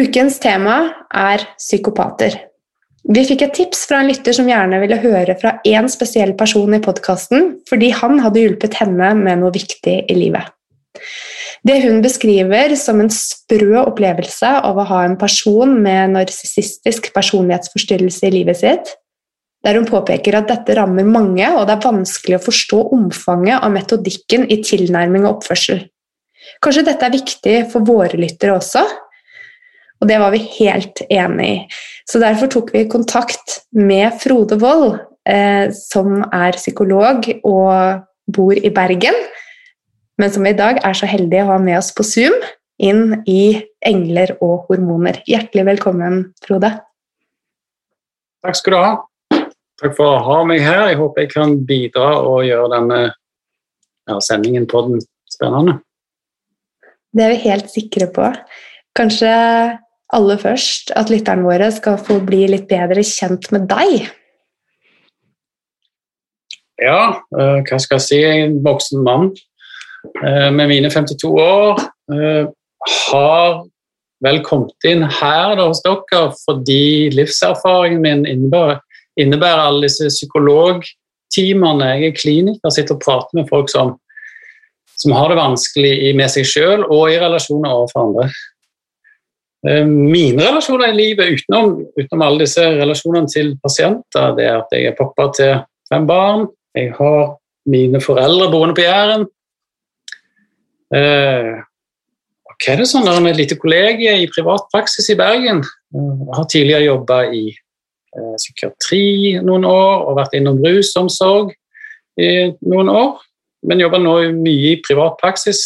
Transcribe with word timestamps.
Ukens 0.00 0.38
tema 0.40 0.76
er 1.12 1.42
psykopater. 1.58 2.36
Vi 3.10 3.24
fikk 3.26 3.42
et 3.44 3.52
tips 3.58 3.82
fra 3.88 3.98
en 4.00 4.08
lytter 4.08 4.32
som 4.36 4.46
gjerne 4.48 4.78
ville 4.80 4.96
høre 5.02 5.34
fra 5.40 5.56
én 5.66 5.88
spesiell 5.92 6.32
person 6.38 6.72
i 6.76 6.80
podkasten, 6.80 7.58
fordi 7.68 7.90
han 7.98 8.20
hadde 8.22 8.40
hjulpet 8.40 8.78
henne 8.80 9.10
med 9.18 9.42
noe 9.42 9.52
viktig 9.52 9.96
i 10.08 10.16
livet. 10.16 10.46
Det 11.66 11.76
hun 11.82 12.00
beskriver 12.04 12.72
som 12.80 13.02
en 13.02 13.12
sprø 13.12 13.82
opplevelse 13.82 14.54
av 14.70 14.80
å 14.80 14.86
ha 14.88 15.02
en 15.04 15.18
person 15.20 15.74
med 15.84 16.14
narsissistisk 16.14 17.10
personlighetsforstyrrelse 17.16 18.30
i 18.30 18.34
livet 18.38 18.60
sitt, 18.62 18.94
der 19.66 19.76
hun 19.76 19.88
påpeker 19.90 20.38
at 20.38 20.48
dette 20.48 20.78
rammer 20.78 21.04
mange, 21.04 21.44
og 21.58 21.66
det 21.68 21.76
er 21.76 21.84
vanskelig 21.84 22.38
å 22.38 22.46
forstå 22.46 22.80
omfanget 22.96 23.60
av 23.60 23.74
metodikken 23.74 24.48
i 24.48 24.62
tilnærming 24.64 25.26
og 25.26 25.42
oppførsel. 25.42 25.84
Kanskje 26.64 26.88
dette 26.88 27.04
er 27.04 27.16
viktig 27.18 27.56
for 27.72 27.84
våre 27.84 28.16
lyttere 28.16 28.56
også? 28.56 28.86
Og 30.00 30.08
det 30.08 30.18
var 30.20 30.32
vi 30.32 30.40
helt 30.58 31.02
enig 31.12 31.48
i. 31.48 31.58
Så 32.08 32.20
derfor 32.22 32.48
tok 32.50 32.72
vi 32.74 32.86
kontakt 32.88 33.60
med 33.76 34.16
Frode 34.22 34.56
Wold, 34.62 34.96
eh, 35.28 35.68
som 35.76 36.22
er 36.32 36.56
psykolog 36.56 37.28
og 37.44 38.06
bor 38.30 38.56
i 38.56 38.72
Bergen, 38.72 39.16
men 40.20 40.32
som 40.32 40.46
i 40.46 40.56
dag 40.56 40.80
er 40.84 40.96
så 40.96 41.08
heldig 41.08 41.42
å 41.44 41.52
ha 41.52 41.58
med 41.60 41.78
oss 41.78 41.92
på 41.96 42.04
Zoom 42.06 42.36
inn 42.80 43.20
i 43.28 43.60
Engler 43.84 44.34
og 44.40 44.70
hormoner. 44.70 45.20
Hjertelig 45.28 45.66
velkommen, 45.68 46.22
Frode. 46.44 46.72
Takk 48.40 48.56
skal 48.56 48.72
du 48.72 48.78
ha. 48.80 48.90
Takk 49.80 49.96
for 49.96 50.14
å 50.14 50.24
ha 50.24 50.40
meg 50.48 50.62
her. 50.64 50.86
Jeg 50.90 51.00
håper 51.00 51.24
jeg 51.24 51.32
kan 51.34 51.54
bidra 51.68 52.08
og 52.24 52.44
gjøre 52.48 52.72
denne 52.74 53.00
ja, 53.08 54.16
sendingen 54.24 54.66
på 54.68 54.82
den 54.88 55.04
spennende. 55.28 55.78
Det 57.12 57.24
er 57.26 57.32
vi 57.34 57.44
helt 57.48 57.70
sikre 57.72 58.08
på. 58.14 58.28
Kanskje 58.96 59.30
aller 60.16 60.40
først 60.40 60.92
at 60.98 61.10
lytterne 61.12 61.46
våre 61.46 61.70
skal 61.74 61.98
få 62.00 62.18
bli 62.26 62.46
litt 62.50 62.66
bedre 62.70 63.04
kjent 63.06 63.50
med 63.54 63.68
deg. 63.70 64.08
Ja, 66.80 67.20
uh, 67.36 67.58
hva 67.66 67.78
skal 67.80 67.98
jeg 67.98 68.06
si? 68.06 68.20
En 68.24 68.60
voksen 68.64 69.02
mann 69.04 69.28
uh, 70.24 70.48
med 70.54 70.70
mine 70.70 70.90
52 70.92 71.28
år. 71.42 71.82
Uh, 72.10 72.48
har 73.10 73.60
vel 74.24 74.40
kommet 74.44 74.88
inn 74.88 75.04
her 75.04 75.56
da, 75.58 75.66
hos 75.68 75.82
dere 75.84 76.30
fordi 76.44 77.10
livserfaringen 77.12 78.00
min 78.04 78.24
innebærer, 78.28 78.80
innebærer 79.20 79.66
alle 79.66 79.88
disse 79.88 80.08
psykologtimene. 80.12 81.90
Jeg 81.96 82.08
er 82.08 82.16
kliniker, 82.16 82.72
sitter 82.72 82.96
og 82.96 83.04
prater 83.04 83.40
med 83.40 83.48
folk 83.52 83.68
som, 83.72 83.94
som 85.00 85.16
har 85.16 85.32
det 85.32 85.40
vanskelig 85.40 86.14
med 86.16 86.32
seg 86.32 86.48
sjøl 86.48 86.86
og 86.88 87.12
i 87.12 87.20
relasjoner 87.20 87.76
overfor 87.76 88.08
andre. 88.08 88.30
Eh, 89.68 89.84
mine 89.84 90.40
relasjoner 90.40 90.88
i 90.88 90.96
livet 90.96 91.34
utenom, 91.36 91.74
utenom, 91.98 92.22
alle 92.24 92.46
disse 92.46 92.64
relasjonene 92.64 93.28
til 93.28 93.52
pasienter, 93.60 94.32
det 94.38 94.46
er 94.48 94.60
at 94.62 94.72
jeg 94.72 94.88
er 94.88 94.96
pappa 94.96 95.28
til 95.36 95.58
fem 95.90 96.06
barn. 96.08 96.46
Jeg 96.76 96.94
har 96.96 97.34
mine 97.68 98.00
foreldre 98.00 98.48
boende 98.52 98.76
på 98.78 98.86
Jæren. 98.86 99.26
Eh, 100.94 101.58
hva 102.60 102.72
er 102.72 102.80
det 102.80 102.88
sånn? 102.90 103.08
Er 103.08 103.30
et 103.30 103.38
lite 103.38 103.58
kollegie 103.60 104.12
i 104.22 104.30
privat 104.32 104.66
praksis 104.72 105.08
i 105.12 105.18
Bergen. 105.18 105.62
Jeg 105.92 106.34
har 106.36 106.48
tidligere 106.48 106.88
jobba 106.88 107.22
i 107.32 107.46
eh, 107.52 108.34
psykiatri 108.36 109.38
noen 109.44 109.64
år 109.68 110.06
og 110.08 110.18
vært 110.18 110.36
innom 110.38 110.60
rusomsorg 110.64 111.54
i 112.20 112.50
noen 112.64 112.92
år. 112.92 113.18
Men 113.68 113.80
jobber 113.84 114.00
nå 114.00 114.16
mye 114.40 114.74
i 114.74 114.82
privat 114.84 115.16
praksis. 115.20 115.62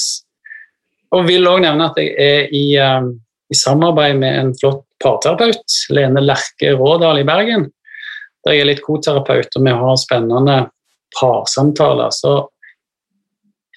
Og 1.15 1.29
vil 1.29 1.47
òg 1.47 1.63
nevne 1.63 1.91
at 1.91 1.99
jeg 2.01 2.15
er 2.19 2.55
i 2.55 2.65
eh, 2.79 3.11
i 3.55 3.59
samarbeid 3.59 4.19
med 4.19 4.39
en 4.41 4.53
flott 4.59 4.83
parterapeut, 5.03 5.79
Lene 5.95 6.23
Lerke 6.25 6.75
Rådal 6.75 7.23
i 7.23 7.27
Bergen. 7.29 7.69
Der 8.45 8.57
jeg 8.57 8.65
er 8.65 8.71
litt 8.73 8.83
koterapeut, 8.85 9.55
og 9.57 9.65
vi 9.65 9.75
har 9.83 10.01
spennende 10.01 10.57
parsamtaler. 11.15 12.11
Så 12.13 12.35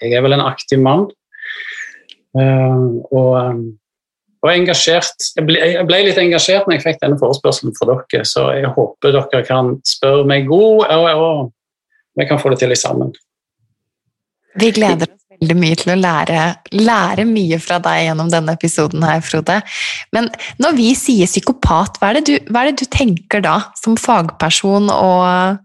jeg 0.02 0.18
er 0.18 0.26
vel 0.26 0.38
en 0.38 0.46
aktiv 0.46 0.82
mann. 0.84 1.08
Uh, 2.38 2.98
og, 3.16 3.62
og, 4.44 4.50
engasjert. 4.52 5.30
Jeg 5.38 5.48
ble, 5.48 5.62
jeg 5.62 5.86
ble, 5.90 6.02
litt 6.10 6.20
engasjert 6.22 6.68
når 6.68 6.78
jeg 6.78 6.86
fikk 6.86 7.00
denne 7.06 7.20
forespørselen 7.22 7.76
fra 7.78 7.90
dere, 7.94 8.26
så 8.28 8.50
jeg 8.58 8.74
håper 8.76 9.16
dere 9.16 9.44
kan 9.48 9.78
spørre 9.88 10.28
meg 10.30 10.50
god, 10.50 10.86
og, 10.94 11.08
og 11.24 12.20
vi 12.20 12.28
kan 12.30 12.42
få 12.42 12.54
det 12.54 12.60
til 12.62 12.76
sammen. 12.78 13.16
Vi 14.58 14.74
gleder 14.74 15.10
oss 15.10 15.27
veldig 15.42 15.58
mye 15.60 15.78
til 15.78 15.94
å 15.94 15.98
lære, 16.00 16.42
lære, 16.74 17.26
mye 17.30 17.60
fra 17.62 17.78
deg 17.84 18.08
gjennom 18.08 18.30
denne 18.32 18.56
episoden 18.58 19.06
her, 19.06 19.22
Frode. 19.26 19.60
Men 20.16 20.30
når 20.62 20.78
vi 20.78 20.92
sier 20.98 21.30
psykopat, 21.30 22.00
hva 22.00 22.12
er 22.12 22.20
det 22.20 22.26
du, 22.30 22.36
er 22.52 22.70
det 22.70 22.78
du 22.82 22.86
tenker 22.92 23.44
da, 23.46 23.58
som 23.78 23.98
fagperson 24.00 24.90
og 24.94 25.60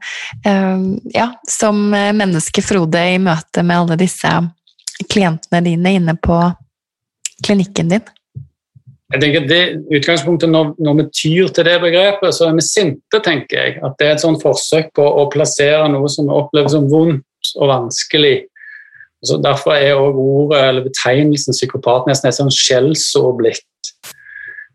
øh, 0.49 0.89
ja, 1.15 1.29
som 1.49 1.85
menneske, 1.93 2.65
Frode, 2.65 3.01
i 3.01 3.21
møte 3.23 3.65
med 3.65 3.85
alle 3.85 4.01
disse 4.01 4.33
klientene 5.11 5.63
dine 5.65 5.97
inne 5.99 6.17
på 6.21 6.41
klinikken 7.43 7.97
din? 7.97 8.05
Jeg 9.13 9.21
tenker 9.21 9.45
det 9.45 9.63
utgangspunktet 9.93 10.49
når, 10.49 10.71
når, 10.81 10.95
vi 11.03 11.11
tyr 11.13 11.51
til 11.53 11.67
det 11.69 11.75
begrepet, 11.83 12.33
så 12.33 12.49
er 12.49 12.55
vi 12.57 12.65
sinte, 12.65 13.21
tenker 13.21 13.59
jeg. 13.59 13.75
At 13.85 13.99
det 14.01 14.09
er 14.09 14.15
et 14.15 14.25
sånt 14.25 14.41
forsøk 14.41 14.89
på 14.97 15.05
å 15.05 15.27
plassere 15.33 15.85
noe 15.93 16.09
som 16.13 16.31
vi 16.31 16.37
opplever 16.39 16.73
som 16.73 16.89
vondt 16.89 17.53
og 17.59 17.69
vanskelig 17.69 18.39
så 19.23 19.39
Derfor 19.39 19.77
er 19.77 19.95
ordet 19.95 20.59
eller 20.59 20.87
betegnelsen 20.87 21.55
psykopat 21.55 22.09
nesten 22.09 22.29
et 22.29 22.39
sånn 22.39 22.51
skjellsord 22.51 23.37
blitt. 23.39 23.93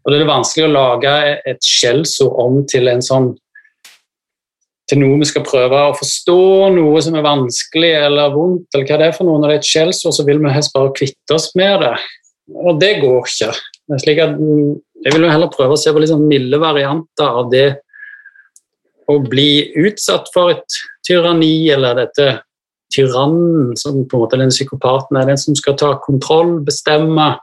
Og 0.05 0.13
Det 0.13 0.21
er 0.21 0.29
vanskelig 0.29 0.69
å 0.69 0.71
lage 0.71 1.15
et 1.43 1.67
skjellsord 1.67 2.37
om 2.39 2.61
til 2.69 2.87
en 2.87 3.03
sånn 3.03 3.33
til 4.87 5.01
noe 5.01 5.17
vi 5.19 5.27
skal 5.27 5.43
prøve 5.43 5.79
å 5.89 5.95
forstå, 5.99 6.37
noe 6.77 7.01
som 7.03 7.17
er 7.19 7.25
vanskelig 7.25 7.89
eller 8.05 8.31
vondt, 8.31 8.69
eller 8.71 8.85
hva 8.87 8.99
det 9.01 9.09
er 9.09 9.17
for 9.17 9.27
noe. 9.27 9.41
Når 9.43 9.51
det 9.51 9.57
er 9.57 9.59
et 9.59 9.67
skjellsord, 9.67 10.15
så 10.15 10.23
vil 10.23 10.39
vi 10.39 10.53
helst 10.55 10.71
bare 10.71 10.93
kvitte 10.95 11.35
oss 11.35 11.49
med 11.59 11.83
det. 11.83 11.89
Og 12.55 12.79
det 12.79 12.93
går 13.01 13.17
ikke. 13.19 13.49
Det 13.91 13.99
slik 14.05 14.21
at 14.23 14.39
jeg 14.39 15.13
vil 15.13 15.27
jo 15.27 15.33
heller 15.33 15.51
prøve 15.51 15.75
å 15.75 15.81
se 15.81 15.91
på 15.91 15.99
liksom 15.99 16.23
milde 16.29 16.59
varianter 16.63 17.41
av 17.41 17.51
det 17.51 17.67
å 19.11 19.19
bli 19.23 19.73
utsatt 19.83 20.31
for 20.33 20.55
et 20.55 20.79
tyranni 21.07 21.67
eller 21.71 21.99
dette 22.05 22.29
tyrannen, 22.93 23.75
som 23.77 24.03
på 24.07 24.17
en 24.17 24.23
måte 24.23 24.39
den 24.39 24.53
psykopaten 24.53 25.19
er 25.19 25.29
den 25.29 25.39
som 25.39 25.55
skal 25.57 25.77
ta 25.79 25.93
kontroll, 26.03 26.59
bestemme 26.65 27.33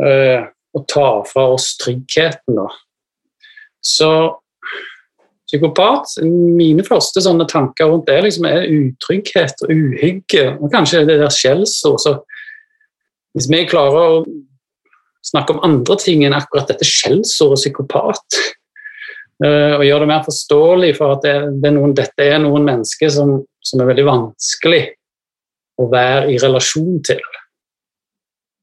øh, 0.00 0.46
og 0.76 0.86
ta 0.88 1.08
fra 1.28 1.48
oss 1.54 1.74
tryggheten. 1.80 2.56
Da. 2.56 2.68
Så 3.84 4.10
psykopat 5.50 6.20
Mine 6.22 6.84
første 6.86 7.22
sånne 7.24 7.46
tanker 7.50 7.90
rundt 7.90 8.06
det 8.06 8.20
liksom 8.22 8.46
er 8.46 8.68
utrygghet 8.70 9.64
og 9.66 9.72
uhygge, 9.74 10.44
og 10.60 10.70
kanskje 10.70 11.06
det 11.08 11.18
der 11.22 11.32
skjellsord. 11.34 12.22
Hvis 13.34 13.50
vi 13.50 13.64
klarer 13.70 14.20
å 14.20 14.22
snakke 15.26 15.54
om 15.54 15.64
andre 15.66 15.96
ting 16.00 16.22
enn 16.24 16.36
akkurat 16.36 16.70
dette 16.70 16.86
skjellsordet 16.86 17.60
psykopat, 17.60 18.40
og 19.40 19.84
gjøre 19.86 20.04
det 20.04 20.08
mer 20.10 20.24
forståelig 20.26 20.94
for 20.98 21.16
at 21.16 21.22
det, 21.24 21.34
det 21.62 21.70
er 21.70 21.76
noen, 21.76 21.94
dette 21.96 22.24
er 22.26 22.40
noen 22.42 22.66
mennesker 22.66 23.12
som, 23.12 23.38
som, 23.64 23.80
er 23.80 23.88
veldig 23.88 24.04
vanskelig 24.08 24.82
å 25.80 25.86
være 25.88 26.34
i 26.34 26.40
relasjon 26.42 26.98
til. 27.06 27.22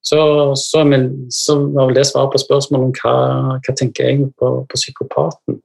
Så, 0.06 0.19
så, 0.56 0.83
så 1.33 1.56
var 1.74 1.89
vel 1.89 1.97
det 1.97 2.06
svaret 2.07 2.35
på 2.35 2.44
spørsmålet 2.44 2.85
om 2.85 2.94
hva, 3.01 3.15
hva 3.57 3.74
tenker 3.75 4.12
jeg 4.12 4.29
på, 4.38 4.51
på 4.69 4.79
psykopaten. 4.79 5.57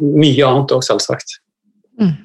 Mye 0.00 0.48
annet 0.48 0.72
òg, 0.72 0.82
selvsagt. 0.86 1.36
Mm. 2.00 2.16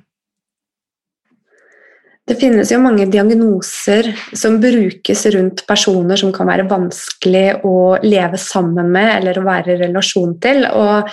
Det 2.31 2.37
finnes 2.39 2.69
jo 2.71 2.79
mange 2.79 3.07
diagnoser 3.11 4.07
som 4.37 4.59
brukes 4.61 5.25
rundt 5.33 5.65
personer 5.67 6.19
som 6.19 6.31
kan 6.31 6.47
være 6.47 6.67
vanskelig 6.69 7.63
å 7.67 7.97
leve 8.05 8.39
sammen 8.39 8.91
med 8.93 9.17
eller 9.17 9.41
å 9.41 9.45
være 9.45 9.73
i 9.73 9.79
relasjon 9.81 10.37
til. 10.39 10.63
Og 10.69 11.09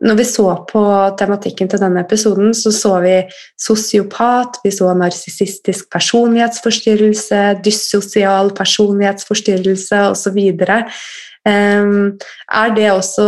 når 0.00 0.16
vi 0.16 0.24
så 0.24 0.46
på 0.70 0.82
tematikken 1.20 1.68
til 1.68 1.80
denne 1.82 2.00
episoden, 2.04 2.54
så 2.56 2.72
så 2.72 2.94
vi 3.04 3.16
sosiopat, 3.60 4.60
vi 4.64 4.72
så 4.72 4.94
narsissistisk 4.96 5.90
personlighetsforstyrrelse, 5.92 7.40
dyssosial 7.64 8.54
personlighetsforstyrrelse 8.56 10.06
osv. 10.14 10.38
Um, 11.48 12.18
er 12.52 12.72
det 12.76 12.90
også 12.92 13.26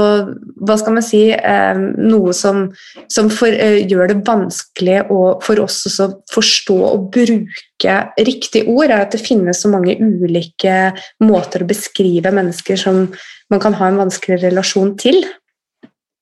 hva 0.60 0.74
skal 0.76 0.96
man 0.98 1.04
si, 1.04 1.22
um, 1.32 1.84
noe 2.12 2.34
som, 2.36 2.66
som 3.08 3.30
for, 3.32 3.48
uh, 3.48 3.78
gjør 3.88 4.12
det 4.12 4.19
vanskelig 4.26 4.98
å, 5.08 5.20
for 5.44 5.62
oss 5.64 5.86
å 5.88 6.10
forstå 6.32 6.76
og 6.90 7.06
bruke 7.14 7.96
riktig 8.20 8.66
ord? 8.69 8.90
er 8.90 9.06
At 9.06 9.16
det 9.16 9.22
finnes 9.24 9.64
så 9.64 9.72
mange 9.72 9.96
ulike 9.96 10.92
måter 11.24 11.64
å 11.64 11.70
beskrive 11.72 12.34
mennesker 12.36 12.80
som 12.80 13.06
man 13.52 13.64
kan 13.64 13.76
ha 13.80 13.88
en 13.88 14.02
vanskelig 14.04 14.42
relasjon 14.44 14.92
til? 15.00 15.24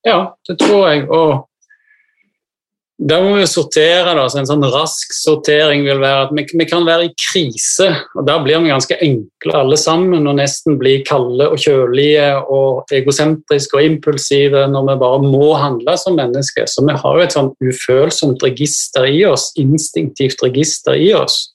Ja, 0.07 0.35
det 0.47 0.57
tror 0.59 0.87
jeg. 0.89 1.07
Og 1.13 1.47
da 3.01 3.17
må 3.23 3.33
vi 3.39 3.47
sortere. 3.49 4.13
Da. 4.13 4.27
Så 4.29 4.41
en 4.41 4.49
sånn 4.49 4.65
rask 4.73 5.13
sortering 5.15 5.83
vil 5.87 6.01
være 6.03 6.27
at 6.27 6.33
vi, 6.37 6.65
kan 6.69 6.85
være 6.85 7.07
i 7.07 7.13
krise. 7.17 7.89
og 8.13 8.25
Da 8.27 8.37
blir 8.43 8.61
vi 8.61 8.69
ganske 8.69 8.97
enkle 9.01 9.55
alle 9.57 9.79
sammen 9.79 10.29
og 10.29 10.37
nesten 10.37 10.77
blir 10.81 11.01
kalde 11.07 11.47
og 11.49 11.61
kjølige 11.61 12.27
og 12.53 12.93
egosentriske 12.93 13.77
og 13.77 13.87
impulsive 13.87 14.67
når 14.69 14.91
vi 14.91 14.99
bare 15.01 15.23
må 15.25 15.53
handle 15.57 15.97
som 15.97 16.17
mennesker. 16.19 16.69
Så 16.69 16.85
vi 16.85 16.97
har 16.97 17.17
jo 17.17 17.25
et 17.25 17.37
sånn 17.37 17.53
ufølsomt 17.63 18.45
register 18.45 19.09
i 19.09 19.23
oss, 19.25 19.49
instinktivt 19.61 20.45
register 20.45 20.97
i 20.97 21.09
oss. 21.17 21.47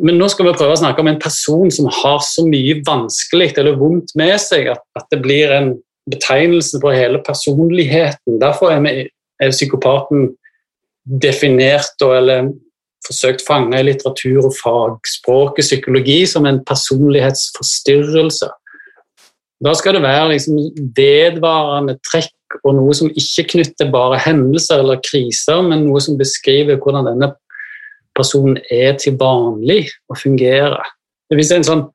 Men 0.00 0.16
nå 0.18 0.26
skal 0.32 0.48
vi 0.48 0.56
prøve 0.56 0.74
å 0.74 0.80
snakke 0.80 1.04
om 1.04 1.08
en 1.12 1.20
person 1.22 1.68
som 1.70 1.86
har 2.00 2.22
så 2.26 2.42
mye 2.48 2.80
vanskelig 2.86 3.52
eller 3.60 3.76
vondt 3.78 4.16
med 4.18 4.40
seg 4.42 4.72
at 4.72 5.04
det 5.12 5.20
blir 5.22 5.52
en 5.54 5.76
betegnelsen 6.10 6.82
på 6.82 6.92
hele 6.92 7.20
personligheten. 7.26 8.40
Derfor 8.40 8.72
er, 8.72 8.82
vi, 8.84 9.06
er 9.40 9.54
psykopaten 9.54 10.32
definert 11.04 12.00
eller 12.04 12.50
forsøkt 13.04 13.44
fange 13.46 13.78
i 13.78 13.84
litteratur 13.84 14.48
og 14.48 14.54
fagspråk 14.56 15.58
og 15.58 15.64
psykologi 15.64 16.22
som 16.28 16.46
en 16.48 16.62
personlighetsforstyrrelse. 16.64 18.48
Da 19.64 19.74
skal 19.76 19.96
det 19.96 20.04
være 20.04 20.32
liksom 20.32 20.58
vedvarende 20.96 21.98
trekk 22.04 22.58
og 22.64 22.76
noe 22.78 22.94
som 22.96 23.10
ikke 23.10 23.46
knytter 23.54 23.90
bare 23.92 24.20
hendelser 24.22 24.82
eller 24.82 25.02
kriser, 25.04 25.62
men 25.64 25.86
noe 25.88 26.00
som 26.04 26.18
beskriver 26.20 26.78
hvordan 26.80 27.08
denne 27.10 27.32
personen 28.16 28.60
er 28.72 28.94
til 29.00 29.16
vanlig 29.20 29.88
og 30.08 30.20
fungerer. 30.20 30.84
Det 31.30 31.46
sånn, 31.66 31.86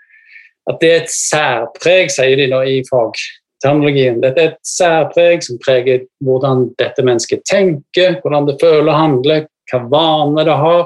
det 0.82 0.90
er 0.90 1.04
et 1.04 1.14
særpreg, 1.14 2.12
sier 2.12 2.36
de 2.40 2.50
da 2.52 2.64
i 2.68 2.82
fag, 2.90 3.22
terminologien. 3.64 4.22
Dette 4.24 4.42
er 4.42 4.52
et 4.54 4.60
særpreg 4.68 5.44
som 5.46 5.60
preger 5.64 6.06
hvordan 6.26 6.70
dette 6.80 7.04
mennesket 7.06 7.44
tenker, 7.50 8.20
hvordan 8.24 8.48
det 8.50 8.60
føler 8.62 8.92
og 8.92 9.00
handler, 9.00 9.48
hva 9.70 9.82
vaner 9.92 10.48
det 10.48 10.58
har, 10.62 10.84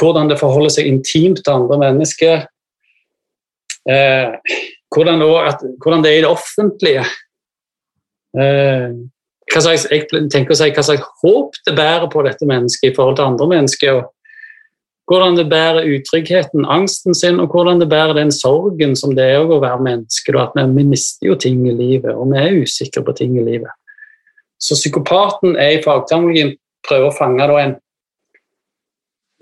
hvordan 0.00 0.30
det 0.32 0.40
forholder 0.40 0.72
seg 0.76 0.88
intimt 0.88 1.42
til 1.44 1.54
andre 1.54 1.78
mennesker. 1.82 2.46
Eh, 3.90 4.56
hvordan, 4.94 5.24
at, 5.42 5.64
hvordan, 5.82 6.04
det 6.04 6.12
er 6.12 6.20
i 6.20 6.24
det 6.24 6.30
offentlige. 6.30 7.04
Eh, 8.38 8.88
slags, 9.52 9.86
jeg 9.90 10.08
tenker 10.32 10.54
å 10.54 10.58
si 10.58 10.70
hva 10.72 10.84
slags 10.86 11.08
håp 11.22 11.58
det 11.66 11.76
bærer 11.76 12.08
på 12.12 12.24
dette 12.24 12.48
mennesket 12.48 12.92
i 12.92 12.96
forhold 12.96 13.18
til 13.18 13.28
andre 13.28 13.48
mennesker. 13.56 14.00
og 14.00 14.10
hvordan 15.12 15.36
det 15.36 15.44
bærer 15.50 15.84
utryggheten, 15.84 16.64
angsten 16.64 17.14
sin, 17.14 17.40
og 17.40 17.52
hvordan 17.52 17.80
det 17.80 17.88
bærer 17.88 18.16
den 18.16 18.32
sorgen 18.32 18.96
som 18.96 19.12
det 19.16 19.26
er 19.34 19.44
å 19.44 19.60
være 19.60 19.84
menneske. 19.84 20.32
At 20.40 20.56
vi, 20.56 20.84
mister 20.88 21.28
jo 21.28 21.36
ting 21.36 21.66
i 21.68 21.74
livet, 21.76 22.14
og 22.14 22.32
vi 22.32 22.40
er 22.40 22.60
usikre 22.62 23.04
på 23.04 23.12
ting 23.18 23.36
i 23.36 23.44
livet. 23.44 23.68
Så 24.62 24.78
psykopaten 24.78 25.56
er 25.60 25.76
i 25.76 25.82
fagterminologien 25.84 26.54
prøver 26.86 27.10
å 27.10 27.16
fange 27.16 27.48
en, 27.60 27.76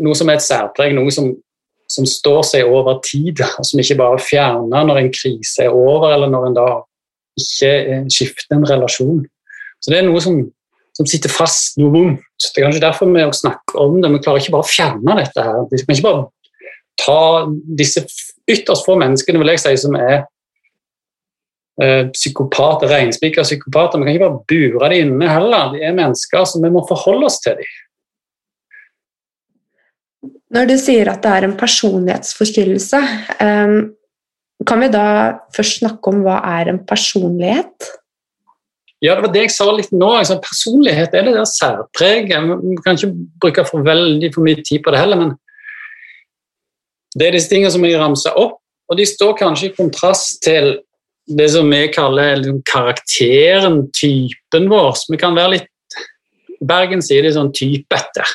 noe 0.01 0.17
som 0.19 0.31
er 0.33 0.41
et 0.41 0.45
særpreg, 0.45 0.95
noe 0.97 1.13
som, 1.15 1.31
som, 1.91 2.09
står 2.09 2.43
seg 2.51 2.69
over 2.69 2.99
tid, 3.07 3.43
og 3.59 3.67
som 3.69 3.83
ikke 3.83 4.01
bare 4.01 4.23
fjerner 4.23 4.89
når 4.89 5.05
en 5.05 5.13
krise 5.15 5.69
er 5.69 5.77
over, 5.77 6.11
eller 6.15 6.33
når 6.33 6.49
en 6.49 6.59
da 6.59 6.71
ikke 7.41 7.75
skifter 8.13 8.59
en 8.59 8.67
relasjon. 8.69 9.23
Så 9.81 9.93
det 9.93 10.01
er 10.01 10.09
noe 10.09 10.21
som 10.25 10.43
som 11.01 11.09
sitter 11.09 11.33
fast, 11.33 11.79
noe 11.81 11.93
vondt. 11.95 12.27
Det 12.45 12.61
er 12.61 12.67
kanskje 12.67 12.83
derfor 12.85 13.09
vi 13.09 13.25
snakker 13.37 13.81
om 13.81 14.01
det. 14.03 14.11
Vi 14.13 14.21
klarer 14.21 14.43
ikke 14.43 14.53
bare 14.53 14.67
å 14.67 14.69
fjerne 14.69 15.17
dette. 15.17 15.45
her. 15.47 15.63
Vi 15.71 15.81
kan 15.81 15.95
ikke 15.97 16.09
bare 16.11 16.27
ta 17.01 17.21
disse 17.81 18.05
ytterst 18.51 18.85
få 18.85 18.99
menneskene 19.01 19.41
vil 19.41 19.53
jeg 19.55 19.63
si, 19.63 19.73
som 19.81 19.97
er 19.97 20.17
eh, 21.81 22.11
psykopater, 22.13 22.91
reinspikra 22.93 23.47
psykopater. 23.47 24.01
Vi 24.01 24.09
kan 24.09 24.17
ikke 24.19 24.27
bare 24.27 24.43
bure 24.53 24.91
dem 24.93 25.15
inne 25.15 25.31
heller. 25.31 25.73
De 25.73 25.85
er 25.87 25.97
mennesker, 25.97 26.45
så 26.45 26.61
vi 26.61 26.73
må 26.75 26.85
forholde 26.89 27.31
oss 27.31 27.41
til 27.45 27.57
dem. 27.61 27.79
Når 30.53 30.69
du 30.69 30.77
sier 30.83 31.09
at 31.09 31.23
det 31.25 31.33
er 31.33 31.47
en 31.47 31.57
personlighetsforstyrrelse, 31.57 33.01
um, 33.41 33.81
Kan 34.69 34.83
vi 34.83 34.91
da 34.93 35.05
først 35.57 35.79
snakke 35.79 36.11
om 36.13 36.19
hva 36.21 36.35
er 36.61 36.69
en 36.69 36.83
personlighet? 36.85 37.87
Ja, 39.01 39.15
det 39.17 39.25
var 39.25 39.33
det 39.33 39.47
jeg 39.47 39.53
sa 39.55 39.67
litt 39.73 39.93
nå. 39.97 40.11
Altså, 40.19 40.37
personlighet 40.45 41.15
er 41.17 41.25
det 41.25 41.33
der 41.39 41.49
særpreget. 41.49 42.51
Vi 42.61 42.77
kan 42.85 42.99
ikke 42.99 43.15
bruke 43.41 43.65
for 43.69 43.87
veldig 43.87 44.29
for 44.35 44.45
mye 44.45 44.61
tid 44.61 44.85
på 44.85 44.93
det 44.93 45.01
heller, 45.01 45.21
men 45.23 45.33
det 47.17 47.27
er 47.27 47.35
disse 47.35 47.51
tingene 47.51 47.73
som 47.75 47.85
jeg 47.87 47.99
ramser 47.99 48.37
opp, 48.39 48.61
og 48.91 48.99
de 48.99 49.07
står 49.07 49.35
kanskje 49.39 49.71
i 49.71 49.75
kontrast 49.75 50.43
til 50.45 50.77
det 51.31 51.49
som 51.53 51.69
vi 51.71 51.87
kaller 51.95 52.37
liksom, 52.39 52.61
karakteren, 52.69 53.81
typen 53.97 54.69
vår. 54.71 54.99
Vi 55.11 55.19
kan 55.21 55.37
være 55.39 55.57
litt 55.57 55.67
Bergen 56.61 57.01
sier 57.01 57.25
det 57.25 57.33
sånn 57.33 57.55
typete. 57.57 58.27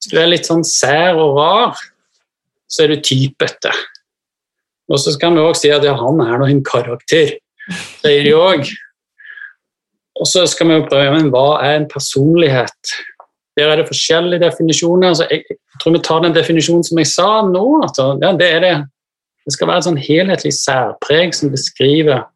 Hvis 0.00 0.08
du 0.08 0.14
er 0.16 0.30
litt 0.30 0.46
sånn 0.48 0.62
sær 0.64 1.18
og 1.20 1.36
rar, 1.36 1.80
så 2.72 2.86
er 2.86 2.94
du 2.94 3.02
typete. 3.04 3.72
Og 4.88 5.00
så 5.02 5.12
kan 5.20 5.36
vi 5.36 5.42
òg 5.44 5.58
si 5.58 5.68
at 5.74 5.84
ja, 5.84 5.92
han 5.98 6.22
er 6.24 6.38
nå 6.40 6.48
en 6.48 6.62
karakter, 6.64 7.34
sier 8.00 8.24
de 8.24 8.32
òg. 8.32 8.70
Og 10.20 10.28
så 10.28 10.46
skal 10.48 10.70
vi 10.70 10.78
jo 10.78 10.88
prøve 10.88 11.12
men 11.16 11.30
hva 11.34 11.60
er 11.64 11.80
en 11.80 11.88
personlighet. 11.90 12.92
Der 13.56 13.70
er 13.72 13.80
det 13.80 13.88
forskjellige 13.88 14.44
definisjoner. 14.44 15.08
Altså, 15.08 15.26
jeg, 15.30 15.58
tror 15.82 15.96
vi 15.96 16.02
tar 16.04 16.22
den 16.24 16.36
definisjonen 16.36 16.84
som 16.84 17.00
jeg 17.00 17.10
sa 17.12 17.30
nå. 17.48 17.64
Altså, 17.82 18.08
ja, 18.22 18.32
det, 18.36 18.50
det. 18.64 18.74
det 19.44 19.54
skal 19.54 19.70
være 19.70 19.82
et 19.82 19.88
sånn 19.88 20.02
helhetlig 20.08 20.52
særpreg 20.56 21.36
som 21.36 21.52
beskriver 21.52 22.26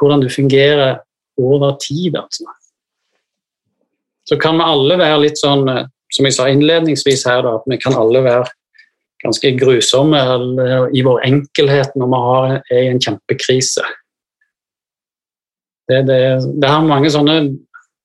hvordan 0.00 0.24
du 0.24 0.28
fungerer 0.32 1.00
over 1.40 1.76
tid. 1.82 2.16
Altså. 2.18 2.44
Så 4.28 4.38
kan 4.40 4.58
vi 4.58 4.66
alle 4.66 4.98
være 4.98 5.22
litt 5.26 5.40
sånn, 5.40 5.68
som 6.12 6.28
jeg 6.28 6.36
sa 6.36 6.48
innledningsvis 6.50 7.26
her, 7.28 7.44
da, 7.46 7.56
at 7.60 7.68
vi 7.70 7.78
kan 7.80 7.96
alle 7.98 8.24
være 8.24 8.48
ganske 9.24 9.54
grusomme 9.56 10.20
i 10.92 11.04
vår 11.04 11.22
enkelhet 11.24 11.94
når 11.96 12.10
vi 12.12 12.22
har, 12.28 12.56
er 12.72 12.82
i 12.82 12.90
en 12.92 13.00
kjempekrise. 13.00 13.84
Det, 15.90 16.00
det, 16.08 16.18
det 16.62 16.68
har 16.70 16.86
mange 16.86 17.10
sånne 17.12 17.34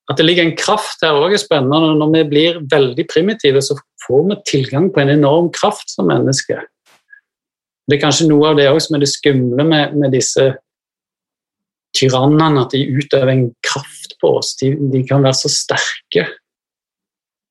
At 0.09 0.17
det 0.19 0.25
ligger 0.25 0.43
en 0.43 0.57
kraft 0.57 1.03
her 1.05 1.15
òg 1.15 1.35
er 1.37 1.41
spennende. 1.41 1.93
Når 1.99 2.11
vi 2.15 2.23
blir 2.31 2.63
veldig 2.71 3.05
primitive, 3.11 3.61
så 3.61 3.77
får 4.07 4.23
vi 4.31 4.39
tilgang 4.49 4.89
på 4.91 5.03
en 5.03 5.13
enorm 5.13 5.51
kraft 5.53 5.93
som 5.93 6.09
mennesker. 6.09 6.63
Det 7.89 7.97
er 7.97 8.01
kanskje 8.01 8.27
noe 8.29 8.51
av 8.51 8.57
det 8.57 8.67
også 8.69 8.89
som 8.89 8.97
er 8.97 9.03
det 9.03 9.11
skumle 9.11 9.65
med, 9.65 9.93
med 9.97 10.13
disse 10.13 10.47
tyrannene, 11.97 12.65
at 12.65 12.73
de 12.73 12.83
utøver 12.85 13.31
en 13.33 13.47
kraft 13.65 14.15
på 14.21 14.35
oss. 14.39 14.55
De, 14.59 14.75
de, 14.93 15.01
kan 15.07 15.23
være 15.25 15.39
så 15.41 15.51
sterke. 15.53 16.27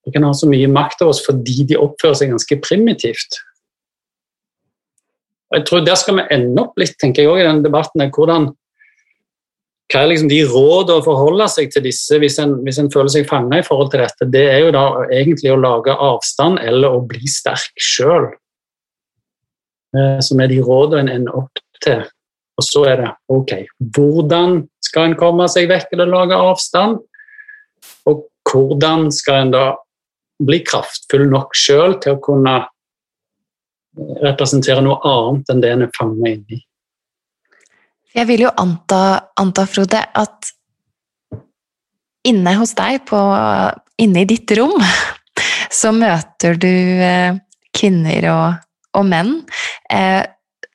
De 0.06 0.14
kan 0.14 0.26
ha 0.26 0.32
så 0.36 0.48
mye 0.50 0.70
makt 0.70 1.02
over 1.02 1.14
oss 1.14 1.24
fordi 1.26 1.66
de 1.68 1.78
oppfører 1.78 2.20
seg 2.20 2.32
ganske 2.32 2.60
primitivt. 2.64 3.40
Og 5.48 5.58
jeg 5.58 5.66
tror 5.68 5.84
Der 5.84 5.96
skal 5.96 6.18
vi 6.18 6.28
ende 6.34 6.62
opp 6.62 6.78
litt 6.80 6.98
tenker 7.00 7.24
jeg 7.24 7.32
også, 7.32 7.42
i 7.42 7.48
denne 7.48 7.64
debatten. 7.64 8.10
hvordan 8.14 8.50
hva 9.88 10.02
er 10.02 10.10
liksom 10.10 10.28
de 10.28 10.42
rådene 10.44 11.00
å 11.00 11.04
forholde 11.04 11.46
seg 11.48 11.70
til 11.72 11.86
disse 11.86 12.18
hvis 12.20 12.36
en, 12.42 12.58
hvis 12.66 12.80
en 12.82 12.90
føler 12.92 13.08
seg 13.12 13.28
fanga 13.28 13.62
i 13.62 13.64
forhold 13.64 13.88
til 13.94 14.02
dette? 14.04 14.28
Det 14.28 14.44
er 14.50 14.60
jo 14.66 14.74
da 14.74 14.84
egentlig 15.06 15.54
å 15.54 15.60
lage 15.60 15.94
avstand 15.96 16.60
eller 16.60 16.98
å 16.98 17.06
bli 17.08 17.30
sterk 17.30 17.72
sjøl. 17.80 18.28
Eh, 19.96 20.18
som 20.20 20.40
er 20.44 20.52
de 20.52 20.60
rådene 20.60 21.06
en 21.06 21.14
ender 21.22 21.40
opp 21.40 21.62
til. 21.80 22.04
Og 22.58 22.66
så 22.66 22.84
er 22.90 23.00
det 23.00 23.10
ok, 23.32 23.52
hvordan 23.96 24.60
skal 24.84 25.08
en 25.08 25.18
komme 25.18 25.46
seg 25.48 25.70
vekk 25.70 25.94
eller 25.96 26.10
lage 26.12 26.36
avstand? 26.36 26.98
Og 28.10 28.26
hvordan 28.50 29.08
skal 29.14 29.44
en 29.44 29.54
da 29.54 29.66
bli 30.44 30.60
kraftfull 30.66 31.24
nok 31.30 31.56
sjøl 31.56 31.96
til 32.02 32.16
å 32.16 32.22
kunne 32.22 32.58
representere 34.20 34.82
noe 34.84 35.00
annet 35.08 35.48
enn 35.54 35.62
det 35.64 35.72
en 35.72 35.86
er 35.86 35.94
fanga 35.96 36.34
inni? 36.34 36.60
Jeg 38.16 38.28
vil 38.30 38.46
jo 38.46 38.52
anta, 38.56 39.02
anta, 39.38 39.66
Frode, 39.68 40.00
at 40.00 40.52
inne 42.28 42.54
hos 42.58 42.72
deg, 42.78 43.02
på, 43.08 43.18
inne 44.00 44.24
i 44.24 44.28
ditt 44.28 44.52
rom, 44.58 44.74
så 45.80 45.92
møter 45.94 46.58
du 46.60 46.68
eh, 46.68 47.36
kvinner 47.76 48.30
og, 48.32 48.64
og 48.98 49.06
menn 49.08 49.34
eh, 49.92 50.24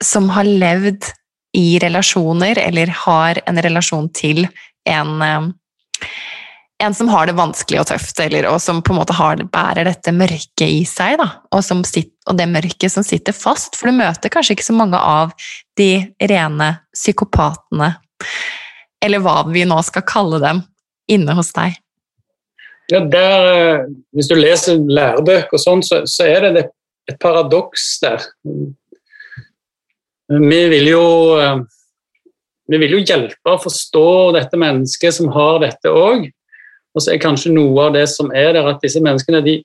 som 0.03 0.29
har 0.35 0.47
levd 0.47 1.09
i 1.57 1.79
relasjoner, 1.81 2.59
eller 2.61 2.93
har 3.03 3.41
en 3.49 3.61
relasjon 3.65 4.09
til 4.15 4.45
en 4.89 5.25
eh, 5.25 5.51
en 6.83 6.95
som 6.95 7.09
har 7.11 7.27
det 7.27 7.35
vanskelig 7.37 7.81
og 7.81 7.87
tøft, 7.89 8.19
eller, 8.23 8.47
og 8.51 8.59
som 8.61 8.81
på 8.83 8.93
en 8.93 8.99
måte 9.01 9.15
har, 9.17 9.41
bærer 9.53 9.87
dette 9.87 10.13
mørket 10.15 10.65
i 10.65 10.83
seg, 10.87 11.17
da, 11.21 11.29
og, 11.53 11.63
sitter, 11.63 12.11
og, 12.27 12.37
det 12.39 12.49
mørket 12.51 12.93
som 12.93 13.05
sitter 13.05 13.35
fast. 13.35 13.77
For 13.79 13.89
du 13.89 13.97
møter 13.97 14.33
kanskje 14.33 14.57
ikke 14.57 14.67
så 14.67 14.75
mange 14.77 14.99
av 14.99 15.33
de 15.79 15.91
rene 16.19 16.69
psykopatene, 16.95 17.93
eller 19.03 19.23
hva 19.23 19.41
vi 19.49 19.65
nå 19.67 19.79
skal 19.85 20.05
kalle 20.07 20.41
dem, 20.43 20.63
inne 21.11 21.35
hos 21.35 21.51
deg. 21.55 21.79
Ja, 22.91 22.99
der, 22.99 23.49
eh, 23.49 23.85
Hvis 24.15 24.29
du 24.29 24.35
leser 24.35 24.79
lærebøker 24.79 25.55
og 25.55 25.61
sånn, 25.61 25.83
så, 25.83 26.03
så, 26.07 26.27
er 26.27 26.49
det 26.51 26.67
et 27.09 27.19
paradoks 27.19 27.99
der. 28.03 28.23
Vi 30.33 30.61
vil 30.71 30.87
jo 30.91 31.05
eh, 31.39 31.63
vi 32.71 32.79
vil 32.79 32.95
jo 32.95 33.01
hjelpe 33.03 33.51
å 33.51 33.59
forstå 33.59 34.07
dette 34.37 34.59
mennesket 34.59 35.17
som 35.17 35.31
har 35.35 35.59
dette 35.63 35.91
òg. 35.91 36.29
Og 36.93 37.01
så 37.01 37.13
er 37.13 37.21
kanskje 37.21 37.53
noe 37.53 37.87
av 37.87 37.95
det 37.95 38.05
som 38.11 38.29
er 38.35 38.53
der, 38.57 38.67
at 38.69 38.83
disse 38.83 39.01
menneskene 39.03 39.41
de, 39.45 39.57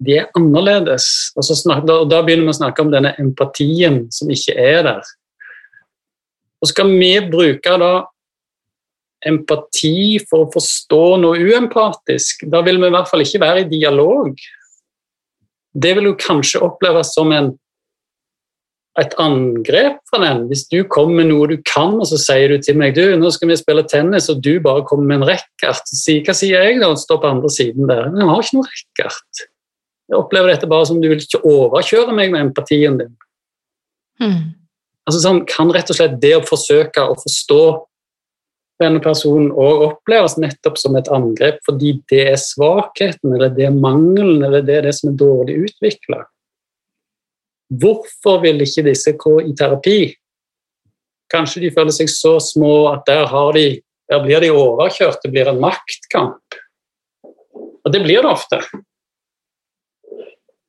de 0.00 0.18
er 0.20 0.28
annerledes. 0.38 1.06
Og, 1.36 1.44
snak, 1.46 1.82
og, 1.84 2.06
da, 2.10 2.22
begynner 2.26 2.46
vi 2.46 2.54
å 2.54 2.60
snakke 2.60 2.84
om 2.84 2.92
denne 2.92 3.14
empatien 3.22 4.04
som 4.14 4.30
ikke 4.30 4.54
er 4.54 4.84
der. 4.86 5.12
Og 6.60 6.70
skal 6.70 6.92
vi 6.92 7.14
bruke 7.30 7.76
da 7.80 7.92
empati 9.26 10.20
for 10.30 10.46
å 10.46 10.52
forstå 10.52 11.02
noe 11.20 11.40
uempatisk, 11.44 12.46
da 12.48 12.62
vil 12.64 12.80
vi 12.80 12.88
i 12.88 12.94
hvert 12.94 13.08
fall 13.10 13.24
ikke 13.24 13.42
være 13.42 13.64
i 13.64 13.68
dialog. 13.68 14.30
Det 15.70 15.92
vil 15.96 16.08
jo 16.08 16.20
kanskje 16.20 16.62
oppleves 16.64 17.12
som 17.16 17.32
en 17.36 17.50
et 18.98 19.12
angrep 19.22 20.00
fra 20.10 20.18
den. 20.24 20.42
Hvis 20.50 20.64
du 20.70 20.80
kommer 20.90 21.20
med 21.20 21.30
noe 21.30 21.46
du 21.52 21.56
kan, 21.68 21.94
og 22.00 22.08
så 22.10 22.18
sier 22.18 22.50
du 22.50 22.62
til 22.64 22.78
meg 22.80 22.96
du, 22.96 23.04
nå 23.16 23.30
skal 23.34 23.52
vi 23.52 23.58
spille 23.60 23.84
tennis, 23.88 24.28
og 24.32 24.42
du 24.42 24.56
bare 24.64 24.84
kommer 24.88 25.06
med 25.06 25.20
en 25.20 25.28
racket, 25.30 25.92
hva 26.26 26.34
sier 26.36 26.56
jeg 26.56 26.80
da? 26.82 26.90
og 26.90 26.98
Står 27.00 27.20
på 27.22 27.30
andre 27.30 27.50
siden 27.54 27.90
der. 27.90 28.08
Men 28.10 28.24
jeg 28.24 28.30
har 28.32 28.46
ikke 28.46 28.58
noe 28.58 28.70
racket. 28.72 29.44
Jeg 30.10 30.18
opplever 30.18 30.50
dette 30.50 30.70
bare 30.70 30.88
som 30.88 30.98
du 30.98 31.06
vil 31.06 31.22
ikke 31.22 31.44
overkjøre 31.46 32.16
meg 32.16 32.32
med 32.34 32.48
empatien 32.48 32.98
din. 32.98 33.12
Mm. 34.20 34.40
Altså 35.06 35.22
sånn, 35.22 35.44
Kan 35.48 35.70
rett 35.74 35.92
og 35.92 36.00
slett 36.00 36.18
det 36.22 36.34
å 36.36 36.42
forsøke 36.46 37.06
å 37.06 37.14
forstå 37.18 37.62
denne 38.80 39.00
personen 39.04 39.50
og 39.52 39.84
oppleves 39.86 40.38
nettopp 40.40 40.78
som 40.80 40.96
et 40.96 41.08
angrep 41.12 41.60
fordi 41.66 41.98
det 42.10 42.24
er 42.32 42.40
svakheten, 42.40 43.36
eller 43.36 43.52
det 43.54 43.68
er 43.68 43.76
mangelen, 43.76 44.40
eller 44.46 44.64
det 44.64 44.78
er 44.78 44.88
det 44.88 44.94
som 44.96 45.12
er 45.12 45.18
dårlig 45.20 45.58
utvikla. 45.68 46.24
Hvorfor 47.70 48.40
vil 48.42 48.62
ikke 48.64 48.88
disse 48.88 49.14
gå 49.18 49.36
i 49.46 49.54
terapi? 49.56 50.00
Kanskje 51.30 51.62
de 51.62 51.70
føler 51.74 51.94
seg 51.94 52.10
så 52.10 52.38
små 52.42 52.90
at 52.90 53.04
der, 53.06 53.30
de, 53.54 53.66
der 54.10 54.22
blir 54.24 54.42
de 54.42 54.50
overkjørt, 54.50 55.20
det 55.22 55.30
blir 55.30 55.50
en 55.50 55.60
maktkamp. 55.62 56.58
Og 57.86 57.92
det 57.94 58.02
blir 58.02 58.24
det 58.24 58.32
ofte. 58.32 58.58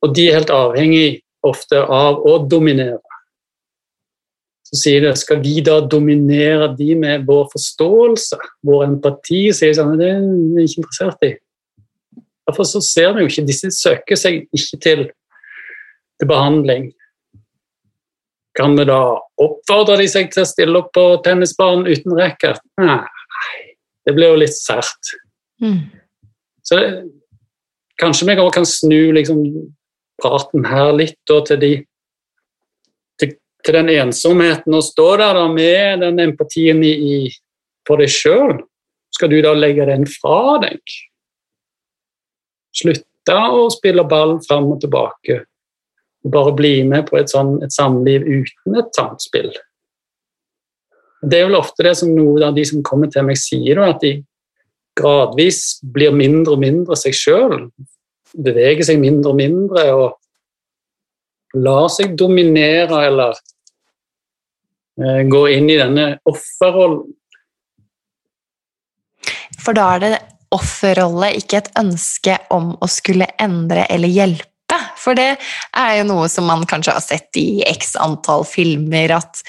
Og 0.02 0.14
de 0.14 0.28
er 0.28 0.38
helt 0.38 0.52
avhengig 0.54 1.22
ofte 1.46 1.82
av 1.82 2.22
å 2.26 2.38
dominere. 2.46 3.02
Så 4.72 4.78
sier 4.80 5.02
de 5.04 5.10
skal 5.18 5.42
vi 5.42 5.58
da 5.64 5.80
dominere 5.84 6.70
de 6.78 6.94
med 6.96 7.26
vår 7.28 7.48
forståelse, 7.52 8.38
vår 8.64 8.86
empati? 8.86 9.50
sier 9.52 9.74
sånn, 9.76 9.98
Det 9.98 10.08
er 10.08 10.22
vi 10.22 10.64
ikke 10.64 10.80
interessert 10.80 11.26
i. 11.26 11.32
Derfor 12.48 12.64
så 12.64 12.80
ser 12.80 13.12
vi 13.14 13.22
jo 13.22 13.30
ikke 13.30 13.46
Disse 13.46 13.70
søker 13.70 14.18
seg 14.18 14.46
ikke 14.50 14.78
til 14.82 15.04
til 16.22 16.30
behandling. 16.30 16.90
Kan 18.54 18.76
vi 18.76 18.86
da 18.86 19.00
oppfordre 19.40 19.98
de 20.02 20.08
seg 20.10 20.30
til 20.32 20.44
å 20.44 20.48
stille 20.48 20.80
opp 20.82 20.92
på 20.94 21.04
tennisbanen 21.24 21.88
uten 21.88 22.14
racket? 22.18 22.60
Nei, 22.80 23.00
det 24.06 24.14
blir 24.16 24.34
jo 24.34 24.42
litt 24.42 24.54
sært. 24.54 25.14
Mm. 25.62 25.88
Så 26.62 26.78
det, 26.78 26.90
kanskje 28.00 28.28
vi 28.28 28.36
kan 28.54 28.68
snu 28.68 29.12
liksom, 29.16 29.40
praten 30.20 30.66
her 30.68 30.92
litt 30.94 31.18
da, 31.28 31.40
til, 31.48 31.62
de, 31.62 31.72
til, 33.18 33.32
til, 33.64 33.78
den 33.78 33.90
ensomheten 33.96 34.76
og 34.76 34.84
stå 34.86 35.08
der 35.22 35.40
da, 35.40 35.46
med 35.50 36.04
den 36.04 36.20
empatien 36.28 36.84
i, 36.84 36.92
i, 36.92 37.16
for 37.88 38.02
deg 38.02 38.12
sjøl. 38.12 38.60
Skal 39.12 39.32
du 39.32 39.40
da 39.44 39.56
legge 39.56 39.88
den 39.88 40.04
fra 40.08 40.58
deg? 40.62 40.80
Slutte 42.76 43.40
å 43.56 43.66
spille 43.72 44.04
ball 44.08 44.38
fram 44.44 44.70
og 44.74 44.84
tilbake 44.84 45.42
bare 46.24 46.54
bli 46.54 46.74
med 46.86 47.08
på 47.08 47.18
et, 47.18 47.30
sånn, 47.32 47.56
et 47.64 47.74
samliv 47.74 48.24
uten 48.26 48.78
et 48.78 48.90
samspill. 48.96 49.50
Det 51.22 51.38
er 51.38 51.48
vel 51.48 51.58
ofte 51.58 51.86
det 51.86 51.94
som 51.98 52.10
noen 52.14 52.48
av 52.48 52.56
de 52.56 52.64
som 52.66 52.82
kommer 52.86 53.10
til 53.10 53.26
meg, 53.26 53.38
sier, 53.38 53.78
at 53.82 54.02
de 54.02 54.16
gradvis 54.98 55.80
blir 55.94 56.14
mindre 56.14 56.56
og 56.56 56.62
mindre 56.62 56.98
seg 56.98 57.16
sjøl. 57.16 57.56
Beveger 58.32 58.86
seg 58.90 59.00
mindre 59.02 59.32
og 59.32 59.38
mindre 59.38 59.86
og 59.94 61.62
lar 61.62 61.88
seg 61.92 62.14
dominere 62.18 63.02
eller 63.08 63.36
eh, 64.98 65.22
går 65.28 65.50
inn 65.56 65.68
i 65.70 65.78
denne 65.80 66.06
offerrollen. 66.28 67.10
For 69.62 69.76
da 69.76 69.92
er 69.94 70.02
det 70.02 70.14
offerrolle, 70.52 71.32
ikke 71.38 71.60
et 71.62 71.70
ønske 71.78 72.34
om 72.52 72.72
å 72.82 72.88
skulle 72.90 73.30
endre 73.40 73.86
eller 73.92 74.10
hjelpe. 74.10 74.51
For 75.02 75.18
det 75.18 75.32
er 75.36 75.96
jo 75.98 76.08
noe 76.08 76.28
som 76.30 76.46
man 76.48 76.66
kanskje 76.68 76.94
har 76.96 77.04
sett 77.04 77.40
i 77.40 77.62
x 77.66 77.96
antall 78.00 78.46
filmer, 78.48 79.16
at 79.18 79.42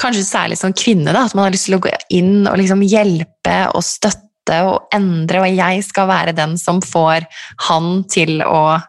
kanskje 0.00 0.24
særlig 0.26 0.58
som 0.60 0.74
kvinne, 0.76 1.12
da, 1.12 1.26
at 1.26 1.36
man 1.36 1.46
har 1.46 1.54
lyst 1.54 1.68
til 1.68 1.78
å 1.78 1.84
gå 1.84 1.92
inn 2.16 2.48
og 2.48 2.58
liksom 2.60 2.82
hjelpe 2.86 3.56
og 3.74 3.84
støtte 3.86 4.60
og 4.66 4.90
endre, 4.96 5.44
og 5.44 5.58
jeg 5.60 5.84
skal 5.86 6.08
være 6.10 6.34
den 6.34 6.56
som 6.58 6.80
får 6.82 7.28
han 7.68 8.00
til 8.10 8.40
å 8.42 8.80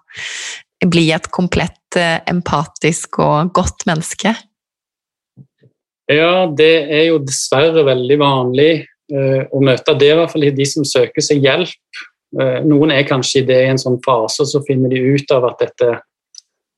bli 0.89 1.11
et 1.13 1.27
komplett 1.33 1.99
eh, 1.99 2.17
empatisk 2.31 3.19
og 3.21 3.51
godt 3.53 3.85
menneske. 3.89 4.33
Ja, 6.11 6.47
det 6.47 6.71
er 6.91 7.05
jo 7.11 7.19
dessverre 7.23 7.85
veldig 7.87 8.17
vanlig 8.19 8.71
uh, 9.13 9.43
å 9.53 9.61
møte 9.63 9.93
det, 9.95 10.09
i 10.11 10.17
hvert 10.17 10.33
fall 10.33 10.49
de 10.57 10.65
som 10.67 10.87
søker 10.87 11.23
seg 11.23 11.45
hjelp. 11.45 12.01
Uh, 12.37 12.61
noen 12.63 12.93
er 12.95 13.07
kanskje 13.07 13.41
i 13.41 13.47
det 13.49 13.59
i 13.65 13.69
en 13.73 13.81
sånn 13.81 13.99
fase, 14.05 14.45
så 14.47 14.63
finner 14.67 14.93
de 14.93 15.01
ut 15.15 15.33
av 15.35 15.49
at 15.49 15.65
dette, 15.65 15.91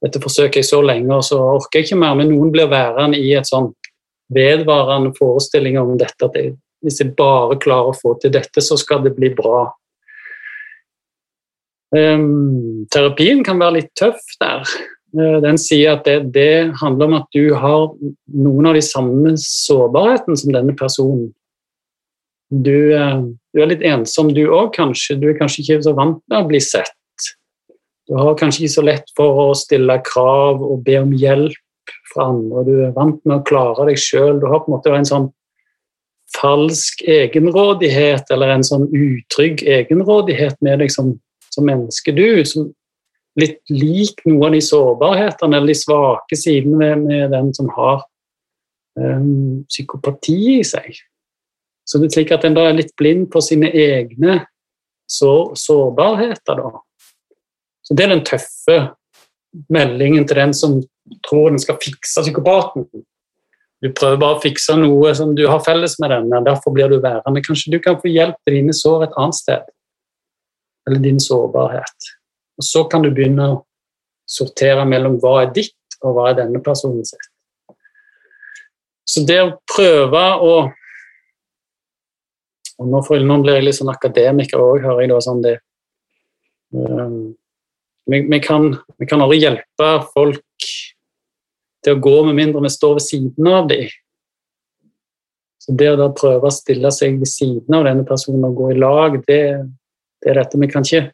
dette 0.03 0.21
forsøker 0.23 0.61
jeg 0.61 0.69
så 0.69 0.81
lenge, 0.85 1.11
og 1.13 1.25
så 1.27 1.37
orker 1.37 1.81
jeg 1.81 1.89
ikke 1.89 2.01
mer. 2.01 2.17
Men 2.19 2.31
noen 2.33 2.51
blir 2.53 2.71
værende 2.71 3.19
i 3.21 3.35
et 3.37 3.49
sånn 3.49 3.71
vedvarende 4.33 5.13
forestilling 5.17 5.77
om 5.81 5.95
dette, 5.99 6.25
at 6.25 6.37
hvis 6.83 6.99
jeg 6.99 7.13
bare 7.17 7.59
klarer 7.63 7.91
å 7.91 7.97
få 7.97 8.15
til 8.21 8.33
dette, 8.33 8.63
så 8.63 8.77
skal 8.79 9.03
det 9.05 9.13
bli 9.17 9.29
bra. 9.35 9.67
Um, 11.93 12.87
terapien 12.91 13.43
kan 13.45 13.61
være 13.61 13.77
litt 13.77 13.91
tøff 13.99 14.21
der. 14.41 14.65
Uh, 15.13 15.37
den 15.43 15.59
sier 15.61 15.93
at 15.93 16.07
det, 16.07 16.33
det, 16.33 16.73
handler 16.81 17.11
om 17.11 17.17
at 17.19 17.27
du 17.35 17.53
har 17.53 17.91
noen 18.33 18.71
av 18.71 18.77
de 18.77 18.81
samme 18.85 19.35
sårbarhetene 19.39 20.39
som 20.39 20.55
denne 20.55 20.75
personen. 20.77 21.29
Du, 22.53 22.93
uh, 22.93 23.23
du 23.53 23.63
er 23.63 23.71
litt 23.71 23.85
ensom, 23.87 24.29
du 24.35 24.43
òg, 24.45 24.73
kanskje. 24.75 25.17
Du 25.21 25.29
er 25.31 25.39
kanskje 25.39 25.63
ikke 25.63 25.81
så 25.87 25.95
vant 25.97 26.21
med 26.29 26.39
å 26.43 26.49
bli 26.49 26.61
sett. 26.61 26.93
Du 28.09 28.17
har 28.19 28.35
kanskje 28.37 28.65
ikke 28.65 28.75
så 28.75 28.83
lett 28.83 29.13
for 29.17 29.39
å 29.45 29.45
stille 29.57 29.95
krav 30.05 30.61
og 30.61 30.83
be 30.85 30.97
om 30.99 31.13
hjelp 31.15 31.93
fra 32.11 32.27
andre. 32.33 32.65
Du 32.67 32.73
er 32.87 32.91
vant 32.95 33.21
med 33.23 33.39
å 33.39 33.45
klare 33.47 33.87
deg 33.89 33.99
sjøl. 34.01 34.41
Du 34.41 34.49
har 34.51 34.61
på 34.63 34.69
en 34.69 34.75
måte 34.75 34.93
en 34.93 35.07
sånn 35.07 35.29
falsk 36.33 37.03
egenrådighet 37.07 38.31
eller 38.33 38.55
en 38.55 38.65
sånn 38.65 38.87
utrygg 38.89 39.63
egenrådighet 39.69 40.57
med 40.65 40.81
deg 40.83 40.91
som, 40.91 41.13
som 41.53 41.67
menneske. 41.69 42.13
Du 42.15 42.43
som 42.49 42.71
litt 43.39 43.61
lik 43.71 44.21
noen 44.27 44.49
av 44.49 44.57
de 44.57 44.61
sårbarhetene 44.65 45.57
eller 45.57 45.73
de 45.73 45.77
svake 45.77 46.37
sidene 46.37 46.77
med, 46.81 47.05
med 47.07 47.33
den 47.33 47.49
som 47.55 47.69
har 47.73 48.03
um, 48.99 49.63
psykopati 49.69 50.59
i 50.59 50.61
seg. 50.67 50.99
Så 51.85 51.99
det 51.99 52.09
er 52.09 52.15
slik 52.17 52.31
at 52.31 52.45
en 52.47 52.55
da 52.55 52.67
er 52.69 52.77
litt 52.77 52.93
blind 52.99 53.27
på 53.31 53.41
sine 53.43 53.69
egne 53.69 54.39
sår, 55.09 55.55
sårbarheter. 55.59 56.61
Da. 56.61 56.83
Så 57.83 57.95
det 57.97 58.05
er 58.05 58.13
den 58.15 58.25
tøffe 58.27 58.77
meldingen 59.73 60.27
til 60.27 60.39
den 60.39 60.55
som 60.57 60.77
tror 61.27 61.51
den 61.51 61.61
skal 61.61 61.79
fikse 61.83 62.23
psykopaten. 62.23 62.87
Du 63.83 63.89
prøver 63.91 64.19
bare 64.21 64.37
å 64.37 64.41
fikse 64.43 64.77
noe 64.79 65.11
som 65.17 65.33
du 65.35 65.43
har 65.49 65.59
felles 65.65 65.97
med 65.99 66.13
denne, 66.13 66.39
derfor 66.45 66.71
blir 66.75 66.87
du 66.87 67.01
værende. 67.03 67.43
Kanskje 67.43 67.73
du 67.73 67.81
kan 67.83 67.99
få 67.99 68.07
hjelp 68.07 68.37
til 68.45 68.61
dine 68.61 68.75
sår 68.75 69.09
et 69.09 69.17
annet 69.19 69.35
sted, 69.35 69.65
eller 70.87 71.03
din 71.03 71.19
sårbarhet. 71.19 72.11
Og 72.57 72.63
Så 72.63 72.85
kan 72.87 73.03
du 73.03 73.11
begynne 73.11 73.49
å 73.51 73.61
sortere 74.29 74.85
mellom 74.87 75.17
hva 75.19 75.41
er 75.41 75.51
ditt, 75.51 75.75
og 75.99 76.15
hva 76.15 76.29
er 76.29 76.39
denne 76.39 76.63
personen 76.63 77.03
sitt. 77.07 77.27
Så 79.03 79.25
det 79.27 79.41
å 79.43 79.57
prøve 79.67 80.23
å 80.39 80.53
og 82.79 82.89
Nå, 82.89 83.03
for, 83.05 83.21
nå 83.21 83.39
blir 83.43 83.59
jeg 83.59 83.67
litt 83.67 83.77
sånn 83.77 83.91
akademiker 83.93 84.61
òg, 84.61 84.81
hører 84.83 85.03
jeg 85.03 85.11
da 85.11 85.19
sånn 85.21 85.43
det 85.43 85.57
um, 86.73 87.33
vi, 88.09 88.19
vi, 88.27 88.39
kan, 88.43 88.73
vi 88.99 89.07
kan 89.07 89.21
aldri 89.23 89.39
hjelpe 89.43 89.89
folk 90.13 90.67
til 91.83 91.95
å 91.95 92.01
gå 92.03 92.15
med 92.27 92.39
mindre 92.39 92.63
vi 92.63 92.71
står 92.71 92.97
ved 92.97 93.05
siden 93.05 93.49
av 93.51 93.67
dem. 93.69 93.91
Så 95.63 95.75
det 95.79 95.93
å 95.93 95.99
da 95.99 96.09
prøve 96.11 96.49
å 96.49 96.53
stille 96.53 96.91
seg 96.91 97.19
ved 97.21 97.29
siden 97.31 97.77
av 97.77 97.85
denne 97.87 98.03
personen 98.07 98.43
og 98.49 98.57
gå 98.57 98.71
i 98.73 98.79
lag, 98.79 99.15
det, 99.27 99.41
det 100.23 100.31
er 100.31 100.41
dette 100.41 100.59
vi 100.59 100.71
kan 100.71 100.87
ikke. 100.87 101.05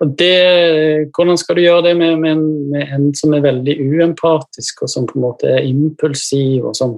Og 0.00 0.14
det, 0.18 1.10
hvordan 1.12 1.36
skal 1.38 1.58
du 1.58 1.66
gjøre 1.66 1.90
det 1.90 1.92
med, 1.98 2.16
med, 2.22 2.44
med, 2.72 2.94
en 2.96 3.10
som 3.16 3.34
er 3.36 3.44
veldig 3.44 3.74
uempatisk, 3.84 4.86
og 4.86 4.90
som 4.90 5.04
på 5.08 5.18
en 5.18 5.26
måte 5.26 5.50
er 5.52 5.68
impulsiv, 5.68 6.64
og 6.70 6.76
som 6.78 6.96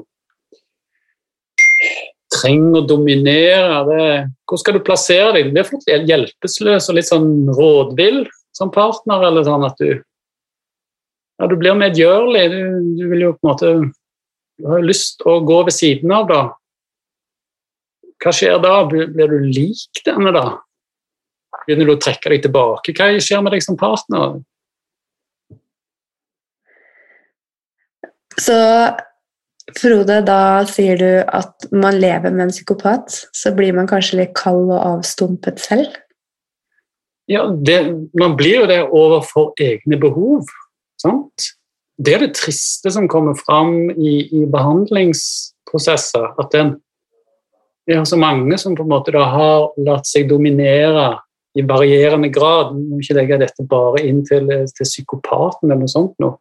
trenger 2.35 2.81
å 2.81 2.87
dominere? 2.89 3.83
Det, 3.89 4.09
hvor 4.51 4.61
skal 4.61 4.77
du 4.77 4.85
plassere 4.87 5.33
deg? 5.37 5.49
Du 5.49 5.55
blir 5.57 5.69
fort 5.69 5.87
hjelpeløs 5.91 6.91
og 6.91 6.99
litt 6.99 7.11
sånn 7.11 7.31
rådvill 7.55 8.25
som 8.55 8.73
partner, 8.75 9.29
eller 9.29 9.47
sånn 9.47 9.67
at 9.67 9.79
du 9.81 10.03
ja, 11.41 11.49
du 11.51 11.57
blir 11.59 11.75
medgjørlig. 11.79 12.45
Du, 12.53 12.61
du, 12.99 13.07
vil 13.11 13.25
jo 13.27 13.33
på 13.35 13.43
en 13.43 13.51
måte 13.51 13.73
Du 14.61 14.69
har 14.71 14.85
lyst 14.87 15.25
å 15.27 15.41
gå 15.43 15.65
ved 15.67 15.75
siden 15.75 16.13
av, 16.15 16.29
da. 16.31 16.43
Hva 18.23 18.33
skjer 18.33 18.61
da? 18.63 18.77
Blir 18.89 19.33
du 19.33 19.41
lik 19.49 20.05
denne, 20.07 20.31
da? 20.35 20.45
Begynner 21.65 21.89
du 21.89 21.95
å 21.97 22.03
trekke 22.03 22.31
deg 22.31 22.45
tilbake? 22.47 22.95
Hva 22.95 23.11
skjer 23.19 23.43
med 23.43 23.57
deg 23.57 23.65
som 23.67 23.79
partner? 23.81 24.39
Så 28.39 28.55
Frode, 29.73 30.19
da 30.27 30.65
sier 30.69 30.99
du 31.01 31.11
at 31.25 31.65
man 31.73 31.97
lever 31.97 32.35
med 32.35 32.49
en 32.49 32.53
psykopat, 32.53 33.15
så 33.33 33.55
blir 33.57 33.73
man 33.73 33.89
kanskje 33.89 34.21
litt 34.21 34.35
kald 34.37 34.69
og 34.69 34.77
avstumpet 34.77 35.63
selv? 35.63 35.95
Ja, 37.31 37.47
det, 37.49 37.79
man 38.21 38.37
blir 38.37 38.61
jo 38.61 38.69
det 38.69 38.83
overfor 38.85 39.55
egne 39.61 39.97
behov. 40.01 40.45
Sant? 41.01 41.49
Det 41.97 42.13
er 42.13 42.27
det 42.27 42.35
triste 42.37 42.93
som 42.93 43.09
kommer 43.09 43.39
fram 43.39 43.89
i, 43.95 44.27
i 44.35 44.45
behandlingsprosesser. 44.51 46.35
At 46.43 46.57
en, 46.59 46.75
vi 47.89 47.97
har 47.97 48.05
så 48.09 48.21
mange 48.21 48.59
som 48.61 48.77
på 48.77 48.85
en 48.85 48.93
måte 48.93 49.17
har 49.17 49.71
latt 49.87 50.11
seg 50.11 50.29
dominere 50.29 51.15
i 51.57 51.65
varierende 51.65 52.29
grad. 52.35 52.77
Må 52.77 53.01
ikke 53.01 53.17
legge 53.17 53.41
dette 53.47 53.65
bare 53.71 54.05
inn 54.05 54.21
til, 54.29 54.51
til 54.77 54.91
psykopaten 54.91 55.71
eller 55.71 55.87
noe 55.87 55.95
sånt. 55.95 56.19
Nå. 56.21 56.35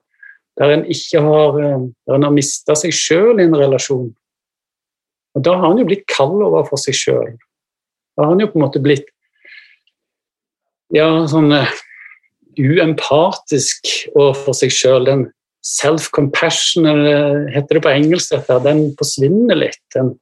Der 0.62 0.74
en 0.76 0.84
ikke 0.86 1.22
har, 1.26 1.58
der 1.58 2.18
en 2.18 2.28
har 2.28 2.34
mista 2.34 2.76
seg 2.78 2.94
sjøl 2.94 3.42
i 3.42 3.48
en 3.48 3.58
relasjon. 3.58 4.12
Og 5.34 5.46
Da 5.46 5.56
har 5.58 5.72
han 5.72 5.82
jo 5.82 5.88
blitt 5.90 6.06
kald 6.12 6.44
overfor 6.46 6.78
seg 6.78 6.98
sjøl. 6.98 7.34
Da 8.14 8.26
har 8.26 8.36
han 8.36 8.44
jo 8.44 8.52
på 8.52 8.60
en 8.60 8.66
måte 8.68 8.82
blitt 8.84 9.10
ja, 10.94 11.08
sånn 11.26 11.50
uempatisk 12.60 13.90
overfor 14.14 14.58
seg 14.58 14.74
sjøl. 14.74 15.08
Den 15.10 15.24
self-compassion, 15.66 16.86
heter 17.54 17.80
det 17.80 17.84
på 17.86 17.94
engelsk, 17.94 18.36
dette, 18.36 18.60
den 18.68 18.86
forsvinner 19.00 19.58
litt. 19.58 19.98
En, 19.98 20.14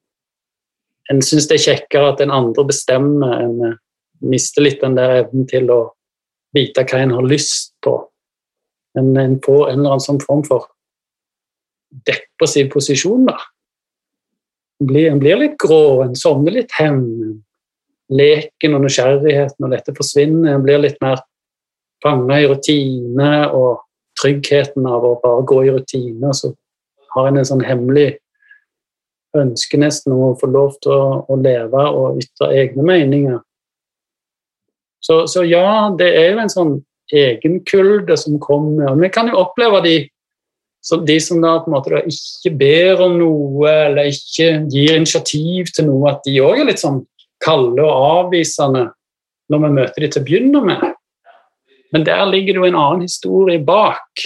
en 1.11 1.23
syns 1.25 1.49
det 1.49 1.59
er 1.59 1.65
kjekkere 1.65 2.13
at 2.13 2.23
en 2.23 2.33
andre 2.35 2.65
bestemmer. 2.69 3.41
En 3.41 3.75
mister 4.21 4.63
litt 4.63 4.79
den 4.83 4.95
der 4.95 5.23
evnen 5.23 5.49
til 5.49 5.67
å 5.73 5.81
vite 6.55 6.85
hva 6.87 7.03
en 7.03 7.15
har 7.17 7.27
lyst 7.27 7.73
på. 7.83 7.97
En, 8.99 9.13
en 9.17 9.37
får 9.43 9.69
en 9.69 9.79
eller 9.79 9.95
annen 9.95 10.03
sånn 10.03 10.21
form 10.23 10.43
for 10.47 10.67
depressiv 12.07 12.71
posisjon, 12.73 13.25
da. 13.27 13.37
En 14.81 14.89
blir, 14.89 15.09
en 15.11 15.21
blir 15.21 15.39
litt 15.39 15.57
grå, 15.61 16.01
en 16.05 16.15
sovner 16.17 16.55
litt 16.55 16.73
hen. 16.79 17.03
Leken 18.11 18.75
og 18.75 18.83
nysgjerrigheten 18.85 19.67
og 19.67 19.75
dette 19.75 19.93
forsvinner. 19.95 20.55
En 20.55 20.65
blir 20.65 20.81
litt 20.81 20.97
mer 21.03 21.21
fanga 22.03 22.41
i 22.41 22.49
rutine 22.49 23.31
og 23.55 23.85
tryggheten 24.19 24.87
av 24.89 25.05
å 25.05 25.13
bare 25.21 25.45
gå 25.47 25.61
i 25.67 25.71
rutine. 25.75 26.33
Så 26.35 26.51
har 27.15 27.29
en 27.29 27.39
en 27.39 27.47
sånn 27.47 27.63
hemmelig 27.63 28.15
ønske 29.37 29.79
nesten 29.79 30.15
om 30.15 30.31
å 30.31 30.37
få 30.39 30.49
lov 30.51 30.75
til 30.83 30.91
å, 30.91 31.05
å 31.29 31.37
leve 31.39 31.85
og 31.95 32.19
ytre 32.19 32.51
egne 32.57 32.83
meninger. 32.87 33.39
Så, 35.01 35.25
så, 35.31 35.43
ja, 35.47 35.89
det 35.97 36.09
er 36.17 36.33
jo 36.33 36.41
en 36.43 36.51
sånn 36.51 36.73
egenkulde 37.11 38.17
som 38.17 38.39
kommer. 38.41 38.95
Vi 39.01 39.09
kan 39.13 39.29
jo 39.29 39.39
oppleve 39.41 39.81
de, 39.85 39.95
de 41.07 41.17
som 41.21 41.41
da 41.43 41.57
på 41.61 41.71
en 41.71 41.75
måte 41.75 42.01
ikke 42.09 42.53
ber 42.57 43.03
om 43.05 43.17
noe 43.19 43.71
eller 43.87 44.11
ikke 44.11 44.65
gir 44.71 44.97
initiativ 44.97 45.71
til 45.75 45.89
noe, 45.91 46.15
at 46.15 46.25
de 46.27 46.39
òg 46.43 46.63
er 46.63 46.71
litt 46.71 46.83
sånn 46.83 47.03
kalde 47.41 47.83
og 47.83 48.25
avvisende 48.25 48.87
når 49.51 49.63
vi 49.63 49.71
møter 49.77 50.03
de 50.03 50.11
til 50.11 50.21
å 50.21 50.27
begynne 50.27 50.61
med. 50.65 50.83
Men 51.91 52.05
der 52.07 52.23
ligger 52.29 52.55
det 52.55 52.61
jo 52.61 52.69
en 52.69 52.79
annen 52.79 53.01
historie 53.03 53.59
bak. 53.59 54.23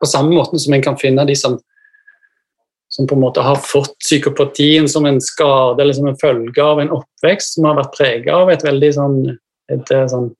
På 0.00 0.08
samme 0.08 0.32
måte 0.32 0.58
som 0.58 0.72
en 0.72 0.84
kan 0.84 0.96
finne 0.96 1.26
de 1.28 1.36
som, 1.36 1.58
som 2.88 3.08
på 3.08 3.18
en 3.18 3.24
måte 3.26 3.44
har 3.44 3.60
fått 3.60 3.92
psykopatien 4.00 4.88
som 4.88 5.04
en 5.06 5.20
skade 5.20 5.82
eller 5.82 5.96
som 5.96 6.08
en 6.08 6.16
følge 6.20 6.64
av 6.64 6.80
en 6.80 6.94
oppvekst 6.96 7.58
som 7.58 7.68
har 7.68 7.76
vært 7.82 7.96
preget 7.98 8.32
av 8.32 8.52
et 8.52 8.64
veldig 8.64 8.92
sånn, 8.96 9.18
et, 9.74 9.92
sånn 10.12 10.30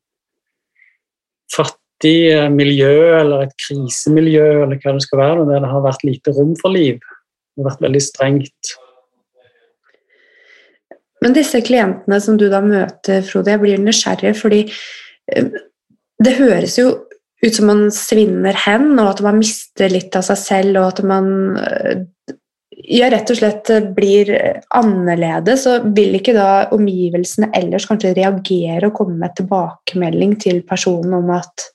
fattig 1.54 2.30
eh, 2.32 2.48
miljø 2.52 2.94
eller 3.20 3.46
et 3.46 3.56
krisemiljø 3.66 4.46
eller 4.64 4.78
hva 4.80 4.94
det 4.96 5.04
skal 5.06 5.22
være, 5.22 5.48
der 5.48 5.64
det 5.64 5.72
har 5.72 5.84
vært 5.84 6.06
lite 6.06 6.34
rom 6.36 6.54
for 6.60 6.74
liv. 6.74 7.00
Det 7.00 7.64
har 7.64 7.72
vært 7.72 7.84
veldig 7.88 8.02
strengt. 8.04 8.72
Men 11.20 11.36
disse 11.36 11.60
klientene 11.60 12.20
som 12.24 12.38
du 12.40 12.46
da 12.48 12.62
møter, 12.64 13.20
Frode, 13.26 13.52
jeg 13.52 13.60
blir 13.62 13.82
nysgjerrig 13.82 14.34
fordi 14.38 14.64
eh, 15.34 15.50
det 16.20 16.36
høres 16.40 16.78
jo 16.80 16.90
ut 17.40 17.56
som 17.56 17.70
man 17.70 17.86
svinner 17.94 18.56
hen, 18.66 18.92
og 19.00 19.14
at 19.14 19.22
man 19.24 19.38
mister 19.40 19.88
litt 19.88 20.16
av 20.18 20.26
seg 20.26 20.36
selv, 20.36 20.80
og 20.82 20.90
at 20.90 20.98
man 21.08 21.30
eh, 22.80 22.96
ja, 22.98 23.10
rett 23.12 23.30
og 23.32 23.38
slett 23.38 23.70
blir 23.96 24.32
annerledes, 24.76 25.64
så 25.66 25.78
vil 25.84 26.16
ikke 26.18 26.34
da 26.36 26.50
omgivelsene 26.74 27.50
ellers 27.56 27.88
kanskje 27.90 28.14
reagere 28.18 28.88
og 28.88 28.96
komme 28.98 29.18
med 29.20 29.36
tilbakemelding 29.38 30.36
til 30.42 30.62
personen 30.68 31.18
om 31.20 31.30
at 31.36 31.70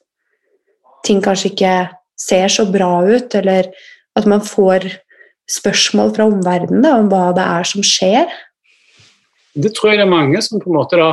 ting 1.05 1.21
kanskje 1.23 1.53
ikke 1.53 1.75
ser 2.19 2.49
så 2.49 2.65
bra 2.71 3.03
ut, 3.05 3.35
eller 3.37 3.69
at 4.15 4.27
man 4.29 4.41
får 4.41 4.87
spørsmål 5.51 6.13
fra 6.15 6.25
omverdenen 6.29 6.87
om 6.89 7.09
hva 7.11 7.29
det 7.35 7.45
er 7.45 7.67
som 7.69 7.85
skjer? 7.85 8.31
Det 9.55 9.71
tror 9.75 9.91
jeg 9.91 10.01
det 10.01 10.05
er 10.07 10.11
mange 10.11 10.41
som 10.43 10.59
på 10.59 10.71
en 10.71 10.79
måte 10.79 10.99
da 10.99 11.09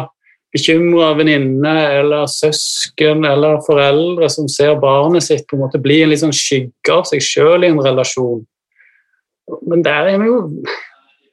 bekymra 0.53 1.13
venninne 1.17 1.73
eller 2.01 2.27
søsken 2.29 3.25
eller 3.25 3.63
foreldre 3.67 4.29
som 4.33 4.49
ser 4.53 4.75
barnet 4.81 5.25
sitt 5.25 5.47
på 5.49 5.57
en 5.57 5.65
måte 5.65 5.81
bli 5.83 6.03
en 6.03 6.13
litt 6.13 6.23
sånn 6.23 6.35
skygge 6.37 6.93
av 6.93 7.07
seg 7.09 7.25
sjøl 7.25 7.65
i 7.65 7.71
en 7.73 7.81
relasjon. 7.85 8.43
Men 9.69 9.85
der 9.85 10.11
er 10.13 10.19
vi 10.23 10.29
jo 10.31 10.41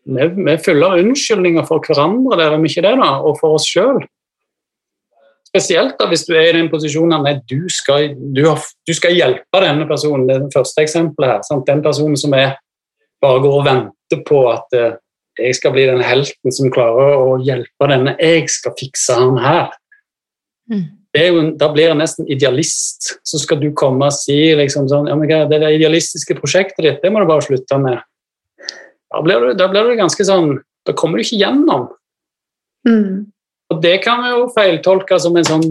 vi, 0.09 0.23
er 0.23 0.85
av 0.87 0.97
unnskyldninger 0.97 1.65
for 1.67 1.83
hverandre, 1.85 2.37
der 2.39 2.55
er 2.55 2.61
vi 2.61 2.71
ikke 2.71 2.85
det, 2.85 2.95
da, 2.97 3.09
og 3.21 3.37
for 3.41 3.59
oss 3.59 3.67
sjøl. 3.69 4.01
Spesielt 5.49 5.95
da 5.97 6.05
hvis 6.09 6.27
du 6.27 6.35
er 6.37 6.51
i 6.51 6.57
den 6.59 6.69
posisjonen 6.69 7.25
at 7.25 7.41
du 7.49 7.63
skal, 7.73 8.13
du, 8.13 8.43
du 8.85 8.93
skal 8.93 9.15
hjelpe 9.17 9.61
denne 9.63 9.87
personen. 9.89 10.27
Det 10.29 10.35
er 10.35 10.43
det 10.45 10.53
første 10.53 10.83
eksempelet 10.85 11.31
her. 11.31 11.39
Sant? 11.47 11.65
Den 11.69 11.81
personen 11.85 12.17
som 12.21 12.35
er, 12.37 12.57
bare 13.21 13.41
går 13.41 13.55
og 13.57 13.65
venter 13.65 14.21
på 14.27 14.43
at 14.51 14.77
uh, 14.77 14.99
jeg 15.39 15.57
skal 15.57 15.73
bli 15.73 15.87
den 15.89 16.03
helten 16.05 16.53
som 16.53 16.69
klarer 16.73 17.17
å 17.17 17.39
hjelpe 17.41 17.89
denne. 17.89 18.13
Jeg 18.21 18.45
skal 18.53 18.77
fikse 18.77 19.17
han 19.17 19.41
her. 19.41 19.73
Mm. 20.69 20.85
Jo, 21.17 21.41
da 21.57 21.71
blir 21.73 21.89
jeg 21.89 21.97
nesten 21.97 22.27
idealist. 22.29 23.15
Så 23.25 23.41
skal 23.41 23.61
du 23.61 23.71
komme 23.77 24.11
og 24.11 24.13
si 24.13 24.37
liksom 24.57 24.89
sånn 24.91 25.09
ja, 25.09 25.17
men 25.17 25.29
Det 25.29 25.57
der 25.57 25.73
idealistiske 25.73 26.37
prosjektet 26.37 26.85
ditt, 26.85 27.01
det 27.01 27.11
må 27.11 27.23
du 27.23 27.29
bare 27.29 27.45
slutte 27.45 27.79
med. 27.81 27.97
Da 29.09 29.21
blir 29.25 29.41
du, 29.41 29.53
da 29.57 29.67
blir 29.71 29.89
du 29.89 29.97
ganske 29.97 30.25
sånn 30.25 30.59
Da 30.85 30.93
kommer 30.93 31.17
du 31.17 31.25
ikke 31.25 31.41
gjennom. 31.41 31.87
Mm. 32.87 33.29
Og 33.69 33.81
det 33.83 33.99
kan 34.05 34.21
vi 34.23 34.33
jo 34.33 34.49
feiltolke 34.53 35.17
som 35.21 35.35
en 35.37 35.47
sånn 35.47 35.65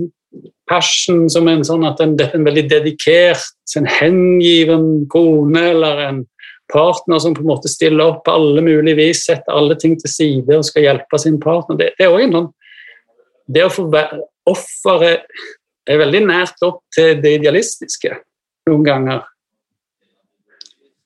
passion, 0.69 1.25
som 1.33 1.49
en 1.49 1.65
sånn 1.65 1.87
at 1.89 2.03
en, 2.05 2.13
en 2.21 2.45
veldig 2.45 2.67
dedikert, 2.69 3.47
en 3.79 3.89
hengiven 3.89 5.07
kone 5.11 5.63
eller 5.73 6.03
en 6.05 6.21
partner 6.73 7.19
som 7.23 7.35
på 7.35 7.41
en 7.43 7.49
måte 7.49 7.71
stiller 7.73 8.05
opp 8.05 8.27
på 8.27 8.35
alle 8.37 8.63
mulige 8.63 8.99
vis, 8.99 9.25
setter 9.25 9.57
alle 9.57 9.79
ting 9.81 9.97
til 9.99 10.13
side 10.13 10.59
og 10.59 10.67
skal 10.69 10.85
hjelpe 10.85 11.21
sin 11.21 11.39
partner. 11.41 11.79
Det, 11.81 11.93
det 11.97 12.07
er 12.07 12.13
også 12.13 12.27
en 12.27 12.37
sånn 12.39 12.51
Det 13.49 13.65
å 13.65 13.73
få 13.73 13.87
offeret 14.49 15.27
er 15.89 16.01
veldig 16.01 16.23
nært 16.29 16.65
opp 16.67 16.83
til 16.95 17.21
det 17.23 17.39
idealistiske 17.41 18.13
noen 18.69 18.85
ganger. 18.85 19.23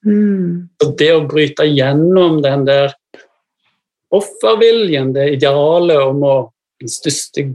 Mm. 0.02 0.68
Og 0.83 0.94
det 0.98 1.11
å 1.14 1.22
bryte 1.31 1.66
gjennom 1.68 2.40
den 2.42 2.66
der 2.66 2.96
offerviljen, 4.12 5.12
det 5.14 5.31
idealet 5.38 6.02
om 6.02 6.24
å 6.26 6.37
den 6.83 6.90
største 6.90 7.46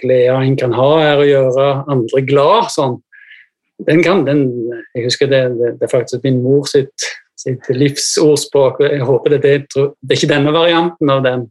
gleden 0.00 0.46
en 0.46 0.58
kan 0.58 0.74
ha, 0.74 0.90
er 1.04 1.20
å 1.20 1.28
gjøre 1.28 1.68
andre 1.92 2.22
glad. 2.26 2.70
Sånn. 2.72 2.98
Den 3.86 4.02
kan, 4.04 4.24
den, 4.26 4.46
jeg 4.96 5.06
husker 5.06 5.30
det, 5.30 5.42
det, 5.58 5.74
det 5.80 5.86
er 5.86 5.92
faktisk 5.92 6.24
min 6.24 6.40
mor 6.44 6.66
sitt, 6.68 7.08
sitt 7.40 7.68
livsordspråk. 7.72 8.82
Jeg 8.88 9.06
håper 9.08 9.36
det, 9.36 9.40
det, 9.44 9.54
det 9.76 10.14
er 10.14 10.18
ikke 10.18 10.32
denne 10.32 10.54
varianten 10.56 11.12
av 11.12 11.24
den. 11.26 11.46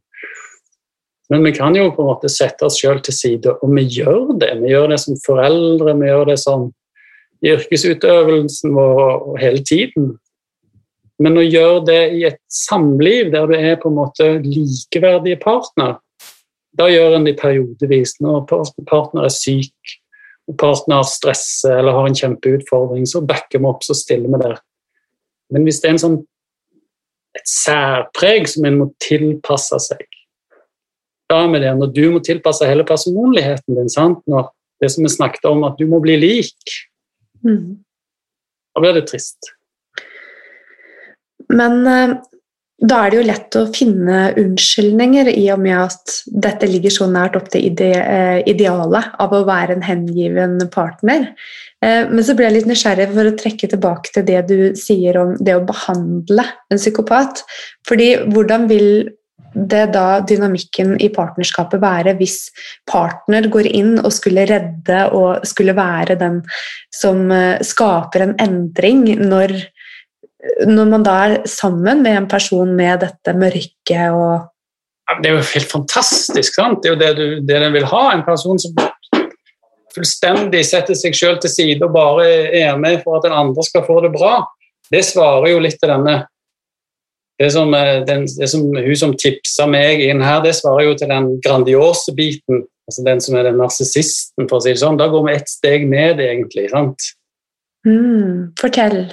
Men 1.30 1.44
vi 1.46 1.52
kan 1.54 1.76
jo 1.78 1.92
på 1.94 2.02
en 2.02 2.10
måte 2.10 2.30
sette 2.32 2.66
oss 2.66 2.80
sjøl 2.82 3.04
til 3.06 3.14
side, 3.14 3.54
og 3.62 3.74
vi 3.76 3.86
gjør 4.00 4.34
det. 4.42 4.50
Vi 4.64 4.72
gjør 4.72 4.90
det 4.94 4.98
som 5.04 5.18
foreldre, 5.26 5.94
vi 6.00 6.10
gjør 6.10 6.32
det 6.32 6.40
som 6.42 6.70
i 7.46 7.54
yrkesutøvelsen 7.54 8.74
vår 8.76 9.04
og 9.14 9.38
hele 9.40 9.62
tiden. 9.64 10.16
Men 11.22 11.38
å 11.38 11.46
gjøre 11.46 11.84
det 11.86 12.02
i 12.18 12.26
et 12.32 12.40
samliv 12.52 13.30
der 13.36 13.48
du 13.50 13.56
er 13.60 13.78
på 13.80 13.92
en 13.92 14.00
måte 14.00 14.30
likeverdige 14.44 15.40
partner, 15.44 15.98
da 16.80 16.88
gjør 16.90 17.18
en 17.18 17.28
det 17.28 17.36
periodevis. 17.40 18.18
Når 18.24 18.46
partner 18.88 19.28
er 19.28 19.34
syk, 19.34 19.98
og 20.50 20.58
partner 20.58 21.06
stresser 21.06 21.78
eller 21.78 21.94
har 21.94 22.10
en 22.10 22.18
kjempeutfordring, 22.18 23.06
så 23.06 23.22
backer 23.22 23.62
vi 23.62 23.70
opp, 23.70 23.84
så 23.86 23.94
stiller 23.98 24.32
vi 24.32 24.42
der. 24.42 24.62
Men 25.54 25.66
hvis 25.68 25.82
det 25.82 25.92
er 25.92 25.98
en 25.98 26.06
sånn, 26.06 26.22
et 27.38 27.46
særpreg 27.46 28.48
som 28.50 28.66
en 28.66 28.80
må 28.80 28.88
tilpasse 29.04 29.78
seg 29.86 30.08
er 31.36 31.52
vi. 31.54 31.60
Når 31.82 31.94
du 31.94 32.04
må 32.14 32.24
tilpasse 32.26 32.68
hele 32.68 32.86
personligheten 32.88 33.78
din, 33.78 33.92
sant? 33.92 34.24
når 34.28 34.50
det 34.82 34.92
som 34.94 35.06
vi 35.06 35.12
snakket 35.12 35.46
om, 35.50 35.64
at 35.68 35.78
du 35.80 35.86
må 35.90 36.00
bli 36.04 36.16
lik, 36.20 36.76
mm. 37.46 37.64
da 38.76 38.84
blir 38.84 38.98
det 38.98 39.08
trist. 39.12 39.52
Men 41.50 41.82
uh, 41.88 42.18
da 42.80 43.00
er 43.04 43.12
det 43.12 43.18
jo 43.18 43.28
lett 43.28 43.56
å 43.60 43.66
finne 43.76 44.20
unnskyldninger 44.40 45.30
i 45.34 45.50
og 45.52 45.60
med 45.64 45.76
at 45.76 46.20
dette 46.46 46.68
ligger 46.70 46.94
så 46.96 47.10
nært 47.12 47.36
opp 47.36 47.50
til 47.52 47.66
ide 47.68 47.90
eh, 48.00 48.38
idealet 48.48 49.18
av 49.20 49.36
å 49.36 49.42
være 49.48 49.76
en 49.76 49.84
hengiven 49.84 50.56
partner. 50.72 51.28
Eh, 51.84 52.08
men 52.08 52.24
så 52.24 52.38
ble 52.38 52.48
jeg 52.48 52.56
litt 52.56 52.70
nysgjerrig 52.72 53.10
for 53.12 53.28
å 53.28 53.36
trekke 53.42 53.72
tilbake 53.74 54.14
til 54.16 54.28
det 54.30 54.46
du 54.48 54.58
sier 54.80 55.20
om 55.20 55.36
det 55.44 55.58
å 55.58 55.66
behandle 55.68 56.46
en 56.72 56.80
psykopat. 56.80 57.44
Fordi 57.90 58.14
hvordan 58.32 58.70
vil 58.72 58.88
det 59.54 59.86
da 59.94 60.20
dynamikken 60.26 60.96
i 61.02 61.10
partnerskapet 61.14 61.82
være 61.82 62.16
hvis 62.20 62.50
partner 62.90 63.50
går 63.52 63.70
inn 63.72 63.98
og 64.00 64.12
skulle 64.14 64.46
redde 64.50 65.02
og 65.16 65.46
skulle 65.48 65.76
være 65.78 66.18
den 66.20 66.42
som 66.94 67.30
eh, 67.34 67.62
skaper 67.66 68.26
en 68.26 68.36
endring 68.42 69.06
når 69.20 69.56
når 70.70 70.86
man 70.88 71.04
da 71.04 71.16
er 71.26 71.34
sammen 71.52 72.04
med 72.06 72.16
en 72.16 72.28
person 72.32 72.70
med 72.76 73.02
dette 73.04 73.34
mørket 73.36 74.16
og 74.16 74.48
Det 75.20 75.28
er 75.28 75.36
jo 75.36 75.42
helt 75.42 75.72
fantastisk. 75.72 76.54
sant? 76.54 76.84
Det 76.84 76.90
er 76.90 76.94
jo 76.94 77.00
det, 77.00 77.10
du, 77.18 77.26
det 77.42 77.62
den 77.64 77.74
vil 77.74 77.86
ha. 77.90 78.02
En 78.14 78.24
person 78.24 78.60
som 78.62 78.76
fullstendig 79.96 80.62
setter 80.68 80.96
seg 80.96 81.18
sjøl 81.18 81.40
til 81.42 81.50
side 81.50 81.86
og 81.86 81.96
bare 81.96 82.28
er 82.62 82.78
med 82.78 83.02
for 83.04 83.18
at 83.18 83.26
den 83.26 83.34
andre 83.34 83.66
skal 83.66 83.84
få 83.88 84.00
det 84.06 84.14
bra. 84.14 84.44
Det 84.90 85.02
svarer 85.06 85.50
jo 85.52 85.64
litt 85.64 85.80
til 85.82 85.92
denne 85.92 86.22
det 87.40 87.52
som, 87.54 87.72
den, 87.72 88.26
det 88.28 88.50
som 88.52 88.66
Hun 88.76 88.98
som 89.00 89.16
tipsa 89.16 89.68
meg 89.70 90.02
inn 90.04 90.24
her, 90.24 90.42
det 90.44 90.58
svarer 90.58 90.90
jo 90.90 90.98
til 91.00 91.12
den 91.12 91.32
grandiose 91.44 92.12
biten. 92.16 92.66
altså 92.90 93.06
Den 93.06 93.22
som 93.24 93.38
er 93.40 93.48
den 93.48 93.60
narsissisten, 93.62 94.50
for 94.50 94.60
å 94.60 94.66
si 94.66 94.74
det 94.74 94.82
sånn. 94.82 95.00
Da 95.00 95.08
går 95.08 95.26
vi 95.28 95.38
ett 95.38 95.50
steg 95.52 95.88
ned, 95.88 96.20
egentlig. 96.20 96.68
sant? 96.74 97.14
Mm, 97.88 98.52
fortell. 98.60 99.06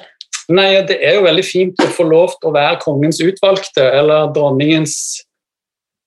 Nei, 0.48 0.82
Det 0.86 0.98
er 1.02 1.18
jo 1.18 1.26
veldig 1.26 1.44
fint 1.46 1.82
å 1.82 1.90
få 1.90 2.06
lov 2.06 2.34
til 2.40 2.50
å 2.50 2.54
være 2.54 2.80
kongens 2.82 3.20
utvalgte, 3.22 3.82
eller 3.82 4.32
dronningens 4.34 5.22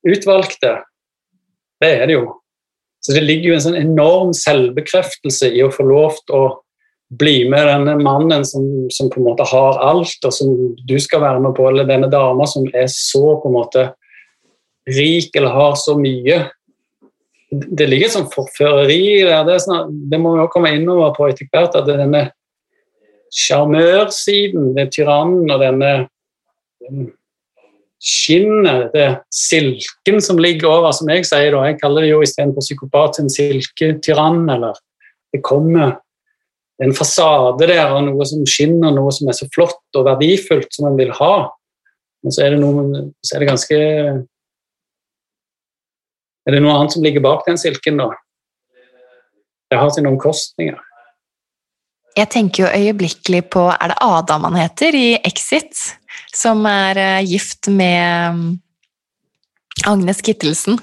utvalgte. 0.07 0.79
Det 1.79 1.89
er 2.01 2.07
det 2.07 2.19
jo. 2.19 2.35
Så 3.03 3.15
det 3.15 3.23
ligger 3.23 3.49
jo 3.49 3.55
en 3.55 3.63
sånn 3.63 3.79
enorm 3.79 4.33
selvbekreftelse 4.35 5.53
i 5.55 5.63
å 5.63 5.71
få 5.71 5.85
lov 5.87 6.19
til 6.27 6.35
å 6.35 6.47
bli 7.09 7.49
med 7.49 7.65
denne 7.67 7.95
mannen 7.97 8.45
som, 8.45 8.63
som, 8.93 9.09
på 9.09 9.19
en 9.19 9.27
måte 9.31 9.47
har 9.49 9.79
alt, 9.81 10.21
og 10.25 10.33
som 10.33 10.53
du 10.77 10.95
skal 11.01 11.23
være 11.23 11.41
med 11.41 11.55
på, 11.57 11.65
eller 11.69 11.87
denne 11.89 12.09
dama 12.11 12.45
som 12.49 12.67
er 12.69 12.89
så 12.93 13.39
på 13.41 13.49
en 13.49 13.57
måte 13.57 13.85
rik 14.89 15.35
eller 15.37 15.55
har 15.55 15.77
så 15.77 15.95
mye. 15.97 16.43
Det 17.49 17.87
ligger 17.89 18.09
et 18.09 18.13
sånt 18.13 18.33
forføreri 18.33 19.23
der. 19.25 19.45
Det, 19.47 19.57
sånn, 19.65 19.95
det 20.09 20.19
må 20.21 20.35
vi 20.35 20.43
også 20.43 20.53
komme 20.53 20.73
innover 20.77 21.15
på 21.17 21.29
etter 21.29 21.49
hvert. 21.49 21.77
at 21.77 21.89
denne 21.89 22.27
sjarmørsiden 23.33 24.73
ved 24.77 24.91
tyrannen 24.93 25.49
og 25.53 25.61
denne 25.61 25.93
skinnet, 27.99 28.93
det 28.93 29.07
silken 29.33 30.21
som 30.23 30.39
ligger 30.39 30.69
over, 30.71 30.93
som 30.95 31.09
jeg 31.11 31.25
sier 31.27 31.51
da, 31.53 31.65
jeg 31.67 31.79
kaller 31.81 32.05
det 32.05 32.13
jo 32.13 32.21
istedenfor 32.23 32.63
psykopat 32.63 33.19
en 33.19 33.33
silketyrann, 33.33 34.45
eller 34.53 34.77
det 35.33 35.41
kommer 35.45 35.97
en 36.83 36.95
fasade 36.95 37.67
der 37.67 37.81
av 37.83 37.99
noe 38.05 38.25
som 38.27 38.45
skinner, 38.47 38.93
noe 38.95 39.11
som 39.11 39.27
er 39.29 39.35
så 39.35 39.47
flott 39.51 39.99
og 39.99 40.05
verdifullt 40.07 40.71
som 40.75 40.87
en 40.89 40.99
vil 40.99 41.11
ha. 41.17 41.33
Men 42.23 42.35
så 42.35 42.45
er 42.45 42.55
det, 42.55 42.59
noe, 42.63 43.09
så 43.23 43.35
er 43.35 43.43
det 43.43 43.49
ganske 43.51 43.79
Er 46.47 46.55
det 46.55 46.61
noe 46.63 46.75
annet 46.75 46.95
som 46.95 47.03
ligger 47.03 47.23
bak 47.23 47.45
den 47.47 47.59
silken, 47.59 47.99
da? 47.99 48.09
Det 49.69 49.77
har 49.77 49.91
sine 49.93 50.09
omkostninger. 50.09 50.79
Jeg 52.17 52.27
tenker 52.33 52.63
jo 52.63 52.71
øyeblikkelig 52.73 53.43
på 53.53 53.67
Er 53.69 53.91
det 53.91 53.99
Adam 54.01 54.47
han 54.49 54.57
heter 54.59 54.95
i 54.97 55.07
Exit? 55.27 55.75
Som 56.35 56.65
er 56.67 56.97
uh, 56.97 57.25
gift 57.25 57.69
med 57.71 58.33
um, 58.33 58.61
Agnes 59.87 60.19
Kittelsen. 60.25 60.79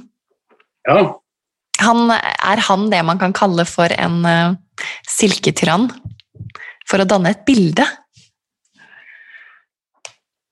Ja. 0.88 1.16
Han, 1.82 2.10
er 2.14 2.62
han 2.68 2.86
det 2.92 3.02
man 3.04 3.18
kan 3.20 3.34
kalle 3.36 3.66
for 3.68 3.92
en 3.92 4.22
uh, 4.24 4.56
silketyrann 5.08 5.88
for 6.86 7.02
å 7.02 7.08
danne 7.08 7.32
et 7.34 7.44
bilde? 7.48 7.86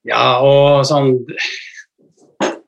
Ja, 0.05 0.41
og 0.45 0.85
sånn 0.89 1.15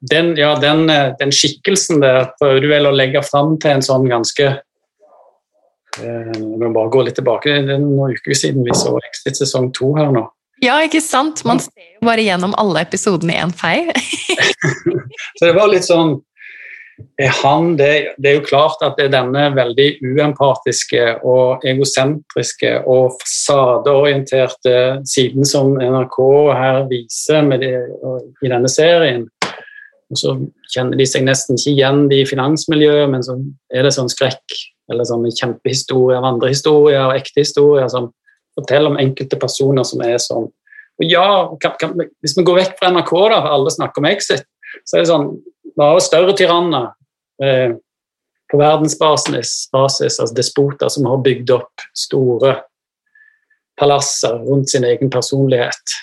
den, 0.00 0.36
ja, 0.36 0.54
den, 0.60 0.86
den 1.18 1.32
skikkelsen 1.34 2.00
der 2.00 2.30
prøver 2.38 2.62
du 2.62 2.68
vel 2.70 2.88
å 2.88 2.94
legge 2.94 3.22
fram 3.26 3.56
til 3.60 3.76
en 3.76 3.84
sånn 3.84 4.06
ganske 4.10 4.46
eh, 4.52 6.32
Vi 6.36 6.60
må 6.62 6.70
bare 6.70 6.92
gå 6.92 7.02
litt 7.06 7.16
tilbake. 7.18 7.58
Det 7.66 7.74
er 7.76 7.82
noen 7.82 8.14
uker 8.16 8.36
siden 8.36 8.66
vi 8.66 8.76
så 8.76 8.94
Exit 9.02 9.40
sesong 9.40 9.72
to 9.76 9.94
her 9.98 10.12
nå. 10.14 10.26
Ja, 10.64 10.78
ikke 10.84 11.02
sant? 11.04 11.42
Man 11.48 11.60
ser 11.60 11.98
jo 11.98 12.06
bare 12.08 12.24
gjennom 12.24 12.54
alle 12.60 12.86
episodene 12.86 13.34
i 13.34 13.40
én 13.42 13.52
fei. 13.52 13.90
så 15.36 15.48
det 15.48 15.56
var 15.56 15.68
litt 15.72 15.84
sånn 15.84 16.16
han, 17.42 17.76
det, 17.76 18.14
det, 18.16 18.30
er 18.30 18.34
jo 18.38 18.46
klart 18.46 18.80
at 18.84 18.96
det 18.96 19.06
er 19.06 19.12
denne 19.12 19.42
veldig 19.56 19.88
uempatiske 20.04 21.02
og 21.28 21.64
egosentriske 21.68 22.72
og 22.88 23.18
fasadeorienterte 23.20 24.76
siden 25.08 25.44
som 25.48 25.74
NRK 25.76 26.18
her 26.56 26.82
viser 26.90 27.50
det, 27.60 27.72
i 28.44 28.52
denne 28.52 28.70
serien. 28.72 29.26
Og 30.10 30.20
så 30.20 30.36
kjenner 30.72 30.96
de 30.96 31.06
seg 31.08 31.26
nesten 31.26 31.58
ikke 31.58 31.74
igjen 31.74 32.04
i 32.14 32.22
finansmiljøet, 32.28 33.10
men 33.12 33.24
så 33.26 33.36
er 33.74 33.86
det 33.86 33.94
sånn 33.96 34.12
skrekk 34.12 34.60
eller 34.92 35.08
sånn 35.08 35.26
kjempehistorier, 35.26 36.22
vandrehistorier 36.22 37.08
og 37.08 37.16
ekte 37.18 37.42
historier 37.42 37.90
som 37.92 38.12
forteller 38.56 38.92
om 38.92 39.00
enkelte 39.00 39.38
personer 39.40 39.84
som 39.84 40.04
er 40.06 40.16
sånn. 40.22 40.46
Og 40.96 41.10
ja, 41.10 41.26
kan, 41.60 41.74
kan, 41.80 41.96
Hvis 42.24 42.36
vi 42.38 42.44
går 42.46 42.62
vekk 42.62 42.78
fra 42.78 42.92
NRK, 42.94 43.12
da, 43.34 43.40
alle 43.52 43.72
snakker 43.74 44.00
om 44.00 44.08
Exit, 44.08 44.46
så 44.86 44.96
er 44.96 45.04
det 45.04 45.10
sånn 45.10 45.28
vi 45.76 45.84
har 45.84 45.92
jo 45.96 46.04
større 46.04 46.32
tyranner 46.36 46.88
eh, 47.42 47.76
på 48.50 48.58
verdensbasis, 48.60 49.68
basis, 49.72 50.20
altså 50.20 50.34
despoter 50.36 50.88
som 50.92 51.08
har 51.10 51.22
bygd 51.24 51.52
opp 51.52 51.84
store 51.96 52.54
palasser 53.76 54.38
rundt 54.46 54.70
sin 54.72 54.86
egen 54.88 55.10
personlighet. 55.12 55.96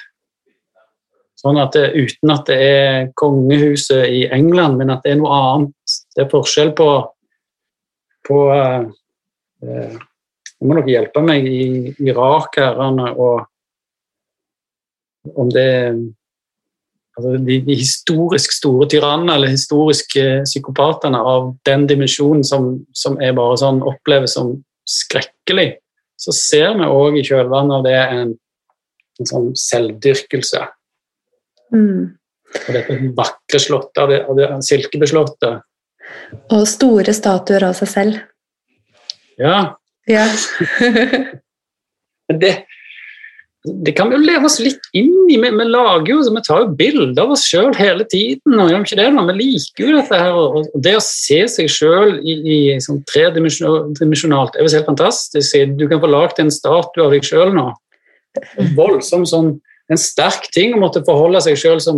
Sånn 1.40 1.58
at 1.60 1.74
det, 1.76 1.90
Uten 1.98 2.32
at 2.32 2.46
det 2.48 2.58
er 2.64 3.08
kongehuset 3.20 4.06
i 4.14 4.28
England, 4.32 4.78
men 4.80 4.94
at 4.94 5.02
det 5.04 5.16
er 5.16 5.20
noe 5.20 5.40
annet. 5.40 5.98
Det 6.16 6.24
er 6.24 6.32
forskjell 6.32 6.72
på, 6.78 6.90
på 8.30 8.42
eh, 8.56 8.82
eh 9.68 10.02
Nå 10.64 10.70
må 10.70 10.76
dere 10.78 10.94
hjelpe 10.94 11.20
meg 11.20 11.44
i 11.44 11.92
Irak 12.08 12.54
her, 12.56 12.78
og 13.20 13.42
om 15.36 15.50
det 15.52 15.64
er 15.68 15.98
altså 17.17 17.36
de, 17.38 17.60
de, 17.67 17.76
historisk 17.78 18.56
store 18.56 18.88
tyrannene 18.89 19.36
eller 19.38 19.54
historiske 19.54 20.23
psykopatene 20.47 21.19
av 21.19 21.52
den 21.67 21.86
dimensjonen 21.89 22.43
som, 22.47 22.73
som 22.97 23.19
er 23.21 23.36
bare 23.38 23.60
sånn 23.62 23.84
oppleves 23.86 24.36
som 24.38 24.56
skrekkelig, 24.89 25.76
så 26.19 26.34
ser 26.36 26.73
vi 26.80 26.89
òg 26.89 27.19
i 27.19 27.26
kjølvannet 27.28 27.78
av 27.78 27.86
det 27.86 27.99
en, 28.02 28.34
en 29.19 29.30
sånn 29.30 29.52
selvdyrkelse. 29.60 30.65
Mm. 31.73 32.13
Og 32.54 32.73
dette 32.76 32.97
vakre 33.17 33.62
slottet, 33.62 34.02
av 34.04 34.12
det, 34.12 34.19
av 34.30 34.38
det 34.38 34.49
silkebeslottet. 34.65 35.63
Og 36.54 36.67
store 36.69 37.13
statuer 37.15 37.65
av 37.69 37.78
seg 37.78 37.89
selv. 37.89 38.19
Ja. 39.41 39.73
ja. 40.10 40.28
det, 42.43 42.54
det 43.63 43.93
kan 43.95 44.10
vi 44.12 44.17
jo 44.17 44.26
leve 44.26 44.47
oss 44.49 44.58
litt 44.60 44.89
inn 44.91 45.12
i. 45.32 45.38
Vi, 45.39 45.49
vi 45.56 45.65
lager 45.69 46.10
jo, 46.12 46.17
vi 46.36 46.41
tar 46.43 46.65
jo 46.65 46.71
bilder 46.76 47.23
av 47.23 47.32
oss 47.32 47.45
sjøl 47.47 47.71
hele 47.78 48.04
tiden. 48.12 48.58
og 48.60 48.71
gjør 48.71 48.82
ikke 48.84 48.97
det 48.99 49.10
nå? 49.15 49.23
Vi 49.30 49.36
liker 49.39 49.84
jo 49.86 49.93
dette 49.95 50.17
her. 50.19 50.36
og 50.36 50.73
Det 50.84 50.95
å 50.99 51.04
se 51.06 51.38
seg 51.47 51.69
sjøl 51.71 52.17
i, 52.19 52.34
i 52.43 52.58
sånn 52.84 52.99
tredimensjonalt 53.08 54.58
er 54.58 54.65
jo 54.65 54.73
helt 54.73 54.89
fantastisk. 54.89 55.56
Du 55.80 55.86
kan 55.88 56.02
få 56.04 56.10
lagd 56.12 56.41
en 56.43 56.52
statue 56.52 57.06
av 57.06 57.15
deg 57.15 57.23
sjøl 57.23 57.54
nå. 57.56 57.69
Voldsom 58.80 59.28
sånn, 59.30 59.56
En 59.91 59.99
sterk 59.99 60.45
ting 60.56 60.71
å 60.73 60.80
måtte 60.80 61.02
forholde 61.04 61.41
seg 61.43 61.58
sjøl 61.60 61.82
som, 61.84 61.97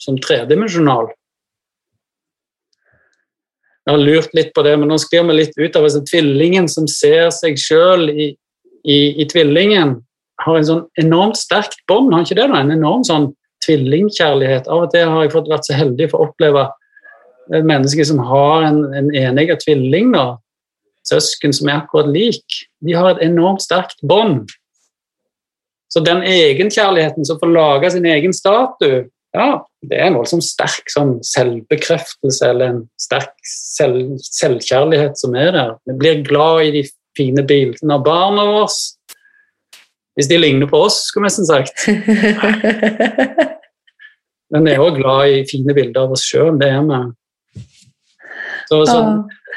som 0.00 0.16
tredimensjonal. 0.24 1.10
Jeg 3.84 3.94
har 3.94 4.00
lurt 4.00 4.32
litt 4.36 4.48
på 4.56 4.64
det, 4.64 4.72
men 4.80 4.88
nå 4.88 4.96
sklir 5.00 5.26
vi 5.28 5.36
litt 5.36 5.52
ut 5.60 5.76
av 5.76 5.86
tvillingen 6.08 6.68
som 6.72 6.88
ser 6.88 7.28
seg 7.36 7.60
sjøl 7.60 8.08
i, 8.08 8.30
i, 8.80 8.98
i 9.20 9.28
tvillingen 9.28 9.98
har 10.44 10.58
en 10.58 10.66
sånn 10.68 10.84
enormt 11.02 11.38
sterkt 11.38 11.80
bånd, 11.90 12.12
har 12.14 12.26
ikke 12.26 12.38
det? 12.38 12.48
da? 12.52 12.62
En 12.62 12.74
enorm 12.74 13.04
sånn 13.06 13.30
tvillingkjærlighet. 13.66 14.68
Av 14.70 14.86
og 14.86 14.92
til 14.94 15.10
har 15.10 15.24
jeg 15.24 15.34
fått 15.34 15.50
vært 15.50 15.68
så 15.68 15.78
heldig 15.78 16.10
for 16.12 16.20
å 16.20 16.28
oppleve 16.30 16.68
et 17.54 17.66
menneske 17.66 18.04
som 18.06 18.20
har 18.28 18.68
en, 18.68 18.82
en 18.94 19.10
enegget 19.16 19.64
tvilling, 19.64 20.12
da, 20.14 20.36
søsken 21.08 21.54
som 21.56 21.70
er 21.70 21.80
akkurat 21.80 22.10
lik, 22.12 22.62
de 22.84 22.96
har 22.96 23.14
et 23.14 23.22
enormt 23.24 23.64
sterkt 23.64 24.00
bånd. 24.06 24.50
Så 25.88 26.02
den 26.04 26.20
egenkjærligheten 26.22 27.24
som 27.24 27.38
får 27.40 27.54
lage 27.54 27.90
sin 27.94 28.06
egen 28.06 28.34
statue, 28.36 29.06
ja, 29.36 29.48
det 29.84 29.96
er 29.96 30.08
en 30.08 30.18
voldsomt 30.18 30.44
sterk 30.44 30.88
sånn 30.92 31.18
selvbekreftelse 31.24 32.48
eller 32.48 32.72
en 32.72 32.82
sterk 33.00 33.34
selv, 33.48 34.16
selvkjærlighet 34.24 35.20
som 35.20 35.36
er 35.36 35.52
der. 35.56 35.74
Vi 35.88 35.96
blir 36.00 36.22
glad 36.28 36.68
i 36.68 36.72
de 36.78 36.84
fine 37.18 37.44
bildene 37.48 37.98
av 37.98 38.04
barna 38.06 38.46
våre. 38.48 38.68
Hvis 40.18 40.26
de 40.26 40.38
ligner 40.40 40.66
på 40.66 40.80
oss, 40.82 40.96
skulle 41.06 41.24
vi 41.24 41.30
nesten 41.30 41.46
sagt. 41.46 41.84
Men 44.52 44.64
vi 44.66 44.72
er 44.72 44.82
òg 44.82 44.98
glad 44.98 45.30
i 45.30 45.44
fine 45.46 45.76
bilder 45.76 46.08
av 46.08 46.16
oss 46.16 46.24
sjøl, 46.26 46.56
det 46.58 46.72
er 46.74 46.82
vi. 46.88 47.62
Så, 48.68 48.80
så, 48.88 48.98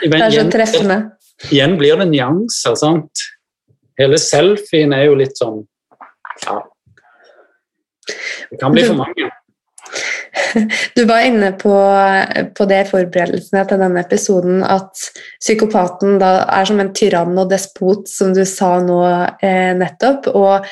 det 0.04 0.20
er 0.20 0.36
så 0.36 0.46
treffende. 0.54 0.98
Igjen 1.50 1.74
blir 1.80 1.98
det 1.98 2.12
nyanser, 2.12 2.78
sant. 2.78 3.24
Hele 4.00 4.20
selfien 4.22 4.94
er 4.96 5.08
jo 5.10 5.18
litt 5.20 5.40
sånn 5.40 5.64
Ja. 6.46 6.62
Det 8.52 8.58
kan 8.60 8.74
bli 8.74 8.84
for 8.86 8.98
mange. 9.00 9.30
Du 10.96 11.04
var 11.06 11.26
inne 11.26 11.52
på, 11.60 11.74
på 12.58 12.68
det 12.70 12.80
i 12.84 12.88
forberedelsene 12.90 13.64
til 13.68 13.82
denne 13.82 14.04
episoden 14.04 14.64
at 14.66 15.06
psykopaten 15.42 16.18
er 16.24 16.68
som 16.68 16.82
en 16.84 16.92
tyrann 16.96 17.38
og 17.42 17.52
despot, 17.52 18.08
som 18.10 18.34
du 18.36 18.44
sa 18.48 18.74
nå 18.84 19.00
eh, 19.44 19.72
nettopp, 19.78 20.32
og 20.32 20.68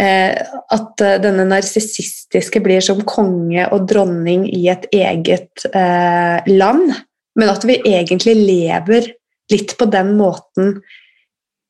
eh, 0.00 0.34
at 0.76 1.04
denne 1.24 1.46
narsissistiske 1.50 2.62
blir 2.64 2.84
som 2.84 3.02
konge 3.08 3.66
og 3.70 3.88
dronning 3.90 4.46
i 4.50 4.66
et 4.72 4.86
eget 4.94 5.66
eh, 5.72 6.50
land, 6.50 6.90
men 7.38 7.52
at 7.52 7.66
vi 7.66 7.80
egentlig 7.82 8.36
lever 8.38 9.12
litt 9.50 9.76
på 9.78 9.86
den 9.90 10.14
måten 10.18 10.76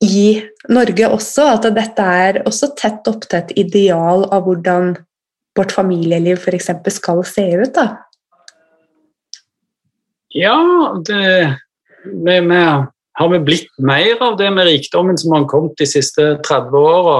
i 0.01 0.41
Norge 0.73 1.09
også, 1.13 1.45
at 1.55 1.67
dette 1.75 2.05
er 2.25 2.41
også 2.45 2.71
tett 2.77 3.07
opp 3.09 3.27
til 3.27 3.41
et 3.41 3.53
ideal 3.61 4.25
av 4.33 4.45
hvordan 4.47 4.95
vårt 5.57 5.71
familieliv 5.71 6.39
f.eks. 6.39 6.69
skal 6.95 7.23
se 7.25 7.45
ut? 7.51 7.73
da? 7.75 7.87
Ja, 10.33 10.57
det, 11.07 11.57
vi, 12.05 12.39
vi, 12.39 12.61
har 13.13 13.29
vi 13.29 13.39
blitt 13.39 13.77
mer 13.77 14.23
av 14.23 14.37
det 14.37 14.51
med 14.51 14.65
rikdommen 14.65 15.17
som 15.17 15.31
har 15.31 15.45
kommet 15.45 15.77
de 15.77 15.87
siste 15.87 16.35
30 16.47 16.77
åra? 16.77 17.17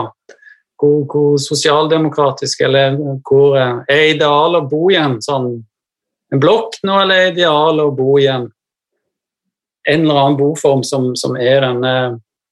Hvor, 0.81 1.03
hvor 1.05 1.37
sosialdemokratisk 1.37 2.63
eller 2.65 2.95
hvor 3.27 3.57
er 3.59 4.15
idealet 4.15 4.63
å 4.63 4.69
bo 4.71 4.87
igjen? 4.89 5.19
Sånn, 5.21 5.51
en 6.31 6.41
blokk 6.41 6.79
nå, 6.87 6.95
eller 7.03 7.19
er 7.19 7.33
idealet 7.35 7.85
å 7.85 7.93
bo 7.93 8.15
igjen? 8.17 8.47
En 9.89 10.05
eller 10.05 10.21
annen 10.23 10.39
boform 10.39 10.81
som, 10.87 11.11
som 11.19 11.35
er 11.37 11.61
denne 11.65 11.93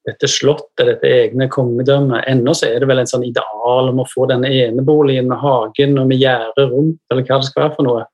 dette 0.10 0.30
slottet, 0.30 0.86
dette 0.88 1.10
egne 1.10 1.48
kongedømmet. 1.52 2.26
Ennå 2.32 2.56
så 2.58 2.68
er 2.68 2.82
det 2.82 2.90
vel 2.90 3.02
en 3.04 3.10
sånn 3.10 3.28
ideal 3.28 3.92
om 3.92 4.02
å 4.04 4.08
få 4.10 4.28
denne 4.30 4.52
eneboligen 4.52 5.30
med 5.30 5.42
hagen 5.42 5.98
og 6.02 6.10
med 6.10 6.22
gjerdet 6.22 6.70
rundt, 6.74 7.02
eller 7.12 7.26
hva 7.28 7.40
det 7.40 7.50
skal 7.50 7.66
være 7.66 7.76
for 7.78 7.88
noe. 7.88 8.06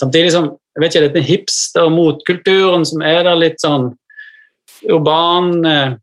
Samtidig 0.00 0.32
som 0.34 0.52
jeg 0.76 0.82
vet 0.84 0.94
ikke, 0.94 1.08
dette 1.08 1.26
hipster- 1.26 1.88
og 1.88 1.96
motkulturen 1.96 2.86
som 2.86 3.02
er 3.02 3.24
der 3.26 3.38
litt 3.38 3.58
sånn 3.62 3.90
urban 4.88 5.66
eh, 5.66 5.96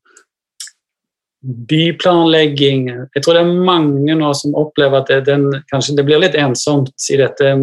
byplanlegging 1.70 2.90
Jeg 2.90 3.24
tror 3.24 3.38
det 3.38 3.44
er 3.46 3.66
mange 3.70 4.16
nå 4.20 4.34
som 4.36 4.56
opplever 4.60 5.00
at 5.00 5.12
det, 5.12 5.22
den, 5.30 5.48
kanskje 5.72 5.96
det 5.98 6.06
blir 6.08 6.20
litt 6.22 6.36
ensomt 6.36 6.92
i 7.14 7.20
dette 7.22 7.54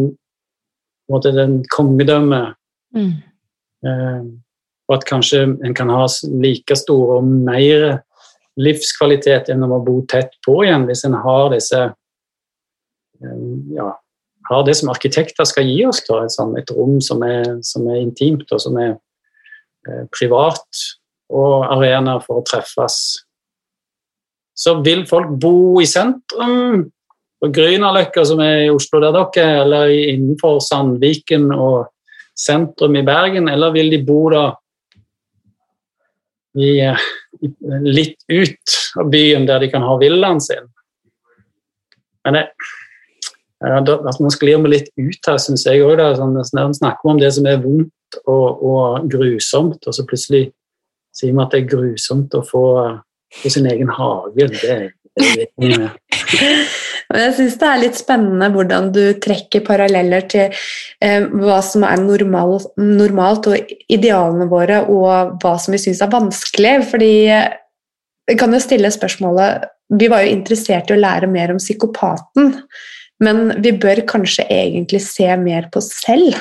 måte, 1.11 1.35
den 1.37 1.59
kongedømmet. 1.75 2.57
Mm. 2.97 3.13
Og 4.89 4.99
at 4.99 5.07
kanskje 5.09 5.47
en 5.65 5.75
kan 5.77 5.89
ha 5.93 6.07
like 6.29 6.77
stor 6.77 7.19
og 7.19 7.29
mer 7.29 8.03
livskvalitet 8.61 9.49
gjennom 9.51 9.73
å 9.75 9.83
bo 9.85 9.99
tett 10.11 10.37
på 10.45 10.61
igjen, 10.65 10.87
hvis 10.89 11.05
en 11.09 11.17
har 11.25 11.49
disse 11.55 11.81
eh, 11.89 13.47
ja, 13.75 13.89
har 14.49 14.65
det 14.67 14.77
som 14.79 14.93
arkitekter 14.93 15.49
skal 15.49 15.69
gi 15.69 15.81
oss, 15.89 16.03
da, 16.07 16.21
et, 16.25 16.35
sånt, 16.35 16.59
et 16.61 16.71
rom 16.77 17.01
som 17.05 17.23
er, 17.27 17.57
som 17.65 17.87
er, 17.89 18.03
intimt 18.03 18.51
og 18.53 18.61
som 18.63 18.77
er 18.81 18.93
eh, 19.89 20.05
privat, 20.13 20.85
og 21.35 21.65
arenaer 21.73 22.21
for 22.23 22.43
å 22.43 22.47
treffes. 22.47 22.99
Så 24.55 24.77
vil 24.85 25.07
folk 25.09 25.33
bo 25.41 25.81
i 25.83 25.89
sentrum, 25.89 26.91
på 27.43 27.51
Grünerløkka, 27.53 28.23
som 28.25 28.41
er 28.41 28.67
i 28.67 28.73
Oslo 28.73 29.01
der 29.03 29.13
dere 29.17 29.43
er, 29.43 29.57
eller 29.65 29.91
innenfor 29.93 30.61
Sandviken 30.65 31.51
og 31.53 31.91
sentrum 32.39 32.95
i 32.97 33.03
Bergen, 33.05 33.51
eller 33.53 33.75
vil 33.75 33.91
de 33.93 33.99
bo 34.05 34.29
da 34.33 34.47
i, 36.55 36.71
i, 37.43 37.51
litt 37.85 38.25
ut 38.31 38.79
av 39.01 39.11
byen, 39.13 39.47
der 39.49 39.63
de 39.63 39.71
kan 39.73 39.85
ha 39.85 39.97
villaen 40.01 40.41
sin. 40.43 40.71
Men 42.25 42.39
det, 42.39 42.47
at 43.65 44.21
man 44.21 44.33
sklir 44.33 44.61
meg 44.61 44.73
litt 44.75 44.91
ut 45.01 45.31
her, 45.31 45.39
syns 45.41 45.67
jeg 45.67 45.85
òg. 45.85 46.01
Sånn, 46.19 46.37
man 46.57 46.77
snakker 46.77 47.15
om 47.15 47.21
det 47.21 47.33
som 47.37 47.49
er 47.49 47.63
vondt 47.63 48.21
og, 48.25 48.63
og, 48.65 49.09
grusomt, 49.11 49.81
og 49.87 49.97
så 49.97 50.07
plutselig 50.09 50.47
sier 51.15 51.35
man 51.35 51.47
at 51.47 51.55
det 51.55 51.65
er 51.65 51.71
grusomt 51.73 52.35
å 52.35 52.43
få, 52.47 52.65
få 53.41 53.53
sin 53.53 53.69
egen 53.71 53.91
hage. 53.95 54.49
Det, 54.55 54.79
det, 55.15 55.49
det, 55.63 55.91
Jeg 57.13 57.35
syns 57.37 57.59
det 57.61 57.69
er 57.69 57.83
litt 57.83 57.99
spennende 57.99 58.49
hvordan 58.55 58.89
du 58.95 59.03
trekker 59.23 59.65
paralleller 59.67 60.25
til 60.31 60.55
eh, 61.05 61.27
hva 61.29 61.59
som 61.65 61.85
er 61.85 62.01
normal, 62.01 62.57
normalt, 62.81 63.51
og 63.51 63.75
idealene 63.93 64.49
våre, 64.49 64.81
og 64.89 65.37
hva 65.43 65.55
som 65.61 65.77
vi 65.77 65.83
syns 65.83 66.01
er 66.05 66.13
vanskelig. 66.15 66.79
Fordi 66.89 67.13
vi 68.31 68.39
kan 68.41 68.57
jo 68.57 68.63
stille 68.63 68.89
spørsmålet 68.93 69.71
Vi 70.01 70.09
var 70.09 70.25
jo 70.25 70.33
interessert 70.33 70.89
i 70.89 70.95
å 70.95 71.01
lære 71.01 71.29
mer 71.29 71.53
om 71.53 71.59
psykopaten, 71.61 72.55
men 73.23 73.43
vi 73.63 73.75
bør 73.77 74.01
kanskje 74.09 74.47
egentlig 74.49 75.03
se 75.05 75.29
mer 75.37 75.69
på 75.71 75.83
oss 75.83 75.91
selv? 76.01 76.39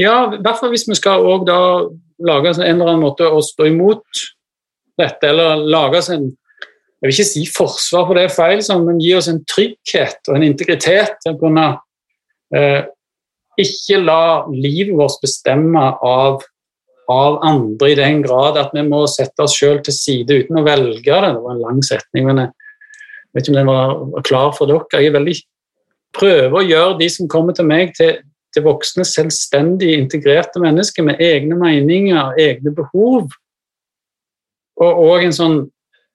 Ja, 0.00 0.32
i 0.34 0.40
hvert 0.42 0.58
fall 0.58 0.72
hvis 0.74 0.88
vi 0.88 0.96
skal 0.98 1.22
også 1.22 1.46
da 1.46 1.60
lage 2.26 2.56
en 2.56 2.64
eller 2.64 2.90
annen 2.90 3.04
måte 3.04 3.28
å 3.30 3.38
stå 3.44 3.68
imot 3.70 4.02
dette, 5.00 5.30
eller 5.30 5.62
lage 5.62 6.02
en 6.12 6.26
jeg 7.00 7.08
vil 7.08 7.14
ikke 7.14 7.30
si 7.30 7.42
forsvar, 7.48 8.06
for 8.06 8.18
det 8.18 8.26
feil, 8.34 8.60
sånn, 8.64 8.84
men 8.84 9.00
gi 9.00 9.14
oss 9.16 9.30
en 9.32 9.40
trygghet 9.48 10.28
og 10.28 10.36
en 10.36 10.44
integritet 10.44 11.14
til 11.22 11.32
å 11.32 11.38
kunne 11.40 11.66
eh, 12.52 12.82
ikke 13.60 14.02
la 14.02 14.44
livet 14.52 14.92
vårt 14.98 15.16
bestemme 15.24 15.80
av, 16.04 16.44
av, 17.08 17.38
andre 17.46 17.92
i 17.92 17.96
den 17.96 18.20
grad 18.26 18.60
at 18.60 18.76
vi 18.76 18.84
må 18.84 19.06
sette 19.08 19.46
oss 19.46 19.56
sjøl 19.56 19.80
til 19.84 19.96
side 19.96 20.42
uten 20.42 20.60
å 20.60 20.66
velge 20.66 21.08
det. 21.08 21.32
Det 21.32 21.40
var 21.40 21.56
en 21.56 21.64
lang 21.64 21.80
setning, 21.88 22.28
men 22.28 22.44
jeg 22.44 22.52
vet 23.32 23.48
ikke 23.48 23.54
om 23.54 23.60
den 23.62 23.72
var 23.72 24.28
klar 24.28 24.52
for 24.56 24.68
dere. 24.68 24.84
Jeg 24.92 25.08
er 25.08 25.16
veldig 25.16 25.38
prøver 26.20 26.60
å 26.60 26.66
gjøre 26.66 27.00
de 27.00 27.10
som 27.16 27.32
kommer 27.32 27.56
til 27.56 27.68
meg, 27.70 27.96
til, 27.96 28.18
til 28.52 28.66
voksne, 28.66 29.08
selvstendige, 29.08 29.96
integrerte 30.04 30.60
mennesker 30.60 31.06
med 31.06 31.22
egne 31.24 31.56
meninger, 31.56 32.36
egne 32.36 32.76
behov. 32.76 33.30
Og 34.80 35.24
en 35.24 35.36
sånn 35.36 35.60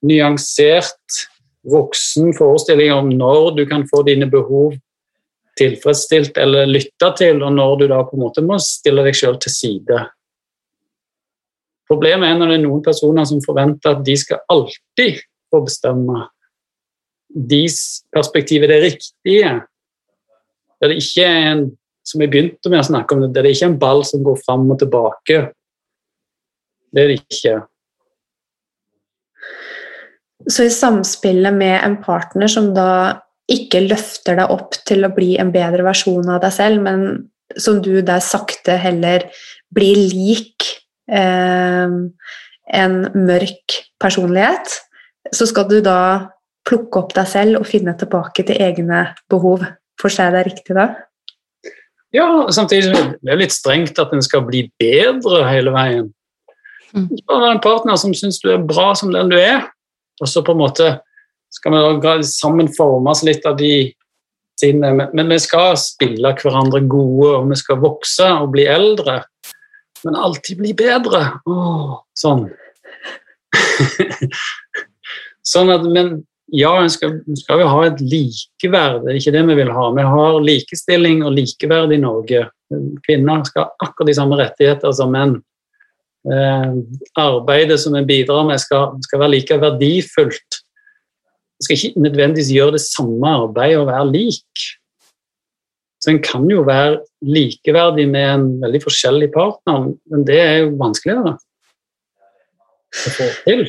nyansert, 0.06 1.20
voksen 1.66 2.34
forestilling 2.36 2.92
om 2.94 3.08
når 3.10 3.56
du 3.56 3.64
kan 3.68 3.86
få 3.90 4.04
dine 4.06 4.28
behov 4.30 4.76
tilfredsstilt 5.56 6.36
eller 6.38 6.68
lytta 6.68 7.10
til, 7.16 7.40
og 7.42 7.54
når 7.56 7.76
du 7.80 7.86
da 7.90 8.02
på 8.04 8.16
en 8.16 8.24
måte 8.26 8.44
må 8.44 8.58
stille 8.62 9.04
deg 9.06 9.16
sjøl 9.16 9.38
til 9.42 9.54
side. 9.54 10.02
Problemet 11.88 12.28
er 12.28 12.38
når 12.38 12.50
det 12.50 12.58
er 12.58 12.64
noen 12.66 12.84
personer 12.84 13.26
som 13.28 13.42
forventer 13.44 13.94
at 13.94 14.04
de 14.06 14.16
skal 14.18 14.42
alltid 14.52 15.22
få 15.52 15.62
bestemme. 15.64 16.26
Deres 17.30 17.80
perspektiv 18.14 18.66
er 18.66 18.74
det 18.74 18.82
riktige. 18.84 19.52
Der 20.80 20.92
det 20.92 21.00
ikke 21.00 21.26
er 21.26 21.50
en 21.54 21.66
som 22.06 22.22
jeg 22.22 22.30
begynte 22.30 22.70
med 22.70 22.84
å 22.84 22.86
snakke 22.86 23.16
om, 23.16 23.24
det, 23.24 23.32
det 23.34 23.42
er 23.42 23.54
ikke 23.54 23.70
en 23.72 23.80
ball 23.80 24.04
som 24.06 24.22
går 24.26 24.36
fram 24.44 24.68
og 24.70 24.78
tilbake. 24.78 25.40
Det 26.94 27.02
er 27.02 27.10
det 27.10 27.16
ikke. 27.24 27.56
Så 30.46 30.66
i 30.66 30.72
samspillet 30.72 31.54
med 31.54 31.80
en 31.82 31.96
partner 32.02 32.50
som 32.50 32.70
da 32.76 33.18
ikke 33.50 33.84
løfter 33.86 34.38
deg 34.40 34.52
opp 34.52 34.74
til 34.86 35.06
å 35.06 35.12
bli 35.14 35.36
en 35.42 35.52
bedre 35.54 35.84
versjon 35.86 36.26
av 36.30 36.40
deg 36.42 36.54
selv, 36.54 36.82
men 36.82 37.28
som 37.62 37.78
du 37.82 38.00
der 38.02 38.22
sakte 38.24 38.74
heller 38.80 39.28
blir 39.74 39.98
lik 40.10 40.66
eh, 41.10 41.86
en 42.80 42.96
mørk 43.14 43.76
personlighet, 44.02 44.80
så 45.34 45.46
skal 45.46 45.68
du 45.70 45.78
da 45.84 45.98
plukke 46.66 47.02
opp 47.02 47.14
deg 47.14 47.28
selv 47.30 47.60
og 47.60 47.68
finne 47.70 47.94
tilbake 47.98 48.46
til 48.46 48.62
egne 48.62 49.06
behov. 49.30 49.62
Forstår 50.02 50.28
jeg 50.28 50.36
deg 50.36 50.48
riktig 50.50 50.76
da? 50.76 50.88
Ja, 52.14 52.26
samtidig 52.54 52.92
er 52.94 53.14
det 53.20 53.38
litt 53.40 53.54
strengt 53.54 53.98
at 54.00 54.12
en 54.14 54.24
skal 54.24 54.44
bli 54.46 54.66
bedre 54.80 55.44
hele 55.48 55.72
veien. 55.74 56.10
Mm. 56.94 57.08
Du 57.10 57.16
skal 57.20 57.42
være 57.42 57.54
en 57.56 57.64
partner 57.64 57.98
som 58.00 58.14
syns 58.16 58.38
du 58.42 58.50
er 58.54 58.62
bra 58.62 58.92
som 58.98 59.12
den 59.14 59.30
du 59.32 59.36
er. 59.38 59.66
Og 60.20 60.30
så 60.30 60.42
på 60.44 60.54
en 60.54 60.62
måte 60.62 60.90
skal 61.52 61.76
vi 61.76 62.16
sammen 62.26 62.68
formes 62.74 63.22
litt 63.26 63.46
av 63.48 63.56
de 63.60 63.92
tingene. 64.60 65.08
Men, 65.12 65.28
vi 65.28 65.38
skal 65.42 65.76
spille 65.80 66.34
hverandre 66.40 66.82
gode, 66.88 67.32
og 67.38 67.50
vi 67.50 67.58
skal 67.60 67.80
vokse 67.82 68.28
og 68.40 68.52
bli 68.54 68.66
eldre. 68.70 69.20
Men 70.04 70.18
alltid 70.20 70.60
bli 70.60 70.72
bedre. 70.76 71.22
Åh, 71.48 71.92
sånn. 72.18 72.46
sånn 75.52 75.72
at, 75.72 75.86
men 75.86 76.18
ja, 76.54 76.72
vi 76.82 76.90
skal, 76.94 77.16
skal 77.40 77.62
jo 77.62 77.70
ha 77.72 77.80
et 77.88 78.02
likeverd, 78.04 79.02
det 79.02 79.12
er 79.12 79.18
ikke 79.18 79.34
det 79.34 79.44
vi 79.48 79.58
vil 79.58 79.72
ha. 79.74 79.88
Vi 79.96 80.04
har 80.06 80.38
likestilling 80.44 81.24
og 81.26 81.34
likeverd 81.34 81.94
i 81.94 82.02
Norge. 82.02 82.46
Kvinner 83.06 83.42
skal 83.48 83.66
ha 83.66 83.86
akkurat 83.88 84.10
de 84.10 84.16
samme 84.18 84.38
rettigheter 84.38 84.94
som 84.94 85.12
menn 85.14 85.40
arbeidet 86.26 87.78
som 87.80 87.94
en 87.94 88.06
bidrar 88.06 88.46
med, 88.48 88.58
skal, 88.58 88.96
skal, 89.06 89.20
være 89.22 89.34
like 89.36 89.60
verdifullt. 89.62 90.58
En 91.56 91.66
skal 91.66 91.76
ikke 91.76 92.02
nødvendigvis 92.02 92.52
gjøre 92.52 92.76
det 92.76 92.82
samme 92.84 93.28
arbeidet 93.44 93.78
og 93.78 93.86
være 93.86 94.10
lik. 94.12 94.66
Så 96.02 96.10
En 96.10 96.22
kan 96.22 96.50
jo 96.50 96.62
være 96.62 97.00
likeverdig 97.22 98.08
med 98.08 98.34
en 98.34 98.48
veldig 98.62 98.82
forskjellig 98.82 99.30
partner, 99.34 99.92
men 100.10 100.26
det 100.26 100.40
er 100.40 100.58
jo 100.58 100.76
vanskeligere 100.78 101.36
å 102.96 103.14
få 103.16 103.30
til. 103.46 103.64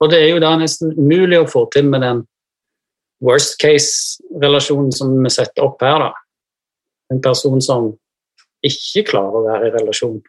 Og 0.00 0.10
det 0.12 0.18
er 0.22 0.28
jo 0.32 0.42
da 0.42 0.50
nesten 0.58 0.92
umulig 0.98 1.40
å 1.40 1.48
få 1.50 1.64
til 1.72 1.88
med 1.90 2.04
den 2.04 2.24
worst 3.24 3.56
case-relasjonen 3.62 4.92
som 4.94 5.14
vi 5.24 5.32
setter 5.32 5.64
opp 5.66 5.82
her. 5.82 5.98
da. 6.08 6.12
En 7.12 7.22
person 7.22 7.60
som 7.64 7.92
ikke 8.64 9.06
klarer 9.10 9.38
å 9.38 9.46
være 9.46 9.70
i 9.70 9.74
relasjon. 9.78 10.20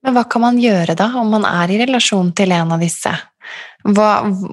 Men 0.00 0.16
hva 0.16 0.24
kan 0.30 0.44
man 0.44 0.60
gjøre 0.60 0.96
da, 0.96 1.10
om 1.20 1.34
man 1.34 1.44
er 1.48 1.72
i 1.72 1.80
relasjon 1.82 2.32
til 2.36 2.54
en 2.56 2.72
av 2.76 2.80
disse? 2.80 3.12
Hva, 3.84 4.10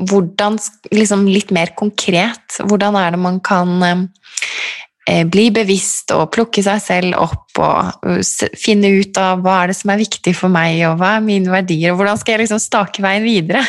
hvordan, 0.10 0.58
liksom 0.96 1.28
litt 1.30 1.54
mer 1.56 1.74
konkret, 1.78 2.60
hvordan 2.64 2.98
er 3.00 3.16
det 3.16 3.22
man 3.22 3.40
kan 3.44 3.74
eh, 3.84 5.24
bli 5.28 5.48
bevisst 5.56 6.12
og 6.16 6.30
plukke 6.36 6.64
seg 6.64 6.84
selv 6.84 7.20
opp 7.20 7.60
og 7.64 8.08
uh, 8.08 8.50
finne 8.60 8.92
ut 9.00 9.20
av 9.20 9.44
hva 9.44 9.62
er 9.62 9.72
det 9.72 9.80
som 9.80 9.92
er 9.92 10.04
viktig 10.04 10.36
for 10.36 10.52
meg, 10.52 10.80
og 10.90 11.00
hva 11.02 11.18
er 11.18 11.26
mine 11.28 11.52
verdier, 11.52 11.92
og 11.92 12.02
hvordan 12.02 12.20
skal 12.20 12.36
jeg 12.36 12.46
liksom 12.46 12.64
stake 12.64 13.04
veien 13.04 13.28
videre? 13.28 13.64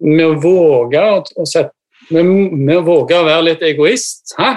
med 0.00 0.24
å 0.26 0.34
våge 0.40 1.02
å, 1.02 1.46
sette, 1.48 1.74
med, 2.14 2.28
med 2.54 2.80
å 2.80 2.84
våge 2.86 3.18
å 3.18 3.26
være 3.26 3.46
litt 3.50 3.64
egoist. 3.66 4.34
Hæ? 4.38 4.52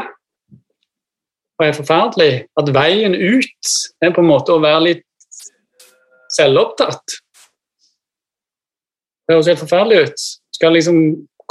Og 1.60 1.66
er 1.68 1.78
forferdelig. 1.78 2.32
At 2.60 2.70
veien 2.74 3.16
ut 3.16 3.74
er 4.02 4.14
på 4.14 4.24
en 4.24 4.30
måte 4.30 4.54
å 4.56 4.62
være 4.64 4.86
litt 4.88 5.06
selvopptatt. 6.36 7.18
Det 9.28 9.36
høres 9.36 9.52
helt 9.52 9.64
forferdelig 9.64 10.08
ut. 10.08 10.24
Skal 10.56 10.76
liksom 10.76 11.02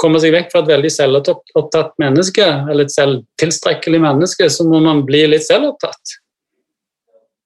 komme 0.01 0.21
seg 0.21 0.33
vekk 0.33 0.49
fra 0.51 0.63
et 0.63 0.71
veldig 0.71 0.91
selvopptatt 0.93 1.93
menneske, 2.01 2.45
eller 2.71 2.87
et 2.87 2.93
selvtilstrekkelig 2.93 4.01
menneske, 4.01 4.49
så 4.49 4.65
må 4.67 4.81
man 4.83 5.03
bli 5.07 5.23
litt 5.29 5.45
selvopptatt. 5.45 6.17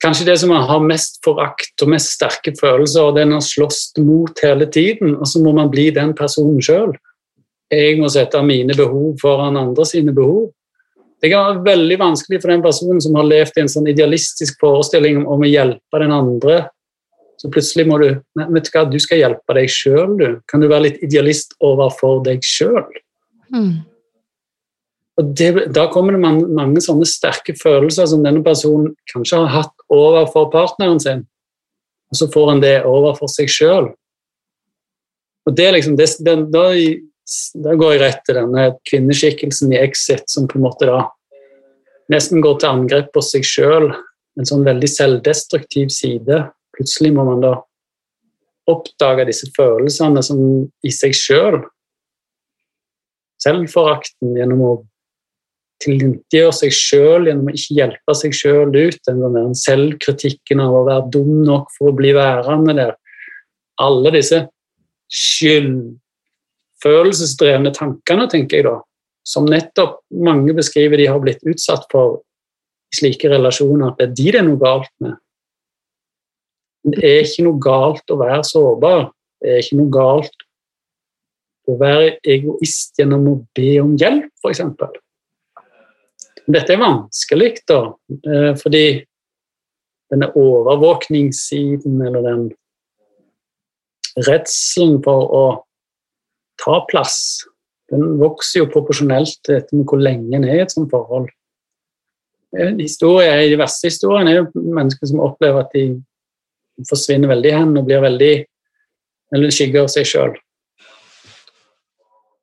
Kanskje 0.04 0.28
det 0.28 0.36
som 0.42 0.52
man 0.52 0.66
har 0.68 0.84
mest 0.84 1.22
forakt 1.26 1.82
og 1.82 1.92
mest 1.94 2.14
sterke 2.18 2.54
følelser, 2.60 3.08
og 3.08 3.18
den 3.18 3.34
har 3.36 3.44
slåss 3.44 3.96
mot 4.04 4.44
hele 4.44 4.68
tiden, 4.72 5.16
og 5.16 5.28
så 5.28 5.42
må 5.44 5.56
man 5.56 5.72
bli 5.72 5.90
den 5.96 6.14
personen 6.18 6.62
sjøl. 6.64 6.94
Jeg 7.72 7.98
må 8.00 8.12
sette 8.14 8.40
mine 8.46 8.76
behov 8.78 9.16
foran 9.22 9.58
andre 9.58 9.88
sine 9.88 10.14
behov. 10.16 10.52
Det 11.24 11.32
kan 11.32 11.48
være 11.48 11.66
veldig 11.66 11.98
vanskelig 11.98 12.42
for 12.44 12.52
den 12.54 12.62
personen 12.62 13.00
som 13.02 13.16
har 13.18 13.26
levd 13.26 13.58
i 13.58 13.64
en 13.64 13.72
sånn 13.72 13.88
idealistisk 13.90 14.60
forestilling 14.62 15.24
om 15.24 15.42
å 15.42 15.50
hjelpe 15.50 16.02
den 16.04 16.14
andre 16.14 16.66
så 17.46 17.52
plutselig 17.54 17.86
må 17.86 18.00
du 18.02 18.08
vet 18.10 18.66
du 18.66 18.72
hva, 18.74 18.86
du 18.90 18.98
skal 19.02 19.20
hjelpe 19.20 19.54
deg 19.54 19.70
sjøl, 19.70 20.16
du. 20.18 20.30
Kan 20.50 20.64
du 20.64 20.70
være 20.72 20.88
litt 20.88 21.04
idealist 21.06 21.54
overfor 21.64 22.24
deg 22.26 22.42
sjøl? 22.46 22.82
Mm. 23.54 23.84
Og 25.22 25.30
det, 25.38 25.50
Da 25.76 25.86
kommer 25.94 26.16
det 26.16 26.24
mange, 26.24 26.48
mange, 26.50 26.82
sånne 26.82 27.06
sterke 27.08 27.54
følelser 27.60 28.10
som 28.10 28.24
denne 28.26 28.42
personen 28.44 28.96
kanskje 29.12 29.44
har 29.44 29.54
hatt 29.62 29.86
overfor 29.94 30.50
partneren 30.54 31.00
sin, 31.00 31.22
og 32.10 32.20
så 32.20 32.30
får 32.34 32.50
han 32.54 32.64
det 32.64 32.80
overfor 32.88 33.30
seg 33.32 33.52
sjøl. 33.54 33.92
Liksom, 35.46 35.94
da, 36.26 36.36
da, 36.50 36.66
går 37.78 37.94
jeg 37.94 38.02
rett 38.02 38.26
til 38.26 38.40
denne 38.40 38.66
kvinneskikkelsen 38.90 39.76
i 39.76 39.84
Exit, 39.84 40.26
som 40.32 40.50
på 40.50 40.58
en 40.58 40.66
måte 40.66 40.90
da 40.90 41.04
nesten 42.10 42.42
går 42.42 42.58
til 42.60 42.74
angrep 42.74 43.14
på 43.14 43.22
seg 43.24 43.46
sjøl. 43.46 43.92
En 44.36 44.50
sånn 44.50 44.66
veldig 44.66 44.90
selvdestruktiv 44.90 45.94
side 45.94 46.42
plutselig 46.76 47.12
må 47.16 47.24
man 47.28 47.42
da 47.44 47.54
oppdage 48.72 49.28
disse 49.30 49.48
følelsene 49.56 50.22
som 50.26 50.40
i 50.86 50.92
seg 50.94 51.14
sjøl. 51.18 51.58
Selv. 53.42 53.46
Selvforakten 53.46 54.38
gjennom 54.40 54.62
å 54.66 54.72
tilintetgjøre 55.84 56.54
seg 56.56 56.72
sjøl 56.74 57.28
gjennom 57.28 57.50
å 57.52 57.54
ikke 57.56 57.78
hjelpe 57.78 58.14
seg 58.18 58.32
sjøl 58.36 58.70
ut. 58.74 59.00
Den 59.06 59.56
selvkritikken 59.60 60.60
av 60.64 60.72
å 60.74 60.88
være 60.88 61.10
dum 61.14 61.44
nok 61.46 61.66
for 61.76 61.86
å 61.92 61.98
bli 61.98 62.12
værende 62.16 62.74
der. 62.78 62.94
Alle 63.84 64.10
disse 64.16 64.40
skyldfølelsesdrevne 65.12 67.72
tankene, 67.76 68.26
tenker 68.32 68.58
jeg 68.58 68.66
da, 68.70 68.78
som 69.28 69.46
nettopp 69.50 69.94
mange 70.26 70.54
beskriver 70.58 70.98
de 71.02 71.08
har 71.12 71.20
blitt 71.22 71.44
utsatt 71.46 71.84
for 71.92 72.08
i 72.94 72.96
slike 73.02 73.28
relasjoner, 73.30 73.88
at 73.92 73.98
det 74.00 74.06
er 74.08 74.14
de 74.16 74.28
det 74.32 74.40
er 74.40 74.48
noe 74.48 74.62
galt 74.62 74.94
med. 75.04 75.16
Det 76.86 77.02
er 77.02 77.24
ikke 77.26 77.46
noe 77.48 77.62
galt 77.62 78.12
å 78.14 78.20
være 78.20 78.44
sårbar. 78.46 79.08
Det 79.42 79.54
er 79.54 79.64
ikke 79.64 79.80
noe 79.80 79.94
galt 79.94 80.46
å 81.66 81.78
være 81.80 82.14
egoist 82.36 83.00
gjennom 83.00 83.26
å 83.32 83.36
be 83.58 83.72
om 83.82 83.96
hjelp, 83.98 84.30
f.eks. 84.44 84.62
Dette 86.46 86.76
er 86.76 86.82
vanskelig, 86.82 87.56
da, 87.66 87.80
eh, 88.30 88.52
fordi 88.62 88.86
denne 90.14 90.30
overvåkningssiden, 90.38 91.98
eller 92.06 92.22
den 92.22 92.44
redselen 94.28 95.00
for 95.04 95.34
å 95.34 95.46
ta 96.62 96.84
plass, 96.92 97.18
den 97.90 98.20
vokser 98.22 98.62
jo 98.62 98.70
proporsjonelt 98.72 99.50
etter 99.50 99.84
hvor 99.86 100.02
lenge 100.02 100.38
en 100.38 100.46
er 100.46 100.60
i 100.60 100.64
et 100.66 100.74
sånt 100.74 100.94
forhold. 100.94 101.30
Historie, 102.80 103.50
de 103.50 103.58
verste 103.60 103.90
historiene 103.90 104.32
er 104.32 104.38
jo 104.40 104.62
mennesker 104.64 105.10
som 105.10 105.24
opplever 105.26 105.66
at 105.66 105.74
de 105.76 105.90
forsvinner 106.90 107.32
veldig 107.32 107.54
hen 107.56 107.78
og 107.80 107.88
blir 107.88 108.04
veldig 108.04 108.34
eller 109.36 109.54
skygger 109.54 109.88
seg 109.92 110.08
sjøl. 110.10 110.34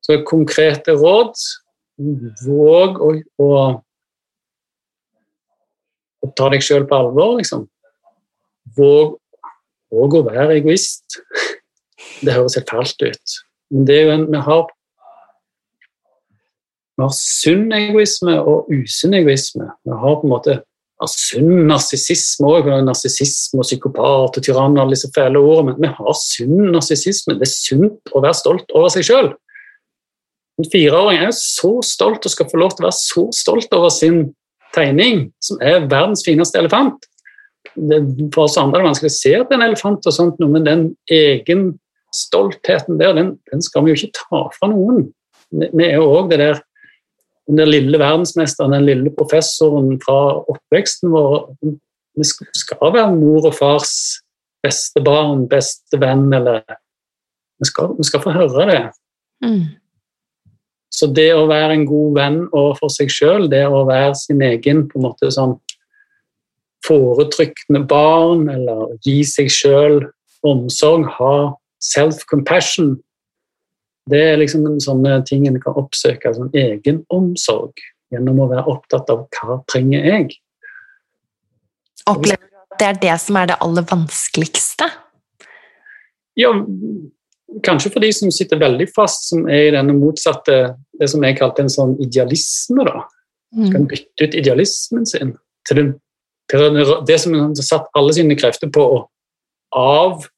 Så 0.03 0.19
konkrete 0.27 0.97
råd 0.99 1.37
Våg 2.43 2.99
å, 3.05 3.11
å, 3.45 3.49
å 6.25 6.31
ta 6.39 6.49
deg 6.51 6.65
sjøl 6.65 6.87
på 6.89 6.99
alvor, 6.99 7.37
liksom. 7.39 7.67
Våg, 8.79 9.19
våg, 9.93 10.17
å 10.19 10.23
være 10.27 10.57
egoist. 10.57 11.21
Det 12.25 12.35
høres 12.35 12.57
helt 12.59 12.73
fælt 12.73 13.05
ut. 13.05 13.37
Men 13.73 13.87
det 13.87 13.95
er 13.99 14.03
jo 14.07 14.15
en, 14.17 14.25
vi 14.33 14.41
har 14.47 14.65
vi 16.93 17.05
har 17.05 17.15
sunn 17.17 17.73
egoisme 17.75 18.35
og 18.39 18.69
usunn 18.71 19.17
egoisme. 19.19 19.69
Vi 19.83 19.97
har 20.03 20.19
på 20.21 20.29
en 20.29 20.33
måte 20.33 20.59
sunn 21.11 21.67
narsissisme 21.69 22.51
òg. 22.51 22.69
Narsissisme 22.87 23.63
og 23.63 23.67
psykopat 23.67 24.39
og 24.39 24.45
tyrann 24.45 24.77
og 24.77 24.85
alle 24.85 24.97
disse 24.97 25.11
fæle 25.15 25.41
ordene. 25.41 25.77
Men 25.77 25.89
vi 25.89 25.95
har 25.99 26.19
sunn 26.19 26.73
narsissisme. 26.75 27.39
Det 27.41 27.49
er 27.49 27.55
sunt 27.55 28.13
å 28.13 28.23
være 28.25 28.39
stolt 28.39 28.77
over 28.77 28.93
seg 28.95 29.09
sjøl. 29.09 29.33
En 30.61 30.69
fireåring 30.69 31.23
er 31.25 31.33
så 31.37 31.79
stolt 31.87 32.27
og 32.29 32.35
skal 32.35 32.49
få 32.51 32.61
lov 32.61 32.75
til 32.77 32.85
å 32.85 32.89
være 32.91 32.99
så 32.99 33.25
stolt 33.35 33.73
over 33.75 33.93
sin 33.95 34.27
tegning, 34.77 35.31
som 35.43 35.61
er 35.65 35.87
verdens 35.89 36.25
fineste 36.27 36.61
elefant. 36.61 37.07
Det, 37.73 38.01
for 38.35 38.47
oss 38.47 38.59
andre 38.61 38.81
er 38.81 38.85
det 38.85 38.91
vanskelig 38.91 39.13
å 39.13 39.17
se 39.17 39.33
at 39.39 39.49
det 39.49 39.57
er 39.57 39.61
en 39.61 39.69
elefant, 39.71 40.07
og 40.09 40.15
sånt, 40.15 40.41
men 40.43 40.67
den 40.67 40.85
egen 41.13 41.71
stoltheten 42.13 42.99
der, 43.01 43.15
den, 43.17 43.35
den 43.49 43.65
skal 43.65 43.85
vi 43.85 43.93
jo 43.93 44.01
ikke 44.01 44.19
ta 44.19 44.43
fra 44.57 44.69
noen. 44.73 45.07
Vi 45.53 45.87
er 45.87 45.97
jo 45.97 46.11
òg 46.13 46.33
det 46.33 46.41
der 46.43 46.61
den 47.59 47.71
lille 47.71 47.99
verdensmesteren, 48.01 48.75
den 48.77 48.87
lille 48.89 49.13
professoren 49.17 49.97
fra 50.03 50.19
oppveksten 50.41 51.13
vår 51.13 51.53
Vi 52.13 52.25
skal 52.29 52.93
være 52.93 53.15
mor 53.17 53.47
og 53.49 53.55
fars 53.57 53.93
beste 54.63 55.01
barn, 55.01 55.47
beste 55.49 56.01
venn, 56.01 56.29
eller 56.33 56.61
Vi 57.59 57.69
skal, 57.71 57.95
vi 57.97 58.05
skal 58.05 58.21
få 58.21 58.33
høre 58.35 58.67
det. 58.69 58.83
Mm. 59.45 59.63
Så 60.93 61.07
det 61.07 61.31
å 61.35 61.47
være 61.49 61.77
en 61.77 61.87
god 61.87 62.17
venn 62.19 62.39
overfor 62.51 62.91
seg 62.93 63.11
sjøl, 63.13 63.47
det 63.51 63.63
å 63.65 63.85
være 63.89 64.17
sin 64.19 64.43
egen 64.43 64.89
på 64.91 64.99
en 64.99 65.07
måte 65.07 65.31
sånn 65.33 65.55
foretrykkende 66.87 67.85
barn, 67.89 68.49
eller 68.51 68.97
gi 69.07 69.23
seg 69.25 69.51
sjøl 69.55 70.01
omsorg, 70.47 71.07
ha 71.21 71.55
self-compassion, 71.83 72.97
det 74.11 74.21
er 74.33 74.41
liksom 74.41 74.65
sånne 74.83 75.21
ting 75.29 75.47
en 75.47 75.61
kan 75.63 75.77
oppsøke, 75.79 76.33
som 76.35 76.49
sånn 76.49 76.59
egenomsorg, 76.59 77.83
gjennom 78.13 78.41
å 78.43 78.49
være 78.51 78.65
opptatt 78.73 79.11
av 79.13 79.27
hva 79.31 79.61
trenger 79.71 80.09
jeg. 80.09 80.33
Opplever 82.11 82.49
du 82.49 82.59
at 82.59 82.81
det 82.81 82.89
er 82.89 83.01
det 83.05 83.17
som 83.23 83.39
er 83.39 83.53
det 83.53 83.61
aller 83.63 83.87
vanskeligste? 83.87 84.89
Ja, 86.39 86.51
kanskje 87.65 87.93
for 87.93 88.03
de 88.03 88.11
som 88.17 88.33
sitter 88.35 88.61
veldig 88.61 88.89
fast, 88.97 89.29
som 89.31 89.47
er 89.47 89.69
i 89.69 89.75
denne 89.75 89.95
motsatte 89.97 90.77
Det 90.99 91.09
som 91.11 91.25
jeg 91.25 91.35
kalte 91.39 91.65
en 91.65 91.73
sånn 91.73 91.97
idealisme, 92.05 92.85
da. 92.87 93.01
Mm. 93.57 93.87
bytte 93.91 94.27
ut 94.27 94.35
idealismen 94.39 95.07
sin 95.09 95.33
til 95.69 95.79
det, 95.79 95.85
til 96.53 96.77
det 97.09 97.17
som 97.21 97.35
har 97.35 97.65
satt 97.65 97.89
alle 97.99 98.15
sine 98.15 98.37
krefter 98.39 98.71
på 98.73 98.85
å 98.97 99.01
av 99.77 100.29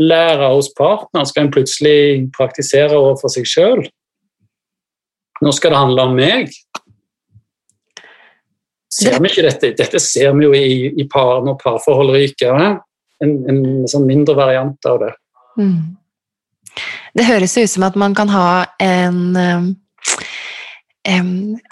lære 0.00 0.50
hos 0.54 0.70
partner 0.76 1.26
skal 1.28 1.46
en 1.46 1.52
plutselig 1.54 1.98
praktisere 2.34 2.96
overfor 2.98 3.32
seg 3.32 3.48
sjøl. 3.48 3.84
Nå 5.44 5.52
skal 5.54 5.74
det 5.74 5.82
handle 5.82 6.06
om 6.08 6.16
meg. 6.18 6.54
Ser 8.94 9.18
vi 9.18 9.30
ikke 9.30 9.46
dette? 9.48 9.72
Dette 9.78 10.00
ser 10.02 10.34
vi 10.36 10.46
jo 10.46 10.54
i, 10.54 10.90
i 11.02 11.06
par, 11.10 11.42
når 11.46 11.58
parforhold 11.62 12.14
ryker. 12.14 12.54
En, 13.24 13.32
en, 13.50 13.62
sånn 13.90 14.06
mindre 14.06 14.36
variant 14.38 14.90
av 14.90 15.00
det. 15.02 15.12
Mm. 15.58 15.96
Det 17.14 17.26
høres 17.26 17.56
ut 17.58 17.70
som 17.70 17.86
at 17.86 17.98
man 17.98 18.14
kan 18.18 18.30
ha 18.32 18.66
en 18.82 19.18
um, 19.38 19.72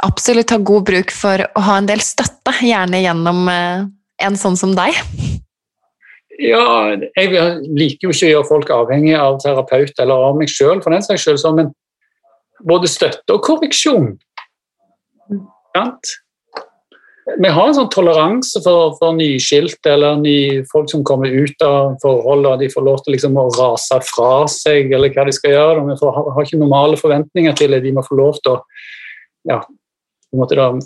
Absolutt 0.04 0.52
ha 0.52 0.58
god 0.60 0.84
bruk 0.90 1.12
for 1.14 1.40
å 1.40 1.60
ha 1.64 1.78
en 1.80 1.86
del 1.88 2.02
støtte, 2.04 2.52
gjerne 2.60 3.00
gjennom 3.00 3.46
uh, 3.48 3.86
en 4.22 4.36
sånn 4.38 4.58
som 4.60 4.74
deg. 4.76 4.98
Ja, 6.42 6.96
jeg 7.14 7.30
liker 7.70 8.08
jo 8.08 8.14
ikke 8.14 8.26
å 8.26 8.32
gjøre 8.32 8.48
folk 8.48 8.72
avhengig 8.74 9.14
av 9.14 9.38
terapeut 9.42 9.98
eller 10.02 10.26
av 10.30 10.38
meg 10.40 10.50
sjøl, 10.50 10.80
for 10.82 10.94
den 10.94 11.04
saks 11.04 11.22
skyld, 11.22 11.44
men 11.54 11.70
både 12.66 12.90
støtte 12.90 13.36
og 13.36 13.44
korreksjon. 13.46 14.12
Sant? 15.76 16.16
Vi 17.38 17.50
har 17.54 17.68
en 17.68 17.76
sånn 17.76 17.90
toleranse 17.92 18.58
for, 18.64 18.96
for 18.98 19.14
nyskilte 19.14 19.92
eller 19.94 20.18
ny, 20.18 20.64
folk 20.72 20.90
som 20.90 21.04
kommer 21.06 21.30
ut 21.30 21.62
av 21.62 21.94
forhold 22.02 22.48
og 22.50 22.58
de 22.64 22.70
får 22.72 22.84
lov 22.88 23.04
til 23.04 23.14
liksom 23.14 23.38
å 23.38 23.46
rase 23.54 24.00
fra 24.08 24.32
seg, 24.50 24.90
eller 24.90 25.14
hva 25.14 25.28
de 25.28 25.36
skal 25.36 25.54
gjøre. 25.54 25.84
Vi 25.86 25.96
får, 26.00 26.18
har 26.34 26.48
ikke 26.48 26.58
normale 26.58 26.98
forventninger 26.98 27.54
til 27.58 27.76
det. 27.76 27.84
De 27.86 27.94
må 27.94 28.02
få 28.02 28.18
lov 28.18 28.42
til 28.42 28.56
å 28.56 28.58
ja, 29.46 29.60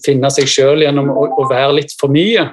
finne 0.05 0.31
seg 0.35 0.53
sjøl 0.53 0.85
gjennom 0.85 1.09
å, 1.15 1.25
å 1.41 1.49
være 1.49 1.79
litt 1.81 1.97
for 1.97 2.13
mye. 2.13 2.51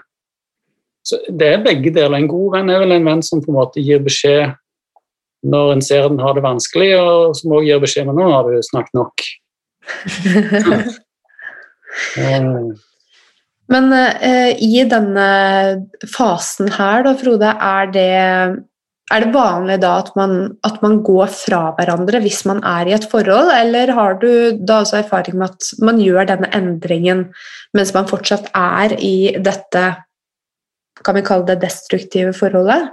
Så 1.04 1.20
det 1.28 1.50
er 1.52 1.66
begge 1.66 1.92
deler. 1.92 2.16
En 2.18 2.32
god 2.32 2.58
venn 2.58 2.70
er 2.72 2.80
vel 2.84 2.96
en 2.96 3.08
venn 3.08 3.24
som 3.26 3.42
på 3.44 3.52
en 3.52 3.60
måte 3.60 3.84
gir 3.84 4.00
beskjed 4.04 4.54
når 5.44 5.74
en 5.74 5.82
ser 5.84 6.08
den 6.08 6.22
har 6.24 6.34
det 6.38 6.46
vanskelig, 6.46 6.92
og 7.00 7.36
som 7.36 7.52
også 7.58 7.68
gir 7.68 7.80
beskjed 7.84 8.06
men 8.08 8.20
nå 8.20 8.26
har 8.32 8.44
du 8.48 8.54
snakket 8.64 8.96
nok. 8.96 9.16
men 13.74 13.86
eh, 13.98 14.52
i 14.64 14.86
denne 14.88 15.28
fasen 16.08 16.72
her, 16.78 17.04
da, 17.04 17.12
Frode, 17.20 17.50
er 17.52 17.92
det, 17.92 18.16
er 19.12 19.20
det 19.26 19.36
vanlig 19.36 19.78
da 19.84 20.00
at 20.06 20.16
man, 20.16 20.56
at 20.64 20.80
man, 20.86 21.04
går 21.04 21.28
fra 21.36 21.76
hverandre 21.76 22.24
hvis 22.24 22.46
man 22.48 22.64
er 22.64 22.88
i 22.88 22.96
et 22.96 23.10
forhold, 23.12 23.52
eller 23.52 23.92
har 24.00 24.16
du 24.24 24.56
da 24.64 24.80
også 24.86 25.02
erfaring 25.02 25.36
med 25.42 25.52
at 25.52 25.84
man 25.84 26.00
gjør 26.00 26.24
denne 26.32 26.48
endringen 26.56 27.36
mens 27.76 27.92
man 27.92 28.08
fortsatt 28.08 28.48
er 28.56 28.96
i 29.04 29.36
dette 29.44 29.84
kan 31.02 31.16
vi 31.18 31.26
kalle 31.26 31.48
det 31.48 31.62
destruktive 31.64 32.34
forholdet. 32.38 32.92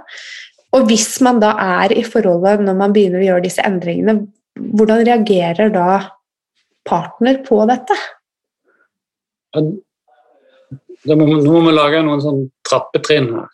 Og 0.71 0.87
hvis 0.87 1.19
man 1.21 1.41
da 1.43 1.51
er 1.59 1.93
i 1.93 2.03
forholdet 2.07 2.63
når 2.63 2.77
man 2.79 2.93
begynner 2.95 3.21
å 3.21 3.27
gjøre 3.27 3.45
disse 3.45 3.63
endringene, 3.67 4.27
hvordan 4.55 5.05
reagerer 5.07 5.71
da 5.73 5.87
partner 6.87 7.41
på 7.45 7.59
dette? 7.69 7.97
nå 9.51 11.15
må 11.17 11.61
vi 11.65 11.73
lage 11.73 12.01
noen 12.05 12.21
sånn 12.23 12.43
trappetrinn 12.67 13.33
her. 13.35 13.49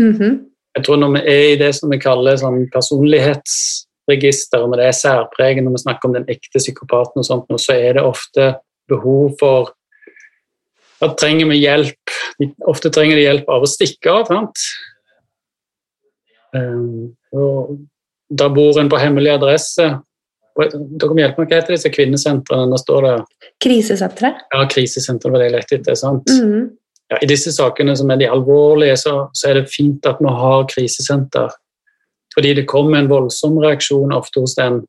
Mm 0.00 0.12
-hmm. 0.12 0.34
Jeg 0.76 0.84
tror 0.84 0.96
Når 0.96 1.10
vi 1.12 1.18
er 1.18 1.52
i 1.52 1.56
det 1.56 1.74
som 1.74 1.90
vi 1.90 1.98
kaller 1.98 2.36
sånn 2.36 2.70
personlighetsregister, 2.70 4.66
når 4.66 4.76
det 4.76 4.86
er 4.86 4.92
særpreget, 4.92 5.64
når 5.64 5.70
vi 5.70 5.78
snakker 5.78 6.08
om 6.08 6.12
den 6.14 6.28
ekte 6.28 6.58
psykopaten, 6.58 7.18
og 7.18 7.24
sånt, 7.24 7.60
så 7.60 7.72
er 7.72 7.92
det 7.92 8.02
ofte 8.02 8.54
behov 8.88 9.32
for 9.40 9.72
da 11.00 11.10
trenger 11.18 11.50
vi 11.50 11.60
hjelp. 11.60 12.16
Ofte 12.68 12.90
trenger 12.94 13.18
de 13.18 13.26
hjelp 13.26 13.50
av 13.52 13.64
å 13.64 13.70
stikke 13.70 14.12
av. 14.12 14.30
Sant? 14.30 14.64
Um, 16.56 17.12
da 18.28 18.48
bor 18.52 18.80
en 18.80 18.90
på 18.92 19.00
hemmelig 19.00 19.34
adresse. 19.36 19.90
Dere 20.56 21.12
må 21.12 21.20
hjelpe 21.20 21.42
meg, 21.42 21.50
Hva 21.50 21.60
heter 21.60 21.76
disse 21.76 21.92
kvinnesentrene? 21.92 22.70
Der 22.72 22.80
står 22.80 23.04
det 23.04 23.14
Krisesentre? 23.60 24.32
Ja, 24.54 24.64
krisesentre 24.72 25.32
var 25.32 25.42
det 25.42 25.50
jeg 25.50 25.56
lette 25.58 25.78
etter. 25.80 25.98
sant? 26.00 26.32
Mm. 26.32 26.70
Ja, 27.12 27.20
I 27.22 27.28
disse 27.30 27.52
sakene 27.54 27.94
som 27.96 28.10
er 28.10 28.18
de 28.18 28.30
alvorlige, 28.30 28.96
så, 28.98 29.14
så, 29.36 29.50
er 29.50 29.60
det 29.60 29.70
fint 29.70 30.06
at 30.08 30.18
vi 30.22 30.32
har 30.32 30.66
krisesenter. 30.72 31.52
Fordi 32.34 32.54
det 32.58 32.66
kommer 32.68 32.98
en 32.98 33.10
voldsom 33.12 33.60
reaksjon 33.62 34.14
ofte 34.16 34.42
hos 34.42 34.56
den 34.58 34.80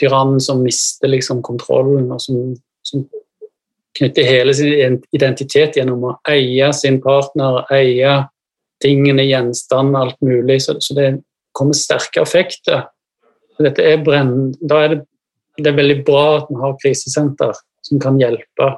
tyrannen 0.00 0.40
som 0.40 0.64
mister 0.64 1.10
liksom 1.10 1.42
kontrollen, 1.46 2.10
og 2.12 2.20
som, 2.22 2.56
som 2.86 3.04
knytter 3.96 4.26
hele 4.26 4.54
sin 4.54 4.98
identitet 5.16 5.78
gjennom 5.78 6.04
å 6.04 6.16
eie 6.28 6.68
sin 6.76 7.00
partner, 7.02 7.62
eie 7.74 8.18
tingene, 8.82 9.24
gjenstandene, 9.26 10.04
alt 10.04 10.20
mulig. 10.24 10.60
Så, 10.62 10.76
så 10.84 10.94
det 10.98 11.08
kommer 11.56 11.76
sterke 11.78 12.22
effekter. 12.22 12.86
Dette 13.58 13.82
er 13.82 14.02
brenn, 14.04 14.52
da 14.60 14.84
er 14.84 14.92
det, 14.92 15.00
det 15.58 15.72
er 15.72 15.80
veldig 15.80 16.02
bra 16.06 16.26
at 16.36 16.52
vi 16.52 16.60
har 16.60 16.76
krisesenter 16.78 17.56
som 17.86 17.98
kan 18.02 18.20
hjelpe. 18.20 18.68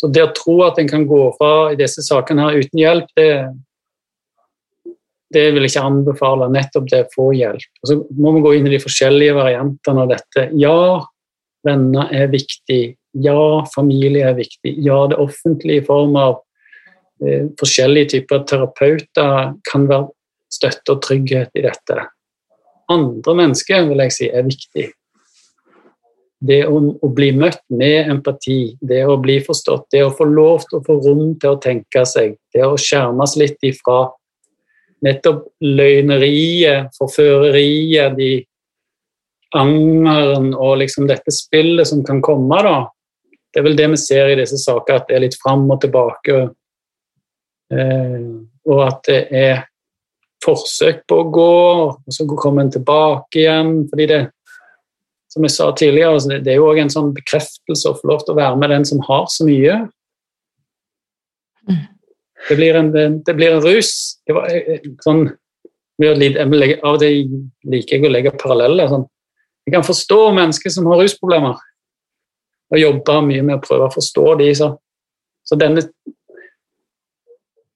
Så 0.00 0.08
det 0.10 0.24
å 0.24 0.32
tro 0.34 0.56
at 0.66 0.80
en 0.80 0.88
kan 0.90 1.04
gå 1.06 1.20
fra 1.36 1.52
i 1.72 1.78
disse 1.78 2.02
sakene 2.06 2.48
her 2.48 2.64
uten 2.64 2.80
hjelp, 2.80 3.10
det, 3.18 3.28
det 5.34 5.44
vil 5.52 5.66
jeg 5.66 5.74
ikke 5.74 5.86
anbefale. 5.90 6.50
Nettopp 6.54 6.88
det 6.90 7.04
å 7.04 7.12
få 7.12 7.28
hjelp. 7.36 7.68
Og 7.82 7.90
så 7.90 7.98
må 8.16 8.32
vi 8.36 8.44
gå 8.46 8.54
inn 8.56 8.70
i 8.70 8.74
de 8.74 8.82
forskjellige 8.82 9.36
variantene 9.36 10.06
av 10.06 10.14
dette. 10.14 10.48
Ja, 10.60 10.78
venner 11.66 12.10
er 12.14 12.32
viktig. 12.32 12.82
Ja, 13.14 13.64
familie 13.74 14.26
er 14.28 14.34
viktig. 14.38 14.74
Ja, 14.82 15.04
det 15.10 15.20
offentlige 15.22 15.82
i 15.82 15.86
form 15.86 16.16
av 16.18 16.40
eh, 17.22 17.46
forskjellige 17.60 18.16
typer 18.16 18.42
terapeuter 18.48 19.54
kan 19.70 19.86
være 19.90 20.10
støtte 20.54 20.96
og 20.96 21.02
trygghet 21.06 21.54
i 21.54 21.64
dette. 21.66 22.08
Andre 22.90 23.34
mennesker 23.38 23.86
vil 23.88 24.02
jeg 24.04 24.14
si 24.16 24.28
er 24.28 24.46
viktig. 24.46 24.88
Det 26.44 26.58
å, 26.68 26.80
å, 27.00 27.08
bli 27.14 27.30
møtt 27.32 27.62
med 27.72 28.10
empati, 28.12 28.74
det 28.84 29.04
å 29.08 29.16
bli 29.22 29.38
forstått, 29.46 29.86
det 29.94 30.02
å 30.04 30.12
få 30.12 30.26
lov 30.28 30.66
til 30.68 30.80
å 30.80 30.84
få 30.84 30.98
rom 31.06 31.30
til 31.40 31.54
å 31.54 31.60
tenke 31.62 32.02
seg, 32.08 32.34
det 32.52 32.66
å 32.66 32.74
skjermes 32.76 33.38
litt 33.40 33.62
ifra 33.64 34.10
nettopp 35.04 35.46
løgneriet, 35.64 36.90
forføreriet, 36.98 38.18
de 38.18 38.32
angeren 39.54 40.50
og 40.56 40.80
liksom 40.82 41.08
dette 41.08 41.32
spillet 41.32 41.88
som 41.88 42.02
kan 42.06 42.20
komme, 42.24 42.60
da. 42.66 42.76
Det 43.54 43.60
er 43.60 43.66
vel 43.68 43.76
det 43.78 43.86
vi 43.92 44.00
ser 44.02 44.32
i 44.32 44.38
disse 44.40 44.58
sakene, 44.58 44.98
at 44.98 45.06
det 45.08 45.14
er 45.14 45.22
litt 45.22 45.36
fram 45.38 45.68
og 45.70 45.78
tilbake. 45.84 46.40
Eh, 47.70 48.24
og 48.66 48.80
at 48.82 49.04
det 49.06 49.20
er 49.30 49.60
forsøk 50.44 51.04
på 51.08 51.20
å 51.20 51.28
gå, 51.32 51.52
og 51.94 52.16
så 52.16 52.26
kommer 52.34 52.64
en 52.64 52.72
tilbake 52.74 53.44
igjen. 53.44 53.76
fordi 53.90 54.06
det 54.10 54.22
som 55.32 55.46
jeg 55.46 55.54
sa 55.54 55.70
tidligere, 55.74 56.12
altså, 56.14 56.38
det 56.38 56.52
er 56.52 56.60
jo 56.60 56.68
òg 56.70 56.80
en 56.82 56.92
sånn 56.92 57.14
bekreftelse 57.14 57.90
å 57.90 57.96
få 57.98 58.10
lov 58.10 58.22
til 58.22 58.34
å 58.34 58.38
være 58.38 58.58
med 58.60 58.70
den 58.70 58.84
som 58.86 59.00
har 59.06 59.24
så 59.32 59.46
mye. 59.46 59.80
Mm. 61.66 61.80
Det 62.48 62.58
blir 62.58 62.78
en, 62.78 62.92
det 63.24 63.34
blir 63.34 63.56
en 63.56 63.64
rus. 63.64 64.20
Det 64.26 64.36
var, 64.36 64.50
eh, 64.52 64.76
eh, 64.76 64.90
sånn, 65.02 65.26
av 66.04 66.92
og 66.92 67.00
til 67.00 67.30
liker 67.70 67.96
jeg 67.96 68.06
å 68.06 68.12
legge 68.12 68.34
paralleller. 68.38 68.90
Sånn. 68.90 69.06
Jeg 69.66 69.74
kan 69.74 69.86
forstå 69.86 70.20
mennesker 70.36 70.70
som 70.70 70.86
har 70.90 71.00
rusproblemer, 71.00 71.58
og 72.72 72.80
jobber 72.80 73.24
mye 73.26 73.44
med 73.44 73.58
å 73.58 73.62
prøve 73.64 73.88
å 73.88 73.94
forstå 73.94 74.26
de. 74.40 74.50
Så, 74.56 74.70
så 75.44 75.58
denne 75.60 75.84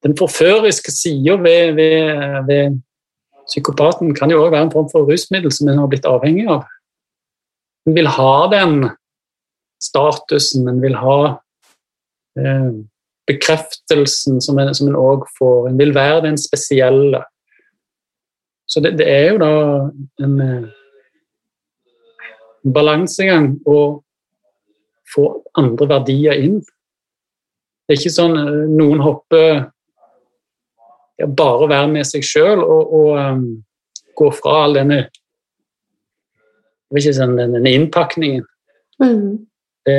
den 0.07 0.14
forføriske 0.18 0.93
sida 0.95 1.36
ved, 1.43 1.74
ved, 1.74 2.47
ved, 2.47 2.78
psykopaten 3.49 4.14
kan 4.14 4.30
jo 4.30 4.43
òg 4.45 4.53
være 4.53 4.68
en 4.68 4.74
form 4.74 4.89
for 4.93 5.09
rusmiddel 5.09 5.53
som 5.55 5.70
en 5.70 5.80
har 5.80 5.89
blitt 5.91 6.07
avhengig 6.07 6.47
av. 6.53 6.66
En 7.89 7.97
vil 7.97 8.09
ha 8.12 8.34
den 8.53 8.91
statusen, 9.82 10.68
en 10.68 10.82
vil 10.82 10.97
ha 11.01 11.18
eh, 12.39 12.72
bekreftelsen 13.28 14.41
som 14.45 14.59
en 14.61 14.99
òg 15.01 15.24
får. 15.39 15.70
En 15.70 15.78
vil 15.80 15.95
være 15.97 16.26
den 16.28 16.39
spesielle. 16.41 17.22
Så 18.68 18.80
det, 18.84 18.99
det 19.01 19.09
er 19.09 19.32
jo 19.32 19.39
da 19.41 19.53
en, 20.24 20.41
en 22.64 22.72
balansegang 22.74 23.55
å 23.64 23.78
få 25.14 25.30
andre 25.59 25.88
verdier 25.90 26.38
inn. 26.44 26.61
Det 27.88 27.94
er 27.94 28.00
ikke 28.00 28.14
sånn 28.14 28.36
eh, 28.36 28.64
noen 28.68 29.02
hopper 29.04 29.66
bare 31.26 31.68
være 31.70 31.88
med 31.90 32.06
seg 32.06 32.22
sjøl 32.26 32.61
og, 32.62 32.92
og 32.94 33.09
um, 33.18 33.46
gå 34.18 34.28
fra 34.38 34.64
all 34.64 34.76
denne 34.78 35.00
ikke 36.94 37.12
sånn, 37.12 37.36
denne 37.36 37.72
innpakningen. 37.74 38.44
Mm. 39.02 39.46
Det, 39.84 39.96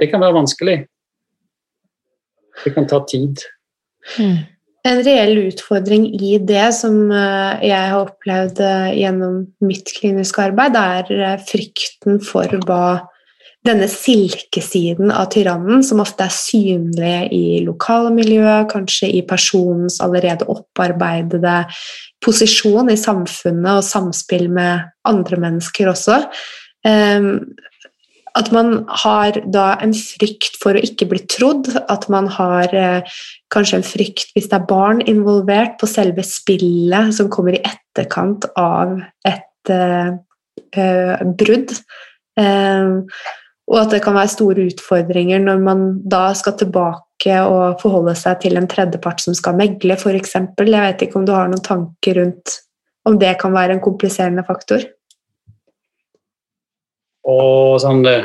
det, 0.00 0.08
kan 0.10 0.20
være 0.20 0.36
vanskelig. 0.36 0.76
Det 2.64 2.72
kan 2.74 2.88
ta 2.90 3.00
tid. 3.08 3.40
Mm. 4.18 4.42
En 4.90 5.00
reell 5.04 5.38
utfordring 5.46 6.06
i 6.16 6.34
det 6.44 6.66
som 6.76 6.98
uh, 7.12 7.56
jeg 7.64 7.92
har 7.92 8.02
opplevd 8.02 8.60
uh, 8.64 8.90
gjennom 8.96 9.42
mitt 9.64 9.92
kliniske 9.96 10.44
arbeid, 10.50 10.76
er 10.76 11.40
frykten 11.48 12.20
for 12.24 12.60
hva 12.66 12.84
denne 13.66 13.88
silkesiden 13.92 15.10
av 15.12 15.28
tyrannen, 15.34 15.82
som 15.84 16.00
ofte 16.00 16.24
er 16.24 16.32
synlig 16.32 17.16
i 17.36 17.60
lokalmiljøet, 17.66 18.70
kanskje 18.72 19.10
i 19.18 19.20
personens 19.28 19.98
allerede 20.00 20.48
opparbeidede 20.48 21.58
posisjon 22.24 22.88
i 22.92 22.96
samfunnet 23.00 23.82
og 23.82 23.84
samspill 23.84 24.48
med 24.52 24.88
andre 25.08 25.40
mennesker 25.44 25.92
også. 25.92 26.22
Ehm, 26.88 27.34
at 28.38 28.48
man 28.54 28.84
har 29.02 29.36
da 29.52 29.74
en 29.82 29.92
frykt 29.96 30.56
for 30.62 30.78
å 30.78 30.84
ikke 30.86 31.08
bli 31.10 31.20
trodd, 31.28 31.68
at 31.90 32.06
man 32.12 32.30
har 32.30 32.72
eh, 32.76 33.16
kanskje 33.52 33.80
en 33.80 33.86
frykt 33.86 34.30
hvis 34.36 34.48
det 34.48 34.56
er 34.60 34.68
barn 34.70 35.02
involvert 35.10 35.76
på 35.80 35.88
selve 35.90 36.24
spillet 36.24 37.12
som 37.16 37.28
kommer 37.32 37.58
i 37.58 37.64
etterkant 37.66 38.46
av 38.54 39.00
et 39.26 39.72
uh, 39.74 40.14
uh, 40.78 41.26
brudd. 41.42 41.74
Og 43.70 43.76
at 43.78 43.92
det 43.94 44.00
kan 44.02 44.16
være 44.18 44.32
store 44.32 44.64
utfordringer 44.72 45.42
når 45.42 45.60
man 45.62 45.84
da 46.10 46.30
skal 46.34 46.56
tilbake 46.58 47.36
og 47.44 47.78
forholde 47.82 48.16
seg 48.18 48.40
til 48.42 48.58
en 48.58 48.66
tredjepart 48.70 49.22
som 49.22 49.36
skal 49.36 49.54
megle, 49.58 49.94
f.eks. 49.94 50.34
Jeg 50.34 50.72
vet 50.74 51.04
ikke 51.04 51.20
om 51.20 51.28
du 51.28 51.34
har 51.36 51.50
noen 51.50 51.62
tanker 51.62 52.18
rundt 52.18 52.56
om 53.08 53.18
det 53.20 53.36
kan 53.40 53.54
være 53.54 53.76
en 53.76 53.84
kompliserende 53.84 54.44
faktor? 54.46 54.84
Og 57.28 57.80
sånn 57.82 58.04
det 58.06 58.18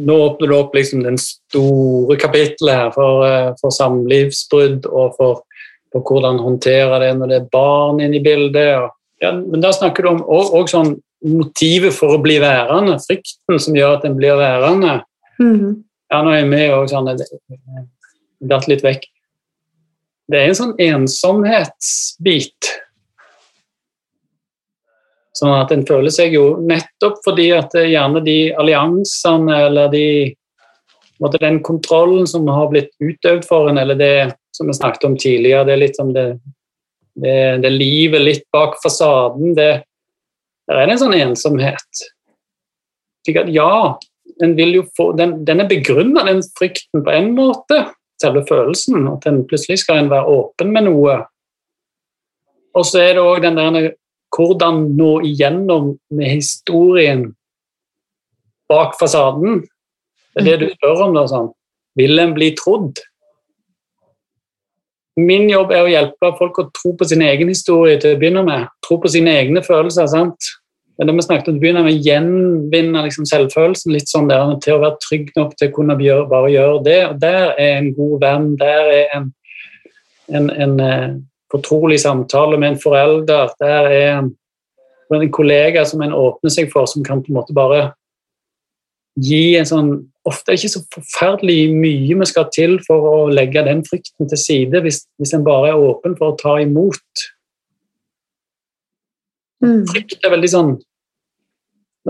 Nå 0.00 0.14
åpner 0.16 0.48
du 0.48 0.54
opp 0.56 0.72
liksom 0.72 1.02
den 1.04 1.18
store 1.20 2.14
kapittelet 2.16 2.72
her 2.72 2.92
for, 2.94 3.24
eh, 3.26 3.50
for 3.60 3.74
samlivsbrudd 3.74 4.86
og 4.88 5.16
for, 5.18 5.42
for, 5.92 6.00
hvordan 6.06 6.38
håndtere 6.40 7.00
det 7.02 7.10
når 7.18 7.28
det 7.28 7.36
er 7.36 7.50
barn 7.52 8.00
inne 8.00 8.16
i 8.16 8.22
bildet. 8.24 8.86
Ja, 9.20 9.34
men 9.34 9.60
da 9.60 9.74
snakker 9.76 10.06
du 10.06 10.08
om 10.14 10.22
og, 10.22 10.54
og 10.56 10.70
sånn 10.72 10.94
motivet 11.26 11.94
for 11.94 12.16
å 12.16 12.22
bli 12.22 12.38
værende, 12.42 12.96
frykten 13.04 13.60
som 13.60 13.76
gjør 13.76 13.98
at 13.98 14.06
en 14.08 14.16
blir 14.18 14.38
værende. 14.40 15.00
Mm. 15.40 15.82
Ja, 16.10 16.20
nå 16.24 16.32
er 16.32 16.42
jeg 16.42 16.50
med 16.50 16.74
og 16.74 16.90
sånn, 16.90 17.10
datt 18.50 18.68
litt 18.70 18.84
vekk. 18.84 19.04
Det 20.30 20.38
er 20.38 20.50
en 20.50 20.58
sånn 20.58 20.76
ensomhetsbit. 20.80 22.70
Sånn 25.36 25.54
at 25.56 25.72
en 25.74 25.86
føler 25.88 26.12
seg 26.12 26.34
jo 26.36 26.58
nettopp 26.66 27.20
fordi 27.24 27.50
at 27.56 27.74
gjerne 27.74 28.22
de 28.24 28.38
alliansene 28.60 29.60
eller 29.66 29.90
de 29.92 30.06
måtte 31.20 31.40
den 31.42 31.60
kontrollen 31.64 32.26
som 32.28 32.48
har 32.48 32.70
blitt 32.72 32.92
utøvd 33.00 33.44
for 33.48 33.70
en, 33.70 33.78
eller 33.80 33.98
det 33.98 34.14
som 34.56 34.68
vi 34.68 34.76
snakket 34.76 35.06
om 35.08 35.16
tidligere, 35.20 35.66
det 35.68 35.74
er 35.74 35.82
litt 35.82 35.98
som 35.98 36.12
det, 36.16 36.26
det, 37.20 37.36
det 37.64 37.72
livet 37.74 38.24
litt 38.24 38.46
bak 38.54 38.78
fasaden, 38.82 39.54
det, 39.56 39.82
der 40.70 40.78
er 40.78 40.86
det 40.86 40.94
en 40.94 41.02
sånn 41.02 41.16
ensomhet. 41.18 42.02
ja, 43.26 43.98
den, 44.38 44.54
få, 44.96 45.12
den, 45.18 45.44
den 45.44 45.60
er 45.60 45.68
begrunna, 45.68 46.22
den 46.24 46.42
frykten, 46.58 47.02
på 47.02 47.10
en 47.10 47.32
måte. 47.34 47.88
Selve 48.22 48.44
følelsen. 48.46 49.08
At 49.10 49.26
den 49.26 49.42
plutselig 49.50 49.80
skal 49.82 49.98
en 49.98 50.12
være 50.12 50.30
åpen 50.30 50.70
med 50.72 50.86
noe. 50.86 51.16
Og 52.78 52.86
så 52.86 53.02
er 53.02 53.16
det 53.16 53.24
òg 53.24 53.42
den 53.42 53.58
der 53.58 53.90
hvordan 54.30 54.84
nå 54.94 55.10
igjennom 55.26 55.96
med 56.14 56.30
historien 56.36 57.24
bak 58.70 58.94
fasaden. 59.00 59.64
Det 60.36 60.44
er 60.44 60.46
det 60.46 60.58
du 60.60 60.74
spør 60.76 61.08
om. 61.08 61.16
da, 61.18 61.26
sånn. 61.26 61.50
Vil 61.98 62.22
en 62.22 62.36
bli 62.36 62.52
trodd? 62.54 63.02
Min 65.18 65.50
jobb 65.50 65.74
er 65.74 65.82
å 65.82 65.90
hjelpe 65.90 66.30
folk 66.38 66.62
å 66.62 66.68
tro 66.70 66.94
på 66.96 67.08
sin 67.10 67.26
egen 67.26 67.50
historie 67.50 67.98
til 68.00 68.14
å 68.14 68.20
begynne 68.20 68.46
med. 68.46 68.70
Tro 68.86 69.00
på 69.02 69.10
sine 69.10 69.34
egne 69.42 69.64
følelser. 69.66 70.06
sant? 70.06 70.52
Det 71.00 71.12
vi 71.16 71.22
snakket 71.24 71.48
om, 71.48 71.58
begynner 71.62 71.84
med 71.86 71.96
å 71.96 72.02
gjenvinne 72.04 73.02
liksom 73.06 73.24
selvfølelsen 73.24 73.94
litt 73.94 74.10
sånn 74.10 74.26
der, 74.28 74.50
til 74.60 74.76
å 74.76 74.82
være 74.82 74.98
trygg 75.00 75.30
nok 75.32 75.54
til 75.56 75.70
å 75.70 75.72
kunne 75.78 75.96
gjøre, 75.96 76.26
bare 76.28 76.50
gjøre 76.52 76.82
det. 76.84 76.98
og 77.06 77.14
Der 77.22 77.54
er 77.54 77.78
en 77.78 77.88
god 77.96 78.16
venn, 78.20 78.50
der 78.60 78.90
er 78.92 79.14
en, 79.16 79.30
en, 80.28 80.50
en 80.52 80.74
uh, 80.84 81.14
fortrolig 81.52 82.02
samtale 82.02 82.58
med 82.60 82.74
en 82.74 82.82
forelder, 82.82 83.54
der 83.62 83.88
er 83.88 84.10
en, 84.18 84.28
en, 85.16 85.32
kollega 85.32 85.86
som 85.88 86.04
en 86.04 86.12
åpner 86.12 86.52
seg 86.52 86.68
for, 86.74 86.84
som 86.84 87.06
kan 87.06 87.24
på 87.24 87.32
en 87.32 87.38
måte 87.40 87.56
bare 87.56 87.80
gi 89.16 89.56
en 89.58 89.68
sånn 89.68 89.92
Ofte 90.28 90.52
er 90.52 90.58
det 90.58 90.60
ikke 90.60 90.72
så 90.74 90.80
forferdelig 90.92 91.70
mye 91.72 92.16
vi 92.20 92.26
skal 92.28 92.50
til 92.52 92.74
for 92.84 93.06
å 93.08 93.12
legge 93.32 93.62
den 93.64 93.78
frykten 93.86 94.28
til 94.28 94.38
side, 94.38 94.82
hvis, 94.84 94.98
hvis 95.16 95.32
en 95.32 95.46
bare 95.46 95.70
er 95.70 95.80
åpen 95.80 96.12
for 96.18 96.34
å 96.34 96.36
ta 96.36 96.58
imot. 96.60 97.22
Mm. 99.64 99.86
Frykt 99.88 100.20
er 100.20 100.34
veldig 100.34 100.50
sånn 100.52 100.74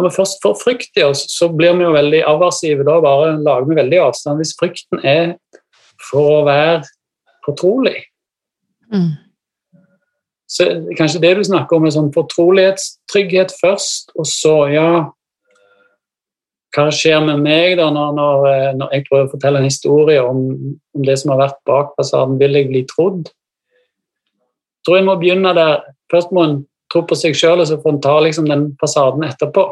når 0.01 0.11
vi 0.11 0.17
først 0.17 0.41
får 0.43 0.59
frykt 0.61 0.99
i 1.01 1.05
oss, 1.07 1.25
så 1.31 1.49
blir 1.53 1.77
vi 1.79 1.85
jo 1.85 1.93
veldig 1.95 2.23
aversive. 2.29 2.85
Da 2.87 2.99
bare 3.05 3.37
lager 3.39 3.69
vi 3.69 3.79
veldig 3.79 4.01
avstand. 4.09 4.41
Hvis 4.41 4.57
frykten 4.59 5.05
er 5.07 5.35
for 6.11 6.41
å 6.41 6.45
være 6.49 6.83
fortrolig, 7.47 8.05
Mm. 8.91 9.13
så 10.51 10.65
kanskje 10.99 11.21
det 11.23 11.37
du 11.37 11.45
snakker 11.45 11.77
om, 11.77 11.85
er 11.87 11.91
sånn 11.95 12.13
fortrolighetstrygghet 12.13 13.53
først, 13.61 14.11
og 14.19 14.27
så, 14.27 14.55
ja 14.75 15.11
Hva 16.75 16.89
skjer 16.91 17.21
med 17.27 17.39
meg 17.43 17.77
da 17.79 17.89
når, 17.91 18.13
når, 18.15 18.45
eh, 18.47 18.73
når 18.79 18.93
jeg 18.93 19.05
prøver 19.09 19.25
å 19.27 19.31
fortelle 19.31 19.59
en 19.59 19.65
historie 19.67 20.23
om, 20.23 20.43
om 20.95 21.03
det 21.03 21.17
som 21.19 21.33
har 21.33 21.41
vært 21.41 21.57
bak 21.67 21.97
fasaden? 21.99 22.39
Vil 22.39 22.55
jeg 22.55 22.69
bli 22.69 22.85
trodd? 22.87 23.27
Jeg 23.27 24.85
tror 24.87 24.97
jeg 24.97 25.07
må 25.09 25.17
begynne 25.19 25.55
der. 25.55 25.83
Først 26.13 26.31
må 26.31 26.45
en 26.45 26.67
tro 26.93 27.03
på 27.03 27.19
seg 27.19 27.35
sjøl, 27.35 27.59
og 27.59 27.67
så 27.67 27.81
får 27.83 27.97
en 27.97 28.01
ta 28.01 28.15
liksom 28.23 28.47
den 28.47 28.77
fasaden 28.79 29.27
etterpå. 29.27 29.67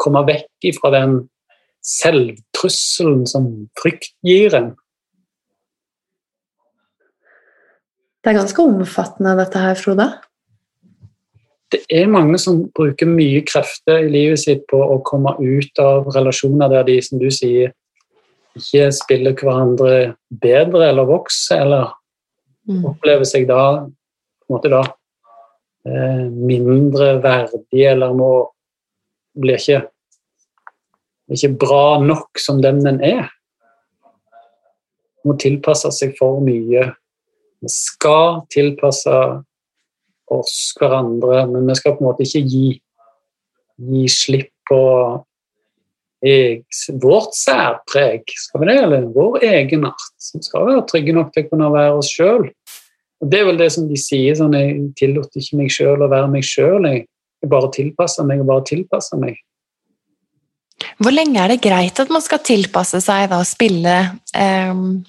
Komme 0.00 0.22
vekk 0.28 0.70
ifra 0.72 0.92
den 0.94 1.18
selvtrusselen 1.84 3.26
som 3.28 3.50
frykt 3.80 4.14
gir 4.26 4.54
en. 4.56 4.72
Det 8.20 8.32
er 8.32 8.36
ganske 8.36 8.64
omfattende, 8.64 9.36
dette 9.38 9.60
her, 9.62 9.78
Frode. 9.80 10.10
det 11.72 11.84
er 11.88 12.08
mange 12.10 12.36
som 12.42 12.64
bruker 12.74 13.06
mye 13.06 13.44
krefter 13.46 14.02
i 14.02 14.10
livet 14.10 14.40
sitt 14.42 14.64
på 14.68 14.76
å 14.76 14.98
komme 15.06 15.36
ut 15.38 15.78
av 15.78 16.08
relasjoner 16.10 16.68
der 16.72 16.82
de, 16.88 16.96
som 17.00 17.20
du 17.22 17.28
sier, 17.30 17.70
ikke 18.58 18.88
spiller 18.92 19.36
hverandre 19.38 20.16
bedre 20.42 20.88
eller 20.90 21.08
vokser, 21.08 21.62
eller 21.62 21.92
Mm. 22.68 22.84
opplever 22.84 23.24
seg 23.24 23.46
da 23.48 23.62
på 23.80 24.46
en 24.46 24.54
måte 24.54 24.70
da 24.72 24.82
eh, 25.88 26.26
mindre 26.28 27.14
verdig, 27.24 27.84
eller 27.88 28.12
må 28.14 28.30
blir 29.40 29.60
ikke, 29.60 29.82
ikke 31.30 31.52
bra 31.60 31.84
nok 32.02 32.40
som 32.40 32.60
den 32.62 32.82
den 32.84 33.00
er. 33.04 33.28
Må 35.24 35.36
tilpasse 35.40 35.90
seg 35.92 36.16
for 36.18 36.40
mye. 36.44 36.90
Vi 37.60 37.72
skal 37.72 38.40
tilpasse 38.52 39.16
oss 40.30 40.54
hverandre, 40.78 41.44
men 41.50 41.66
vi 41.68 41.76
skal 41.76 41.96
på 41.96 42.04
en 42.04 42.08
måte 42.08 42.24
ikke 42.24 42.44
gi, 42.48 42.68
gi 43.90 44.06
slipp 44.12 44.52
på 44.70 44.80
jeg, 46.24 46.62
vårt 47.02 47.34
særpreg. 47.36 48.24
Skal 48.36 48.62
vi 48.62 48.70
det, 48.70 48.78
eller 48.84 49.08
vår 49.14 49.40
egenart? 49.44 50.08
Vi 50.34 50.42
skal 50.44 50.68
være 50.68 50.86
trygge 50.88 51.16
nok 51.16 51.32
til 51.34 51.46
å 51.46 51.52
kunne 51.52 51.70
være 51.74 51.98
oss 52.00 52.12
sjøl. 52.12 52.48
Det 53.20 53.40
er 53.40 53.48
vel 53.50 53.60
det 53.60 53.70
som 53.74 53.88
de 53.88 53.98
sier, 54.00 54.36
sånn 54.36 54.56
jeg 54.56 54.76
tillot 54.96 55.34
ikke 55.36 55.58
meg 55.60 55.72
sjøl 55.74 56.04
å 56.04 56.10
være 56.12 56.30
meg 56.32 56.46
sjøl. 56.46 56.86
Jeg 57.40 57.50
bare 57.52 57.70
tilpasser 57.74 58.26
meg 58.28 58.42
og 58.42 58.50
bare 58.50 58.66
tilpasser 58.68 59.20
meg. 59.20 59.38
Hvor 61.00 61.12
lenge 61.12 61.40
er 61.40 61.52
det 61.52 61.62
greit 61.64 62.00
at 62.00 62.12
man 62.12 62.22
skal 62.24 62.42
tilpasse 62.44 63.00
seg 63.04 63.28
da, 63.30 63.40
og 63.40 63.48
spille 63.48 63.96
ehm, 64.36 65.02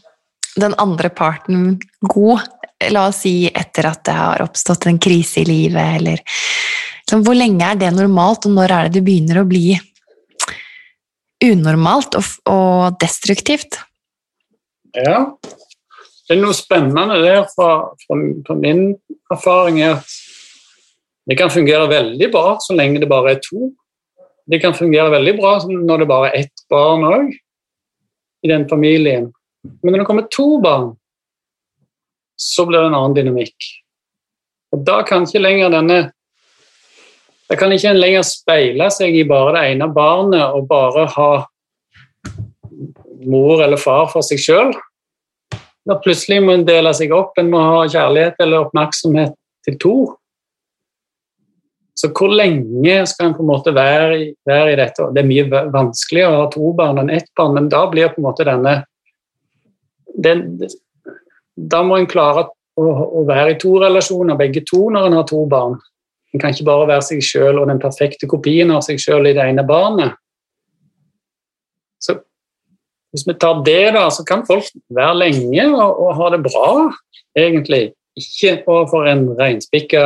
den 0.59 0.75
andre 0.81 1.11
parten 1.15 1.77
god? 2.01 2.47
La 2.91 3.05
oss 3.11 3.21
si 3.23 3.45
etter 3.45 3.91
at 3.91 4.01
det 4.07 4.17
har 4.17 4.41
oppstått 4.43 4.87
en 4.89 4.99
krise 5.01 5.43
i 5.43 5.47
livet, 5.47 5.99
eller 5.99 6.17
liksom, 6.17 7.23
Hvor 7.23 7.37
lenge 7.37 7.67
er 7.67 7.77
det 7.77 7.91
normalt, 7.93 8.47
og 8.49 8.57
når 8.57 8.73
er 8.73 8.89
det 8.89 8.99
det 8.99 9.05
begynner 9.05 9.43
å 9.43 9.47
bli 9.47 9.75
unormalt 11.45 12.17
og, 12.17 12.33
og 12.49 12.97
destruktivt? 13.01 13.79
Ja. 14.97 15.31
Det 15.41 16.37
er 16.37 16.41
noe 16.41 16.55
spennende 16.55 17.19
der 17.21 17.45
fra, 17.51 17.91
fra, 18.05 18.17
fra 18.47 18.57
min 18.57 18.93
erfaring 19.31 19.81
er 19.83 19.97
at 19.99 20.17
det 21.29 21.37
kan 21.37 21.51
fungere 21.53 21.89
veldig 21.89 22.31
bra 22.33 22.55
så 22.59 22.75
lenge 22.75 23.01
det 23.01 23.09
bare 23.09 23.35
er 23.35 23.43
to. 23.45 23.69
Det 24.49 24.59
kan 24.61 24.73
fungere 24.73 25.13
veldig 25.13 25.35
bra 25.37 25.53
når 25.69 26.01
det 26.01 26.09
bare 26.09 26.31
er 26.31 26.45
ett 26.45 26.63
barn 26.71 27.05
òg 27.05 27.29
i 28.41 28.49
den 28.49 28.65
familien. 28.69 29.29
Men 29.83 29.93
når 29.93 30.01
det 30.01 30.07
kommer 30.09 30.27
to 30.33 30.57
barn, 30.63 30.95
så 32.41 32.65
blir 32.65 32.81
det 32.81 32.89
en 32.89 32.97
annen 32.97 33.15
dynamikk. 33.15 33.69
Og 34.73 34.81
da 34.87 35.01
kan 35.05 35.27
ikke 35.27 35.43
lenger 35.43 35.73
denne 35.73 36.01
Da 37.51 37.57
kan 37.59 37.73
ikke 37.75 37.89
en 37.91 37.99
lenger 37.99 38.21
speile 38.23 38.85
seg 38.95 39.11
i 39.19 39.25
bare 39.27 39.51
det 39.57 39.61
ene 39.73 39.89
barnet 39.91 40.53
og 40.55 40.69
bare 40.69 41.01
ha 41.17 41.31
mor 43.27 43.59
eller 43.59 43.75
far 43.75 44.07
for 44.07 44.23
seg 44.23 44.39
sjøl. 44.39 44.71
Plutselig 46.05 46.37
må 46.45 46.55
en 46.55 46.63
dele 46.63 46.93
seg 46.95 47.11
opp, 47.11 47.35
en 47.35 47.51
må 47.51 47.59
ha 47.59 47.81
kjærlighet 47.91 48.39
eller 48.39 48.69
oppmerksomhet 48.69 49.35
til 49.67 49.77
to. 49.83 49.95
Så 51.97 52.09
hvor 52.15 52.31
lenge 52.31 53.01
skal 53.09 53.29
en 53.29 53.35
på 53.35 53.43
en 53.43 53.49
måte 53.51 53.73
være 53.75 54.31
være 54.47 54.71
i 54.73 54.77
dette? 54.79 55.09
Det 55.13 55.21
er 55.21 55.27
mye 55.27 55.65
vanskeligere 55.73 56.31
å 56.31 56.39
ha 56.45 56.47
to 56.53 56.71
barn 56.77 57.01
enn 57.01 57.11
ett 57.13 57.27
barn, 57.37 57.53
men 57.57 57.69
da 57.71 57.83
blir 57.91 58.13
på 58.13 58.21
en 58.21 58.27
måte 58.29 58.47
denne 58.47 58.81
den, 60.23 60.59
Da 61.55 61.81
må 61.83 61.97
en 61.99 62.09
klare 62.09 62.47
å, 62.79 62.83
å 63.21 63.23
være 63.27 63.53
i 63.53 63.59
to 63.59 63.75
relasjoner, 63.81 64.39
begge 64.39 64.63
to, 64.67 64.85
når 64.89 65.09
en 65.09 65.17
har 65.19 65.27
to 65.29 65.43
barn. 65.51 65.77
En 66.31 66.39
kan 66.39 66.53
ikke 66.55 66.67
bare 66.67 66.87
være 66.87 67.05
seg 67.09 67.23
sjøl 67.25 67.59
og 67.59 67.67
den 67.67 67.79
perfekte 67.81 68.27
kopien 68.31 68.71
av 68.71 68.85
seg 68.87 68.99
sjøl 69.03 69.27
i 69.27 69.35
det 69.35 69.45
ene 69.51 69.65
barnet. 69.67 70.15
Så 72.01 72.15
hvis 73.11 73.27
vi 73.27 73.35
tar 73.35 73.59
det, 73.67 73.91
da, 73.97 74.07
så 74.09 74.23
kan 74.27 74.45
folk 74.47 74.69
være 74.95 75.17
lenge 75.25 75.65
og, 75.75 75.99
og 76.05 76.13
ha 76.21 76.29
det 76.31 76.43
bra, 76.47 76.69
egentlig. 77.37 77.83
Ikke 78.19 78.61
for 78.65 79.07
en 79.07 79.27
reinspikka 79.37 80.05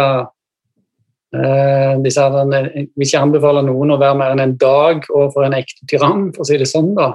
eh, 1.33 1.95
de 2.03 2.11
Jeg 2.11 3.21
anbefaler 3.21 3.65
noen 3.65 3.95
å 3.95 3.99
være 4.01 4.19
mer 4.19 4.35
enn 4.35 4.43
en 4.43 4.57
dag 4.61 5.05
overfor 5.09 5.47
en 5.47 5.57
ekte 5.57 5.87
tyrann, 5.89 6.31
for 6.35 6.45
å 6.45 6.49
si 6.49 6.59
det 6.61 6.69
sånn. 6.69 6.93
da. 6.97 7.13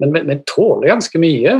Men 0.00 0.12
vi, 0.28 0.38
tåler 0.48 0.92
ganske 0.92 1.20
mye. 1.20 1.56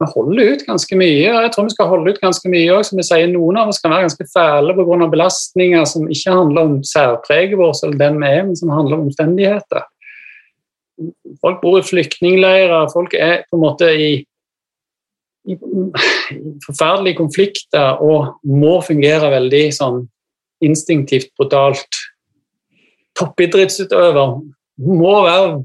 Vi 0.00 0.08
holder 0.14 0.54
ut 0.54 0.64
ganske 0.64 0.96
mye, 0.96 1.28
og 1.28 1.42
jeg 1.44 1.52
tror 1.54 1.66
vi 1.66 1.74
skal 1.74 1.90
holde 1.90 2.12
ut 2.12 2.20
ganske 2.22 2.52
mye 2.52 2.72
òg. 2.72 2.84
Som 2.88 3.00
vi 3.00 3.06
sier, 3.06 3.28
noen 3.28 3.60
av 3.60 3.72
oss 3.72 3.80
kan 3.82 3.92
være 3.92 4.08
ganske 4.08 4.28
fæle 4.32 4.76
pga. 4.76 5.08
belastninger 5.12 5.84
som 5.88 6.08
ikke 6.08 6.36
handler 6.36 6.68
om 6.68 6.76
særpreget 6.84 7.58
vårt, 7.60 7.82
eller 7.84 8.00
den 8.00 8.20
vi 8.20 8.32
er, 8.32 8.44
men 8.48 8.56
som 8.56 8.72
handler 8.72 8.98
om 8.98 9.08
omstendigheter. 9.08 9.86
Folk 11.40 11.60
bor 11.62 11.78
i 11.78 11.84
flyktningleirer, 11.84 12.90
folk 12.92 13.14
er 13.16 13.44
på 13.48 13.56
en 13.56 13.64
måte 13.64 13.88
i, 13.88 14.10
i 15.48 15.56
forferdelige 16.66 17.16
konflikter 17.16 18.02
og 18.04 18.34
må 18.44 18.80
fungere 18.84 19.30
veldig 19.32 19.62
sånn 19.72 20.02
instinktivt 20.64 21.32
brutalt. 21.38 22.00
Toppidrettsutøver 23.18 24.38
må 24.86 25.14
være 25.24 25.60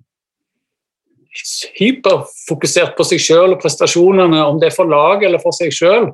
hyperfokusert 1.76 2.96
på 2.96 3.06
seg 3.08 3.22
sjøl 3.22 3.56
og 3.56 3.62
prestasjonene, 3.64 4.39
om 4.46 4.60
det 4.60 4.70
er 4.70 4.76
for 4.76 4.89
lag 4.89 5.24
eller 5.24 5.41
for 5.43 5.56
seg 5.56 5.74
sjøl. 5.76 6.10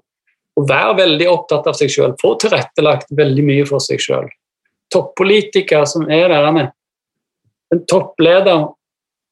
Og 0.59 0.67
være 0.67 0.97
veldig 0.97 1.29
opptatt 1.31 1.69
av 1.69 1.77
seg 1.77 1.93
sjøl, 1.93 2.15
få 2.19 2.33
tilrettelagt 2.41 3.13
veldig 3.15 3.45
mye 3.47 3.65
for 3.69 3.83
seg 3.83 4.01
sjøl. 4.03 4.27
Toppolitiker 4.91 5.85
som 5.87 6.09
er 6.11 6.33
der 6.33 6.71
En 7.71 7.85
toppleder 7.87 8.65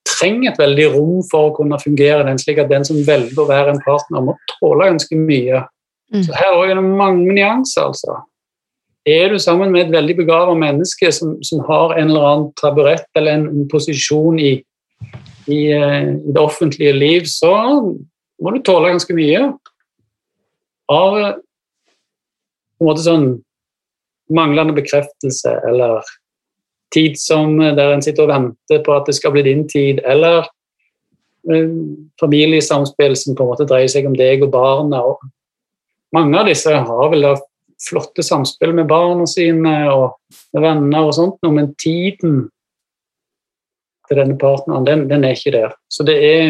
trenger 0.08 0.52
et 0.52 0.60
veldig 0.62 0.86
rom 0.94 1.20
for 1.28 1.50
å 1.50 1.56
kunne 1.58 1.80
fungere 1.82 2.24
den, 2.28 2.40
slik 2.40 2.62
at 2.62 2.72
den 2.72 2.86
som 2.88 3.02
velger 3.04 3.42
å 3.42 3.50
være 3.50 3.74
en 3.74 3.84
partner, 3.84 4.24
må 4.24 4.38
tåle 4.56 4.88
ganske 4.94 5.20
mye. 5.20 5.66
Mm. 6.14 6.24
Så 6.26 6.38
her 6.38 6.56
er 6.64 6.76
det 6.80 6.86
mange 6.86 7.36
nyanser, 7.36 7.90
altså. 7.90 8.22
Er 9.10 9.34
du 9.34 9.40
sammen 9.42 9.72
med 9.74 9.88
et 9.88 9.94
veldig 9.94 10.16
begavet 10.20 10.60
menneske 10.60 11.12
som, 11.16 11.38
som, 11.46 11.64
har 11.68 11.96
en 11.96 12.12
eller 12.12 12.28
annen 12.30 12.50
taburett 12.60 13.08
eller 13.18 13.38
en, 13.38 13.48
en 13.50 13.68
posisjon 13.72 14.40
i, 14.40 14.54
i, 15.48 15.60
uh, 15.74 16.02
i, 16.04 16.34
det 16.34 16.42
offentlige 16.42 16.94
liv, 16.94 17.28
så 17.32 17.54
må 18.40 18.54
du 18.54 18.62
tåle 18.64 18.92
ganske 18.94 19.16
mye. 19.18 19.48
Av 20.90 21.16
på 21.20 22.86
en 22.86 22.88
måte 22.88 23.04
sånn 23.04 23.28
manglende 24.34 24.76
bekreftelse 24.78 25.52
eller 25.68 26.06
tid 26.94 27.18
som 27.20 27.58
der 27.60 27.94
en 27.94 28.04
sitter 28.06 28.26
og 28.26 28.32
venter 28.32 28.82
på 28.86 28.94
at 28.96 29.10
det 29.10 29.18
skal 29.18 29.34
bli 29.36 29.44
din 29.46 29.66
tid, 29.70 30.02
eller 30.06 30.48
familiesamspill 32.20 33.16
som 33.18 33.36
på 33.36 33.44
en 33.44 33.52
måte 33.52 33.68
dreier 33.70 33.90
seg 33.92 34.08
om 34.10 34.16
deg 34.18 34.44
og 34.46 34.52
barna. 34.54 35.02
Mange 36.16 36.42
av 36.42 36.50
disse 36.50 36.74
har 36.74 37.12
vel 37.14 37.26
flotte 37.80 38.24
samspill 38.26 38.74
med 38.76 38.90
barna 38.90 39.28
sine 39.30 39.74
og 39.92 40.18
med 40.54 40.64
venner 40.64 41.08
og 41.08 41.14
sånt, 41.16 41.40
men 41.48 41.74
tiden 41.80 42.48
til 44.10 44.20
denne 44.20 44.38
partneren, 44.42 44.88
den, 44.88 45.06
den 45.10 45.26
er 45.26 45.38
ikke 45.38 45.54
der. 45.54 45.76
Så 45.92 46.04
det 46.08 46.18
er, 46.18 46.48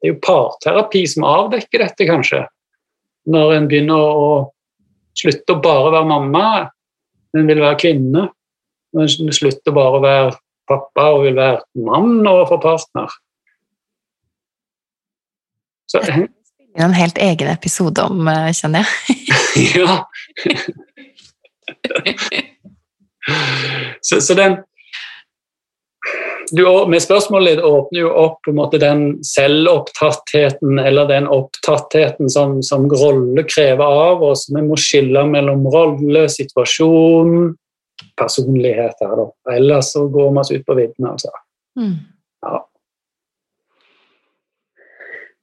det 0.00 0.08
er 0.08 0.14
jo 0.14 0.22
parterapi 0.24 1.04
som 1.10 1.26
avdekker 1.28 1.84
dette, 1.84 2.08
kanskje. 2.08 2.46
Når 3.28 3.52
en 3.56 3.68
begynner 3.70 4.00
å, 4.00 4.30
slutte 5.16 5.56
å 5.56 5.60
bare 5.64 5.92
være 5.94 6.08
mamma, 6.08 6.46
men 7.36 7.50
vil 7.50 7.62
være 7.64 7.80
kvinne. 7.82 8.26
Når 8.96 9.12
en 9.26 9.36
slutter 9.36 9.74
bare 9.76 10.00
å 10.00 10.04
være 10.04 10.34
pappa 10.66 11.10
og 11.14 11.26
vil 11.26 11.36
være 11.36 11.62
mann 11.86 12.26
overfor 12.26 12.62
partner. 12.62 13.12
Så, 15.86 16.02
en 16.84 16.94
helt 16.96 17.18
egen 17.18 17.48
episode 17.48 18.02
om, 18.02 18.28
kjenner 18.52 18.84
jeg. 18.84 19.16
ja. 19.80 19.98
så, 24.00 24.20
så 24.20 24.34
den 24.34 24.58
du, 26.50 26.86
med 26.88 27.02
spørsmålet 27.02 27.56
ditt 27.56 27.64
åpner 27.64 28.00
jo 28.00 28.10
opp 28.14 28.38
på 28.44 28.52
en 28.52 28.58
måte 28.60 28.78
den 28.78 29.00
selvopptattheten 29.26 30.78
eller 30.78 31.08
den 31.10 31.26
opptattheten 31.26 32.30
som, 32.30 32.60
som 32.62 32.86
rolle 32.90 33.42
krever 33.50 33.84
av 33.84 34.22
oss. 34.22 34.46
Vi 34.54 34.62
må 34.62 34.78
skille 34.78 35.24
mellom 35.26 35.66
rolle, 35.72 36.26
situasjon, 36.30 37.56
personlighet 38.20 39.02
her, 39.02 39.16
da. 39.18 39.26
Ellers 39.56 39.90
så 39.96 40.06
går 40.12 40.30
vi 40.30 40.44
oss 40.44 40.54
ut 40.54 40.66
på 40.66 40.78
viddene, 40.78 41.16
altså. 41.16 41.34
Mm. 41.80 41.96
Ja. 42.46 42.62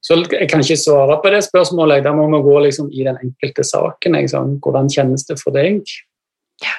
Så 0.04 0.18
jeg 0.20 0.50
kan 0.52 0.60
ikke 0.64 0.80
svare 0.80 1.16
på 1.24 1.32
det 1.32 1.46
spørsmålet. 1.46 2.04
Da 2.04 2.12
må 2.16 2.28
vi 2.34 2.42
gå 2.44 2.58
liksom 2.66 2.90
i 2.92 3.06
den 3.08 3.20
enkelte 3.24 3.64
saken. 3.64 4.18
Liksom. 4.20 4.58
Hvordan 4.64 4.92
kjennes 4.92 5.24
det 5.30 5.38
for 5.40 5.56
deg? 5.56 5.80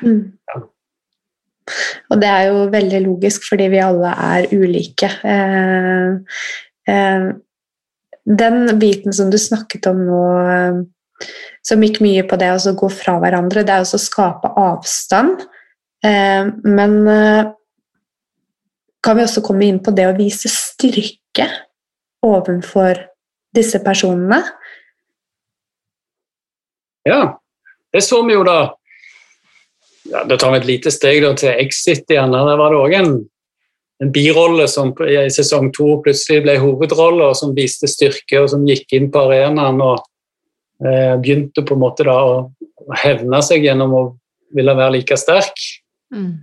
Mm. 0.05 0.35
Ja. 0.53 0.61
Og 2.13 2.21
det 2.21 2.29
er 2.29 2.51
jo 2.51 2.67
veldig 2.73 3.01
logisk, 3.07 3.47
fordi 3.49 3.71
vi 3.73 3.81
alle 3.81 4.13
er 4.27 4.51
ulike. 4.53 5.09
Eh, 5.25 6.43
eh, 6.93 7.31
den 8.25 8.79
biten 8.81 9.17
som 9.17 9.33
du 9.33 9.39
snakket 9.41 9.89
om 9.89 10.05
nå, 10.05 10.21
eh, 10.53 11.27
som 11.65 11.85
gikk 11.85 12.03
mye 12.05 12.27
på 12.29 12.37
det 12.41 12.53
å 12.53 12.77
gå 12.77 12.93
fra 12.93 13.17
hverandre, 13.23 13.65
det 13.65 13.73
er 13.73 13.87
også 13.87 14.01
å 14.01 14.05
skape 14.05 14.53
avstand. 14.61 15.47
Eh, 16.05 16.53
men 16.69 17.01
eh, 17.09 17.49
kan 19.05 19.17
vi 19.17 19.25
også 19.25 19.45
komme 19.45 19.65
inn 19.69 19.81
på 19.85 19.97
det 19.97 20.11
å 20.11 20.17
vise 20.17 20.53
styrke 20.53 21.49
overfor 22.25 23.01
disse 23.55 23.81
personene? 23.85 24.41
Ja, 27.05 27.41
det 27.93 28.03
så 28.03 28.23
vi 28.25 28.35
jo 28.35 28.45
da 28.47 28.59
ja, 30.11 30.25
Da 30.25 30.37
tar 30.37 30.53
vi 30.53 30.59
et 30.59 30.67
lite 30.69 30.93
steg 30.93 31.23
da, 31.25 31.33
til 31.37 31.53
Exit 31.53 32.11
igjen. 32.13 32.33
Der 32.33 32.59
var 32.61 32.73
det 32.73 32.81
òg 32.81 32.95
en, 32.97 33.13
en, 34.03 34.11
birolle 34.13 34.67
som 34.69 34.93
i 35.07 35.17
sesong 35.33 35.71
to 35.77 35.99
plutselig 36.05 36.43
ble 36.45 36.59
hovedrolle, 36.61 37.31
og 37.31 37.39
som 37.39 37.55
viste 37.57 37.89
styrke, 37.89 38.43
og 38.43 38.51
som 38.53 38.67
gikk 38.69 38.93
inn 38.97 39.09
på 39.13 39.23
arenaen 39.25 39.81
og 39.81 40.03
eh, 40.85 41.15
begynte 41.21 41.65
på 41.65 41.77
en 41.77 41.85
måte 41.87 42.05
da 42.09 42.19
å 42.21 42.35
hevne 43.01 43.41
seg 43.45 43.65
gjennom 43.65 43.97
å 43.97 44.03
ville 44.55 44.77
være 44.77 44.99
like 44.99 45.17
sterk. 45.17 45.65
Mm. 46.13 46.35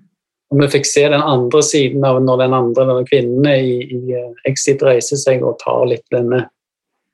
Og 0.52 0.64
vi 0.64 0.72
fikk 0.74 0.90
se 0.90 1.06
den 1.14 1.22
andre 1.22 1.62
siden 1.64 2.04
av 2.08 2.18
når 2.24 2.42
den 2.42 2.58
andre 2.58 2.88
denne 2.90 3.06
kvinnen 3.08 3.46
i, 3.54 3.78
i 3.86 4.18
eh, 4.18 4.34
Exit 4.50 4.82
reiser 4.86 5.22
seg 5.22 5.46
og 5.46 5.62
tar 5.62 5.86
litt 5.90 6.08
denne 6.14 6.48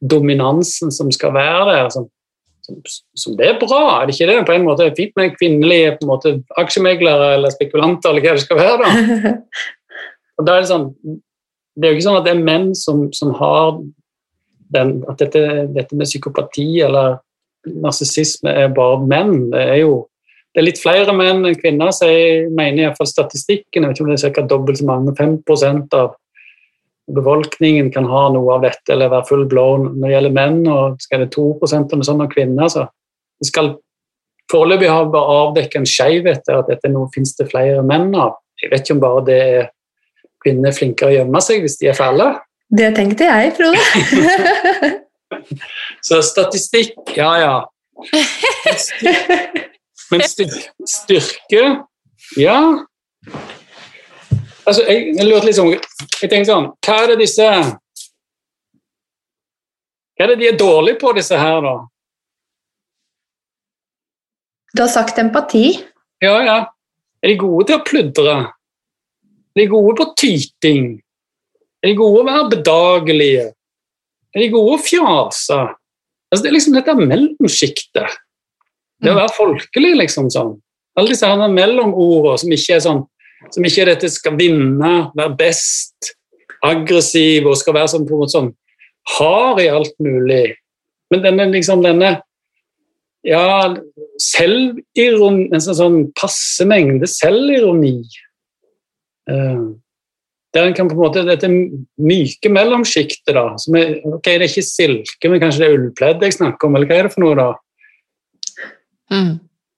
dominansen 0.02 0.92
som 0.94 1.12
skal 1.12 1.34
være 1.34 1.66
der. 1.72 1.90
Som, 1.94 2.08
som, 3.16 3.38
det 3.40 3.48
er 3.48 3.60
bra, 3.62 4.02
er 4.02 4.08
det 4.08 4.16
ikke 4.16 4.32
det? 4.32 4.46
På 4.48 4.56
en 4.56 4.66
måte 4.68 4.86
er 4.86 4.92
det 4.92 5.00
fint 5.00 5.16
med 5.20 5.38
kvinnelige 5.40 5.96
på 5.98 6.06
en 6.06 6.12
måte, 6.12 6.34
aksjemeglere 6.58 7.34
eller 7.38 7.54
spekulanter, 7.54 8.10
eller 8.12 8.26
hva 8.26 8.36
det 8.38 8.46
skal 8.46 8.62
være. 8.62 8.78
da. 8.84 9.36
Og 10.38 10.46
da 10.46 10.54
er 10.54 10.66
Det 10.66 10.70
sånn, 10.70 10.90
det 11.78 11.88
er 11.88 11.94
jo 11.94 11.98
ikke 11.98 12.08
sånn 12.10 12.20
at 12.20 12.28
det 12.28 12.34
er 12.36 12.44
menn 12.46 12.68
som, 12.78 13.08
som 13.14 13.32
har 13.40 13.80
den, 14.74 15.00
at 15.10 15.22
dette, 15.22 15.42
dette, 15.74 15.96
med 15.96 16.10
psykopati 16.10 16.68
eller 16.86 17.18
narsissisme 17.84 18.52
er 18.52 18.70
bare 18.76 19.02
menn. 19.08 19.50
Det 19.54 19.64
er 19.64 19.82
jo 19.82 20.06
det 20.56 20.64
er 20.64 20.66
litt 20.72 20.80
flere 20.82 21.14
menn 21.14 21.46
enn 21.46 21.58
kvinner, 21.60 21.92
så 21.94 22.08
jeg 22.10 22.48
mener 22.50 22.88
iallfall 22.88 23.10
statistikken. 23.10 23.84
Jeg 23.84 23.92
vet 23.92 24.00
ikke 24.00 24.06
om 24.06 24.10
det 24.10 24.16
er 24.18 24.34
ca. 24.34 24.44
dobbelt 24.50 24.80
så 24.80 24.88
mange. 24.88 25.14
5% 25.14 25.94
av 25.94 26.16
befolkningen 27.16 27.92
kan 27.92 28.08
ha 28.10 28.28
noe 28.34 28.58
av 28.58 28.66
dette 28.66 28.94
eller 28.94 29.12
være 29.12 29.28
full 29.30 29.46
blown. 29.50 29.92
Når 29.96 30.08
det 30.08 30.16
gjelder 30.16 30.36
menn, 30.36 30.62
og 30.72 31.02
skal 31.04 31.24
det 31.24 31.32
2 31.36 31.48
eller 31.64 32.08
sånn 32.08 32.26
av 32.26 32.32
kvinner, 32.34 32.72
så 32.72 32.88
vi 33.40 33.50
skal 33.50 33.76
foreløpig 34.52 34.90
ha 34.92 35.06
bare 35.12 35.40
avdekket 35.44 35.82
en 35.82 35.90
skjevhet 35.90 36.54
at 36.54 36.70
dette 36.72 36.92
nå 36.92 37.08
finnes 37.16 37.36
det 37.38 37.50
flere 37.52 37.84
menn 37.86 38.14
av. 38.16 38.38
Jeg 38.62 38.74
vet 38.74 38.86
ikke 38.86 38.98
om 38.98 39.04
bare 39.04 39.26
det 39.28 39.40
er 39.46 39.66
kvinner 40.44 40.76
flinkere 40.76 41.12
å 41.12 41.18
gjemme 41.20 41.42
seg 41.44 41.66
hvis 41.66 41.80
de 41.82 41.92
er 41.92 41.98
fæle. 41.98 42.28
Det 42.78 42.90
tenkte 42.98 43.28
jeg, 43.28 43.54
Frode. 43.56 43.82
så 46.08 46.16
statistikk, 46.26 46.96
ja 47.16 47.32
ja. 47.40 47.56
Men 50.12 50.22
styrke 50.24 51.64
Ja, 52.40 52.60
Altså, 54.68 54.84
jeg, 54.84 55.14
jeg 55.16 55.56
sånn 55.56 55.70
Jeg 55.72 56.30
tenkte 56.32 56.50
sånn 56.52 56.72
Hva 56.84 56.96
er 57.04 57.14
det 57.14 57.20
disse 57.24 57.48
Hva 60.18 60.26
er 60.26 60.34
det 60.34 60.40
de 60.42 60.50
er 60.50 60.58
dårlige 60.60 61.00
på, 61.02 61.14
disse 61.16 61.38
her, 61.38 61.62
da? 61.62 61.76
Du 64.74 64.82
har 64.84 64.90
sagt 64.92 65.18
empati. 65.22 65.78
Ja, 66.22 66.36
ja. 66.46 66.58
Er 67.22 67.32
de 67.32 67.36
gode 67.40 67.68
til 67.70 67.78
å 67.78 67.84
pludre? 67.86 68.34
Er 69.54 69.62
de 69.62 69.68
gode 69.70 69.94
på 69.98 70.08
tyting? 70.18 70.88
Er 71.82 71.92
de 71.92 71.96
gode 71.98 72.24
å 72.24 72.28
være 72.28 72.50
bedagelige? 72.56 73.46
Er 74.34 74.44
de 74.44 74.50
gode 74.54 74.76
å 74.76 74.82
fjase? 74.82 75.60
Altså, 76.28 76.42
det 76.44 76.50
er 76.50 76.58
liksom 76.58 76.76
dette 76.78 76.98
mellomsjiktet. 76.98 78.18
Det 78.98 79.14
å 79.14 79.16
mm. 79.16 79.22
være 79.22 79.36
folkelig, 79.38 79.94
liksom 80.02 80.32
sånn. 80.34 80.56
Alle 80.98 81.14
disse 81.14 81.30
mellomordene 81.30 82.42
som 82.42 82.58
ikke 82.58 82.78
er 82.78 82.84
sånn 82.86 83.04
som 83.54 83.66
ikke 83.68 83.84
er 83.84 83.92
dette 83.94 84.10
skal 84.12 84.38
vinne, 84.40 84.94
være 85.18 85.36
best, 85.40 86.14
aggressiv 86.66 87.48
og 87.48 87.58
skal 87.60 87.76
være 87.78 87.92
sånn, 87.94 88.08
på 88.08 88.16
en 88.16 88.24
måte 88.24 88.36
sånn 88.36 88.54
hard 89.18 89.62
i 89.64 89.68
alt 89.72 89.94
mulig. 90.04 90.56
Men 91.14 91.24
denne 91.24 91.52
liksom 91.54 91.84
denne 91.86 92.18
ja, 93.28 93.74
selvironi 94.22 95.48
En 95.52 95.64
sånn, 95.64 95.78
sånn 95.78 95.98
passe 96.16 96.66
mengde 96.68 97.08
selvironi. 97.12 98.00
Uh, 99.28 99.76
der 100.56 100.70
en 100.70 100.76
kan 100.76 100.88
på 100.88 100.96
en 100.96 101.02
måte 101.02 101.24
Dette 101.28 101.50
myke 101.52 102.52
mellomsjiktet, 102.52 103.34
da 103.36 103.50
som 103.60 103.76
er, 103.80 103.98
ok, 104.08 104.24
Det 104.24 104.36
er 104.38 104.46
ikke 104.48 104.66
silke, 104.68 105.32
men 105.32 105.42
kanskje 105.44 105.64
det 105.64 105.68
er 105.70 105.80
ullpledd 105.80 106.28
jeg 106.28 106.38
snakker 106.38 106.70
om, 106.70 106.78
eller 106.78 106.90
hva 106.90 107.00
er 107.00 107.10
det 107.10 107.16
for 107.16 107.26
noe, 107.26 107.40
da? 107.40 107.50
Mm. 109.12 109.34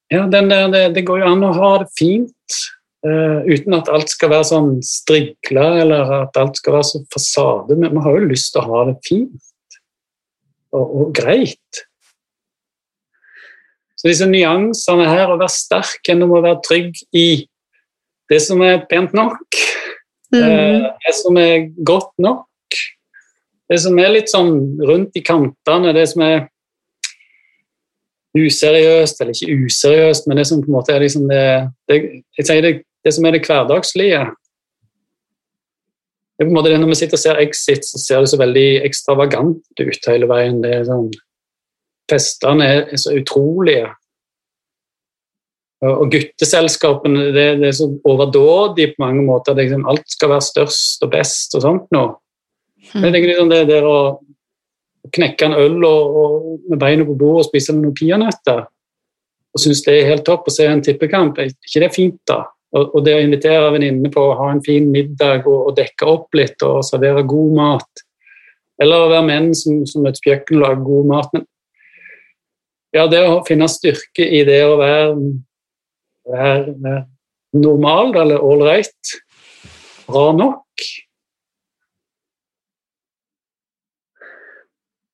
Ja, 0.10 0.26
den 0.26 0.50
der, 0.50 0.70
det, 0.74 0.84
det 0.96 1.06
går 1.06 1.22
jo 1.22 1.32
an 1.32 1.46
å 1.46 1.54
ha 1.54 1.72
det 1.84 1.90
fint 1.98 2.60
Uh, 3.00 3.46
uten 3.48 3.78
at 3.78 3.88
alt 3.88 4.12
skal 4.12 4.34
være 4.34 4.48
sånn 4.50 4.72
strigla 4.84 5.70
eller 5.86 6.10
at 6.18 6.36
alt 6.40 6.58
skal 6.60 6.76
være 6.76 6.88
så 6.90 7.00
fasade. 7.14 7.78
Men 7.80 7.94
vi 7.96 8.04
har 8.04 8.18
jo 8.18 8.32
lyst 8.32 8.52
til 8.52 8.60
å 8.60 8.74
ha 8.74 8.82
det 8.90 8.98
fint 9.08 9.78
og, 10.76 10.84
og 10.84 11.14
greit. 11.16 11.84
Så 13.96 14.08
disse 14.08 14.28
nyansene 14.28 15.08
her, 15.08 15.32
å 15.32 15.40
være 15.40 15.52
sterk 15.52 16.04
gjennom 16.08 16.36
å 16.36 16.44
være 16.44 16.60
trygg 16.68 17.00
i 17.16 17.30
det 18.32 18.42
som 18.44 18.60
er 18.68 18.84
pent 18.92 19.16
nok, 19.16 19.48
mm. 20.36 20.44
uh, 20.44 20.92
det 21.08 21.16
som 21.18 21.40
er 21.40 21.70
godt 21.88 22.12
nok, 22.22 22.80
det 23.70 23.80
som 23.80 23.98
er 24.02 24.12
litt 24.12 24.32
sånn 24.32 24.54
rundt 24.84 25.16
i 25.16 25.24
kantene, 25.24 25.96
det 25.96 26.06
som 26.12 26.24
er 26.26 26.50
useriøst, 28.38 29.22
eller 29.22 29.34
ikke 29.34 29.66
useriøst, 29.66 30.28
men 30.28 30.40
det 30.40 30.46
som 30.52 30.62
på 30.62 30.70
en 30.70 30.78
måte 30.78 30.94
er 30.94 31.04
liksom 31.04 31.28
det, 31.32 31.44
det 31.90 32.00
Jeg 32.38 32.46
sier 32.46 32.66
det 32.66 32.76
det 33.06 33.14
som 33.16 33.26
er 33.26 33.36
det 33.36 33.46
hverdagslige. 33.48 34.26
Det 36.36 36.46
er 36.46 36.48
på 36.48 36.54
en 36.54 36.56
måte 36.56 36.72
det 36.72 36.80
Når 36.80 36.92
vi 36.94 37.00
sitter 37.02 37.20
og 37.20 37.24
ser 37.24 37.42
Exit, 37.44 37.86
så 37.86 38.00
ser 38.00 38.22
det 38.24 38.32
så 38.32 38.40
veldig 38.40 38.68
ekstravagant 38.88 39.82
ut 39.82 40.12
hele 40.12 40.30
veien. 40.30 40.62
Det 40.64 40.76
er 40.76 40.86
sånn, 40.88 41.10
Festene 42.10 42.66
er 42.66 42.98
så 42.98 43.14
utrolige. 43.14 43.92
Og 45.86 46.10
gutteselskapene 46.12 47.30
det, 47.36 47.46
det 47.62 47.68
er 47.70 47.76
så 47.78 47.86
overdådig 48.08 48.90
på 48.96 49.04
mange 49.04 49.22
måter. 49.28 49.56
Det, 49.56 49.68
liksom, 49.68 49.86
alt 49.88 50.08
skal 50.12 50.34
være 50.34 50.48
størst 50.48 51.06
og 51.06 51.14
best 51.14 51.56
og 51.56 51.64
sånt 51.64 51.94
nå. 51.96 52.08
Men 52.96 53.10
jeg 53.10 53.16
tenker 53.16 53.32
liksom 53.34 53.52
det 53.52 53.62
der 53.70 53.86
å 53.88 54.00
knekke 55.16 55.48
en 55.48 55.56
øl 55.60 55.78
og, 55.88 56.18
og 56.20 56.72
med 56.72 56.82
beina 56.82 57.06
på 57.08 57.16
bordet 57.20 57.46
og 57.46 57.50
spise 57.52 57.76
noen 57.76 57.96
peanøtter 57.96 58.66
og 59.50 59.62
synes 59.64 59.82
det 59.86 59.96
er 59.98 60.10
helt 60.12 60.26
topp 60.28 60.48
å 60.50 60.54
se 60.54 60.68
en 60.70 60.82
tippekamp, 60.86 61.40
er 61.40 61.52
ikke 61.52 61.84
det 61.84 61.92
fint, 61.96 62.20
da? 62.30 62.44
Og, 62.78 63.00
det 63.02 63.16
å 63.18 63.22
invitere 63.24 63.72
venninnene 63.74 64.12
på 64.14 64.22
å 64.28 64.36
ha 64.38 64.52
en 64.54 64.62
fin 64.66 64.92
middag 64.94 65.48
og, 65.50 65.72
og, 65.72 65.76
dekke 65.80 66.06
opp 66.06 66.38
litt 66.38 66.62
og 66.66 66.84
servere 66.86 67.26
god 67.26 67.56
mat. 67.58 68.04
Eller 68.80 69.06
å 69.06 69.10
være 69.10 69.26
menn 69.26 69.50
som, 69.58 69.82
som 69.90 70.06
et 70.08 70.20
kjøkken 70.22 70.60
og 70.60 70.66
lager 70.68 70.84
god 70.86 71.10
mat. 71.10 71.34
Men 71.34 71.48
ja, 72.96 73.08
det 73.10 73.24
å 73.26 73.40
finne 73.48 73.70
styrke 73.70 74.26
i 74.26 74.44
det 74.46 74.62
å 74.68 74.78
være, 74.80 75.10
være, 76.30 76.76
være 76.86 77.04
normal 77.58 78.14
eller 78.22 78.46
ålreit, 78.46 79.18
bra 80.10 80.30
nok 80.38 80.66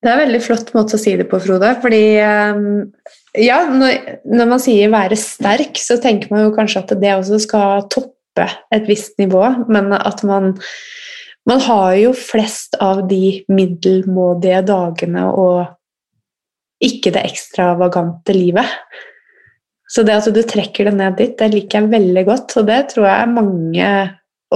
Det 0.05 0.11
er 0.11 0.19
en 0.19 0.27
veldig 0.27 0.39
flott 0.45 0.67
måte 0.75 0.99
å 0.99 1.01
si 1.01 1.15
det 1.17 1.25
på, 1.25 1.39
Frode. 1.41 1.71
Fordi 1.81 1.99
ehm, 2.21 2.65
ja, 3.41 3.63
når, 3.69 4.19
når, 4.25 4.51
man 4.51 4.61
sier 4.61 4.91
'være 4.93 5.17
sterk', 5.19 5.79
så 5.81 5.97
tenker 6.01 6.31
man 6.31 6.45
jo 6.45 6.55
kanskje 6.55 6.83
at 6.83 6.93
det 7.01 7.15
også 7.15 7.39
skal 7.43 7.87
toppe 7.91 8.45
et 8.73 8.87
visst 8.87 9.17
nivå, 9.19 9.43
men 9.67 9.93
at 9.93 10.23
man 10.23 10.53
man 11.45 11.61
har 11.61 11.93
jo 11.99 12.13
flest 12.17 12.75
av 12.81 13.03
de 13.09 13.43
middelmådige 13.53 14.63
dagene 14.65 15.27
og 15.29 15.75
ikke 16.83 17.13
det 17.13 17.21
ekstravagante 17.29 18.33
livet. 18.33 18.65
Så 19.87 20.03
det 20.03 20.17
at 20.17 20.29
du 20.33 20.41
trekker 20.41 20.89
det 20.89 20.95
ned 20.97 21.17
dit, 21.19 21.35
det 21.37 21.51
liker 21.53 21.83
jeg 21.83 21.91
veldig 21.93 22.23
godt. 22.25 22.55
Og 22.59 22.65
det 22.67 22.79
tror 22.91 23.05
jeg 23.11 23.33
mange, 23.35 23.89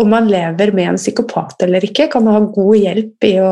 om 0.01 0.09
man 0.09 0.29
lever 0.31 0.73
med 0.73 0.95
en 0.95 0.99
psykopat 0.99 1.67
eller 1.67 1.85
ikke, 1.85 2.09
kan 2.11 2.27
ha 2.27 2.41
god 2.41 2.79
hjelp 2.81 3.29
i 3.29 3.35
å 3.43 3.51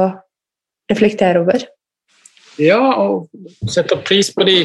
reflektere 0.89 1.43
over. 1.45 1.67
Ja, 2.57 2.81
og 2.97 3.29
sette 3.69 3.99
pris 4.01 4.31
på 4.33 4.47
de, 4.49 4.63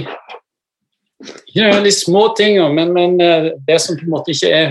ja, 1.55 1.81
de 1.81 1.93
små 1.93 2.29
tinga, 2.37 2.69
men, 2.73 2.93
men, 2.93 3.21
eh, 3.21 3.53
det 3.67 3.79
som 3.83 3.99
på 3.99 4.07
en 4.07 4.15
måte 4.15 4.35
ikke 4.35 4.51
er 4.51 4.71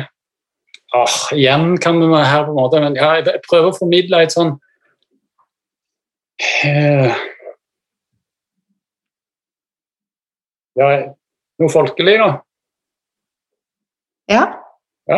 ah, 0.96 1.18
Igjen 1.36 1.76
kan 1.82 2.00
vi 2.02 2.10
være 2.12 2.30
her, 2.30 2.46
på 2.48 2.54
en 2.54 2.60
måte, 2.60 2.82
men 2.84 2.98
ja, 3.00 3.14
jeg 3.20 3.44
prøver 3.48 3.72
å 3.72 3.78
formidle 3.78 4.24
et 4.24 4.36
sånn 4.36 4.56
eh, 6.66 7.12
Ja, 10.80 10.88
noe 11.60 11.70
folkelig, 11.70 12.16
da. 12.22 12.30
Ja. 14.32 14.44
ja. 15.12 15.18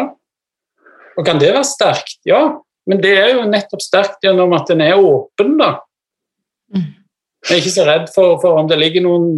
Og 1.13 1.27
kan 1.27 1.37
det 1.39 1.51
være 1.53 1.67
sterkt? 1.69 2.17
Ja, 2.25 2.41
men 2.89 3.03
det 3.03 3.13
er 3.19 3.35
jo 3.35 3.45
nettopp 3.47 3.83
sterkt 3.85 4.25
gjennom 4.25 4.55
at 4.57 4.65
den 4.71 4.81
er 4.83 4.97
åpen, 4.97 5.53
da. 5.61 5.75
Mm. 6.73 6.89
Jeg 7.43 7.53
er 7.53 7.61
ikke 7.61 7.75
så 7.75 7.85
redd 7.87 8.09
for, 8.15 8.39
for 8.41 8.57
om 8.59 8.67
det 8.71 8.79
ligger 8.81 9.05
noen 9.05 9.29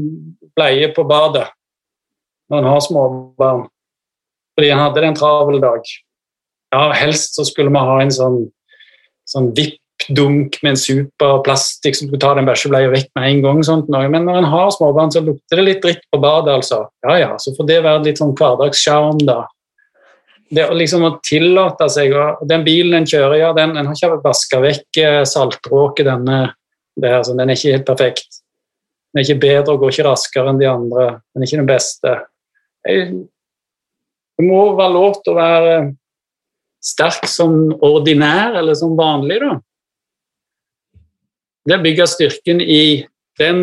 bleier 0.56 0.94
på 0.96 1.04
badet 1.10 1.50
når 2.52 2.62
en 2.62 2.70
har 2.70 2.84
småbarn, 2.84 3.64
fordi 4.56 4.72
en 4.72 4.84
hadde 4.84 5.02
det 5.02 5.10
en 5.12 5.18
travel 5.18 5.62
dag. 5.64 5.96
Ja, 6.76 6.84
helst 6.96 7.38
så 7.38 7.46
skulle 7.48 7.74
vi 7.74 7.88
ha 7.88 7.98
en 8.02 8.14
sånn, 8.14 8.38
sånn 9.30 9.50
vippdunk 9.56 10.60
med 10.64 10.74
en 10.74 10.80
superplastikk 10.80 11.98
som 11.98 12.10
skulle 12.10 12.22
ta 12.24 12.34
den 12.38 12.48
bæsjebleia 12.48 12.92
vekk 12.94 13.10
med 13.18 13.30
en 13.30 13.42
gang. 13.46 13.64
Sånt. 13.68 13.90
Men 13.92 14.28
når 14.28 14.42
en 14.42 14.50
har 14.52 14.72
småbarn, 14.76 15.14
så 15.14 15.24
lukter 15.24 15.60
det 15.60 15.68
litt 15.68 15.84
dritt 15.84 16.06
på 16.12 16.22
badet, 16.24 16.54
altså. 16.60 16.86
Ja 17.08 17.18
ja, 17.22 17.34
så 17.42 17.56
får 17.58 17.70
det 17.72 17.84
være 17.86 18.06
litt 18.08 18.22
sånn 18.22 18.36
hverdagssjarm, 18.38 19.22
da. 19.28 19.44
Det 20.56 20.68
liksom 20.78 21.08
å 21.08 21.16
tillate 21.26 21.88
seg 21.90 22.14
og 22.14 22.44
Den 22.48 22.62
bilen 22.68 23.00
en 23.00 23.08
kjører, 23.10 23.40
ja, 23.42 23.50
den, 23.58 23.74
den 23.76 23.88
har 23.90 23.98
ikke 23.98 24.22
vaska 24.24 24.60
vekk 24.62 25.00
eh, 25.02 25.24
saltråket, 25.26 26.06
denne 26.06 26.44
der, 27.02 27.24
den 27.28 27.50
er 27.50 27.58
ikke 27.58 27.74
helt 27.74 27.88
perfekt. 27.88 28.42
Den 29.12 29.22
er 29.22 29.26
ikke 29.26 29.42
bedre 29.42 29.74
og 29.74 29.82
går 29.84 29.94
ikke 29.94 30.08
raskere 30.08 30.52
enn 30.52 30.62
de 30.62 30.68
andre. 30.70 31.08
Den 31.34 31.44
er 31.44 31.50
ikke 31.50 31.60
den 31.62 31.70
beste. 31.70 32.14
Det 32.86 34.46
må 34.46 34.64
være 34.78 34.94
lov 34.94 35.22
til 35.24 35.34
å 35.34 35.40
være 35.40 35.78
sterk 36.86 37.26
som 37.32 37.72
ordinær 37.84 38.60
eller 38.60 38.78
som 38.78 38.94
vanlig, 38.98 39.40
da 39.42 39.56
det 41.66 41.82
bygger 41.82 42.06
styrken 42.06 42.62
i 42.62 43.06
den 43.40 43.62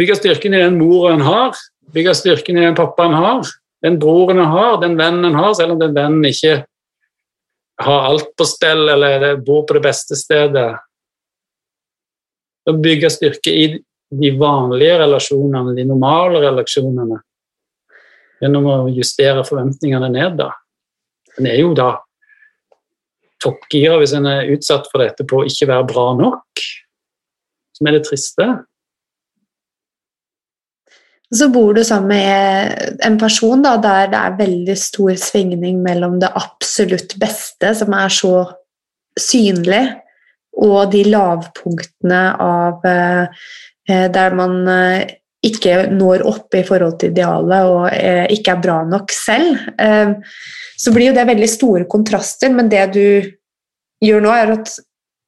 bygger 0.00 0.16
styrken 0.16 0.54
i 0.54 0.62
den 0.62 0.78
mor 0.80 1.10
en 1.10 1.20
har, 1.20 1.56
bygger 1.92 2.16
styrken 2.16 2.58
i 2.58 2.64
den 2.64 2.76
pappaen 2.78 3.12
har, 3.12 3.44
den 3.84 3.98
broren 4.00 4.40
en 4.40 4.52
har, 4.54 4.78
den 4.80 4.96
vennen 4.98 5.28
en 5.28 5.36
har, 5.36 5.52
selv 5.54 5.74
om 5.74 5.82
den 5.82 5.92
vennen 5.96 6.24
ikke 6.24 6.62
har 7.80 8.06
alt 8.08 8.30
på 8.36 8.46
stell 8.48 8.88
eller 8.88 9.36
bor 9.44 9.66
på 9.68 9.76
det 9.76 9.84
beste 9.84 10.16
stedet. 10.16 10.72
Det 12.64 12.76
bygger 12.80 13.12
styrke 13.12 13.52
i 13.52 13.66
de 14.10 14.30
vanlige 14.40 14.96
relasjonene, 15.02 15.76
de 15.76 15.84
normale 15.88 16.40
relasjonene, 16.46 17.20
gjennom 18.40 18.68
å 18.70 18.76
justere 18.94 19.44
forventningene 19.46 20.10
ned. 20.12 20.38
da. 20.40 20.50
En 21.38 21.46
er 21.46 21.60
jo 21.60 21.74
da 21.76 21.92
toppgira 23.40 23.98
hvis 24.00 24.14
en 24.16 24.28
er 24.28 24.50
utsatt 24.54 24.88
for 24.90 25.02
dette 25.04 25.24
på 25.28 25.40
å 25.40 25.46
ikke 25.48 25.70
være 25.70 25.88
bra 25.88 26.10
nok 26.18 26.64
som 27.76 27.88
er 27.88 27.96
det 27.96 28.04
triste. 28.10 28.46
Så 31.30 31.46
bor 31.54 31.72
du 31.76 31.84
sammen 31.86 32.10
med 32.10 32.98
en 33.06 33.16
person 33.18 33.62
da, 33.62 33.76
der 33.80 34.10
det 34.10 34.18
er 34.18 34.38
veldig 34.40 34.76
stor 34.76 35.14
svingning 35.20 35.78
mellom 35.84 36.18
det 36.20 36.32
absolutt 36.36 37.14
beste, 37.22 37.70
som 37.78 37.94
er 37.94 38.10
så 38.12 38.34
synlig, 39.18 39.84
og 40.60 40.90
de 40.92 41.04
lavpunktene 41.06 42.22
av 42.42 42.84
eh, 42.88 43.46
der 43.86 44.34
man 44.36 44.58
eh, 44.68 45.19
ikke 45.46 45.86
når 45.94 46.26
opp 46.28 46.54
i 46.58 46.64
forhold 46.66 46.98
til 47.00 47.14
idealet 47.14 47.70
og 47.70 47.84
eh, 47.94 48.26
ikke 48.34 48.56
er 48.56 48.62
bra 48.66 48.78
nok 48.84 49.12
selv. 49.14 49.56
Så 50.80 50.92
blir 50.92 51.10
jo 51.10 51.16
det 51.16 51.26
veldig 51.28 51.48
store 51.48 51.86
kontraster, 51.88 52.52
men 52.52 52.68
det 52.72 52.84
du 52.92 53.04
gjør 54.04 54.24
nå, 54.24 54.36
er 54.36 54.54
at 54.58 54.78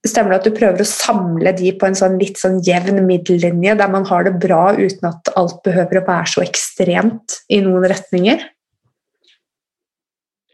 Stemmer 0.02 0.32
det 0.32 0.38
at 0.40 0.46
du 0.48 0.56
prøver 0.56 0.82
å 0.82 0.88
samle 0.88 1.52
de 1.54 1.68
på 1.78 1.86
en 1.86 1.94
sånn 1.94 2.16
litt 2.18 2.40
sånn 2.40 2.56
jevn 2.66 3.04
middellinje, 3.06 3.76
der 3.78 3.90
man 3.92 4.02
har 4.08 4.24
det 4.26 4.32
bra 4.42 4.72
uten 4.74 5.06
at 5.06 5.30
alt 5.38 5.60
behøver 5.62 6.00
å 6.00 6.02
være 6.08 6.32
så 6.32 6.42
ekstremt 6.42 7.36
i 7.54 7.60
noen 7.62 7.86
retninger? 7.86 8.42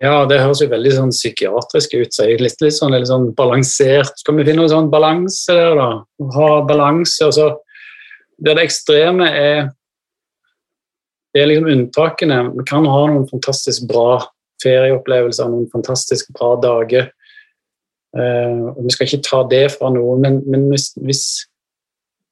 Ja, 0.04 0.26
det 0.30 0.42
høres 0.42 0.61
jo 0.62 0.68
veldig 0.70 0.92
sånn 0.94 1.14
psykiatrisk 1.14 1.96
ut. 1.96 2.12
Så 2.14 2.28
litt, 2.28 2.61
litt, 2.61 2.76
sånn, 2.76 2.92
litt 2.92 3.09
sånn 3.09 3.30
balansert. 3.38 4.20
Skal 4.20 4.36
vi 4.36 4.44
finne 4.46 4.61
noen 4.61 4.74
sånn 4.74 4.92
balanse 4.92 5.56
der, 5.56 5.80
da? 5.80 5.88
Ha 6.36 6.50
balanse. 6.68 7.26
og 7.26 7.34
så 7.34 7.48
Det 8.39 8.55
det 8.57 8.64
ekstreme 8.68 9.28
er 9.28 9.68
Det 11.34 11.43
er 11.43 11.47
liksom 11.47 11.68
unntakene. 11.68 12.39
Vi 12.57 12.64
kan 12.66 12.86
ha 12.89 13.01
noen 13.07 13.26
fantastisk 13.28 13.84
bra 13.91 14.22
ferieopplevelser, 14.62 15.51
noen 15.53 15.68
fantastisk 15.70 16.30
bra 16.34 16.55
dager. 16.62 17.11
Uh, 18.16 18.72
og 18.72 18.84
Vi 18.86 18.95
skal 18.95 19.07
ikke 19.07 19.26
ta 19.26 19.43
det 19.51 19.66
fra 19.74 19.91
noen, 19.93 20.22
men, 20.24 20.39
men 20.49 20.64
hvis, 20.72 20.89
hvis 21.05 21.22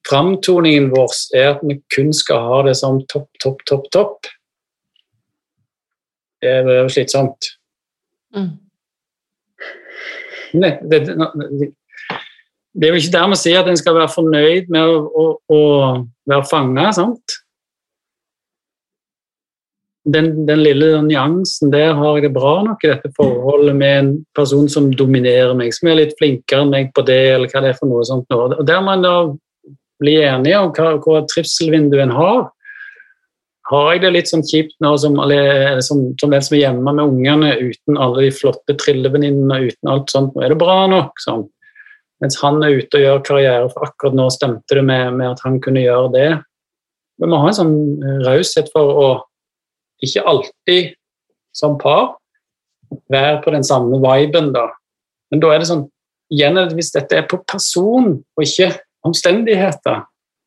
framtoningen 0.09 0.89
vår 0.95 1.13
er 1.37 1.51
at 1.53 1.61
vi 1.61 1.77
kun 1.93 2.09
skal 2.15 2.41
ha 2.49 2.61
det 2.67 2.73
som 2.81 3.03
topp, 3.13 3.29
topp, 3.43 3.61
topp, 3.69 3.85
topp, 3.93 4.31
det 6.41 6.49
er 6.49 6.81
jo 6.81 6.89
slitsomt. 6.89 7.51
Mm. 8.35 8.51
Det, 10.57 10.73
det, 10.91 10.99
det, 12.77 12.87
er 12.87 12.93
jo 12.93 13.01
ikke 13.01 13.15
dermed 13.17 13.37
å 13.37 13.41
si 13.41 13.55
at 13.57 13.67
en 13.67 13.79
skal 13.79 13.97
være 13.97 14.13
fornøyd 14.13 14.71
med 14.73 14.85
å, 14.85 15.01
å, 15.09 15.27
å 15.49 15.61
være 16.29 16.49
fanga. 16.49 16.91
sant? 16.95 17.37
den, 20.07 20.29
den, 20.47 20.61
lille 20.63 21.01
nyansen 21.03 21.71
der 21.71 21.95
har 21.97 22.17
jeg 22.17 22.27
det 22.27 22.35
bra 22.35 22.53
nok 22.65 22.83
i 22.85 22.91
dette 22.91 23.11
forholdet 23.17 23.75
med 23.75 23.97
en 23.99 24.11
person 24.37 24.67
som 24.71 24.89
dominerer 24.95 25.55
meg, 25.57 25.73
som 25.75 25.89
er 25.91 25.99
litt 26.01 26.15
flinkere 26.19 26.63
enn 26.63 26.73
meg 26.73 26.93
på 26.95 27.03
det, 27.07 27.23
eller 27.35 27.51
hva 27.51 27.63
det 27.63 27.73
er 27.73 27.79
for 27.79 27.91
noe 27.91 28.05
sånt. 28.07 28.27
Nå. 28.31 28.45
Og 28.55 28.63
der 28.67 28.83
må 28.83 28.95
en 28.95 29.03
da 29.05 29.15
bli 30.01 30.15
enige 30.23 30.61
om 30.61 30.71
hva, 30.77 30.93
hva 31.03 31.23
trivselvinduet 31.31 32.05
en 32.05 32.15
har. 32.15 32.45
Har 33.67 33.89
jeg 33.91 34.05
det 34.05 34.13
litt 34.15 34.31
sånn 34.31 34.45
kjipt 34.47 34.77
nå 34.83 34.93
som, 35.01 35.17
eller, 35.19 35.81
som, 35.83 36.05
som 36.21 36.31
den 36.31 36.45
som 36.45 36.55
er 36.55 36.63
hjemme 36.63 36.93
med 36.93 37.03
ungene 37.03 37.51
uten 37.59 37.99
alle 37.99 38.27
de 38.27 38.31
flotte 38.35 38.77
trillevenninnene, 38.79 39.65
uten 39.67 39.91
alt 39.91 40.13
sånt, 40.13 40.35
nå 40.35 40.45
er 40.45 40.53
det 40.53 40.61
bra 40.61 40.85
nok. 40.91 41.19
sånn. 41.19 41.43
Mens 42.23 42.39
han 42.41 42.61
er 42.65 42.79
ute 42.79 42.97
og 42.97 43.03
gjør 43.03 43.23
karriere, 43.25 43.71
for 43.73 43.87
akkurat 43.87 44.17
nå 44.17 44.27
stemte 44.33 44.77
det 44.77 44.83
med, 44.85 45.17
med 45.19 45.35
at 45.35 45.43
han 45.45 45.59
kunne 45.61 45.83
gjøre 45.83 46.13
det. 46.15 46.29
Vi 47.21 47.29
må 47.29 47.41
ha 47.41 47.49
en 47.51 47.57
sånn 47.57 47.75
raushet 48.25 48.71
for 48.73 49.01
å 49.01 49.09
ikke 50.05 50.25
alltid 50.29 50.95
som 51.57 51.77
par 51.81 52.15
være 53.11 53.41
på 53.43 53.53
den 53.53 53.65
samme 53.65 53.99
viben, 54.01 54.51
da. 54.55 54.67
Men 55.31 55.41
da 55.43 55.53
er 55.53 55.61
det 55.61 55.69
sånn 55.69 55.87
igjen 56.33 56.59
Hvis 56.75 56.91
dette 56.91 57.15
er 57.15 57.27
på 57.29 57.39
person 57.47 58.17
og 58.19 58.43
ikke 58.43 58.67
omstendigheter, 59.07 60.01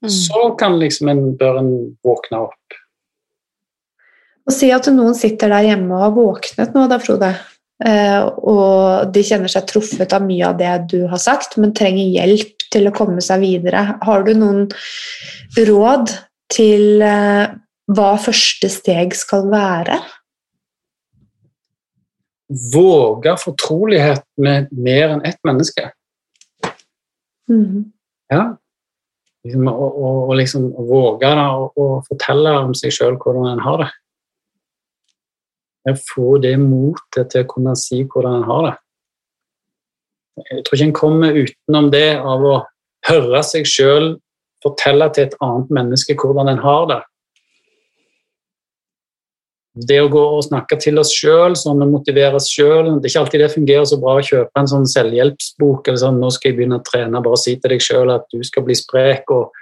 mm. 0.04 0.10
så 0.12 0.50
kan 0.60 0.76
liksom 0.80 1.08
en, 1.08 1.22
bør 1.40 1.62
en 1.62 1.70
våkne 2.04 2.42
opp. 2.50 2.76
Og 4.44 4.52
Si 4.52 4.68
at 4.74 4.88
noen 4.92 5.16
sitter 5.16 5.52
der 5.52 5.70
hjemme 5.70 5.96
og 5.96 6.04
har 6.04 6.12
våknet 6.18 6.76
nå, 6.76 6.84
da, 6.90 6.98
Frode. 7.00 7.32
Eh, 7.80 8.22
og 8.44 9.12
de 9.14 9.22
kjenner 9.24 9.48
seg 9.48 9.68
truffet 9.70 10.12
av 10.12 10.24
mye 10.26 10.50
av 10.50 10.58
det 10.60 10.72
du 10.92 10.98
har 11.08 11.20
sagt, 11.22 11.56
men 11.60 11.72
trenger 11.76 12.12
hjelp 12.18 12.66
til 12.70 12.88
å 12.88 12.94
komme 12.94 13.22
seg 13.24 13.42
videre. 13.44 13.96
Har 14.04 14.26
du 14.26 14.34
noen 14.36 14.66
råd 15.56 16.12
til 16.52 17.04
eh, 17.06 17.52
hva 17.90 18.10
første 18.20 18.70
steg 18.70 19.16
skal 19.16 19.48
være? 19.52 19.96
Våge 22.74 23.36
fortrolighet 23.38 24.26
med 24.42 24.70
mer 24.74 25.14
enn 25.14 25.24
ett 25.26 25.38
menneske. 25.46 25.92
Mm. 27.50 27.90
Ja. 28.30 28.44
Liksom, 29.46 29.68
og, 29.72 30.00
og, 30.04 30.34
liksom 30.36 30.66
våge 30.90 31.30
å, 31.32 31.86
fortelle 32.04 32.52
om 32.60 32.74
seg 32.76 32.92
sjøl 32.92 33.16
hvordan 33.22 33.54
en 33.54 33.62
har 33.64 33.84
det. 33.84 33.88
Å 35.88 35.94
få 35.96 36.38
det 36.42 36.56
motet 36.60 37.30
til 37.32 37.44
å 37.44 37.48
kunne 37.48 37.76
si 37.78 38.02
hvordan 38.04 38.40
en 38.40 38.48
har 38.48 38.64
det. 38.66 38.74
Jeg 40.50 40.64
tror 40.64 40.76
ikke 40.76 40.88
en 40.88 40.96
kommer 40.96 41.38
utenom 41.38 41.90
det 41.92 42.08
av 42.18 42.44
å 42.44 42.56
høre 43.08 43.40
seg 43.44 43.68
sjøl 43.68 44.12
fortelle 44.64 45.08
til 45.14 45.28
et 45.28 45.38
annet 45.44 45.72
menneske 45.72 46.16
hvordan 46.20 46.52
en 46.52 46.60
har 46.60 46.84
det 46.90 47.00
det 49.88 50.00
å 50.02 50.08
gå 50.10 50.20
og 50.34 50.42
snakke 50.44 50.76
til 50.82 50.98
oss 50.98 51.12
sjøl, 51.14 51.54
sånn 51.56 51.82
å 51.84 51.88
motivere 51.88 52.34
oss 52.40 52.48
sjøl 52.50 52.96
Det 52.98 53.06
er 53.06 53.12
ikke 53.12 53.20
alltid 53.22 53.42
det 53.44 53.52
fungerer 53.52 53.86
så 53.86 53.98
bra 54.02 54.16
å 54.18 54.24
kjøpe 54.24 54.58
en 54.62 54.70
sånn 54.70 54.88
selvhjelpsbok 54.90 55.88
eller 55.88 56.00
sånn 56.02 56.18
'Nå 56.20 56.30
skal 56.34 56.50
jeg 56.50 56.58
begynne 56.58 56.80
å 56.80 56.84
trene', 56.84 57.22
bare 57.22 57.38
si 57.38 57.54
til 57.56 57.70
deg 57.70 57.84
sjøl 57.84 58.10
at 58.10 58.26
du 58.34 58.42
skal 58.44 58.64
bli 58.66 58.74
sprek. 58.74 59.30
og 59.30 59.52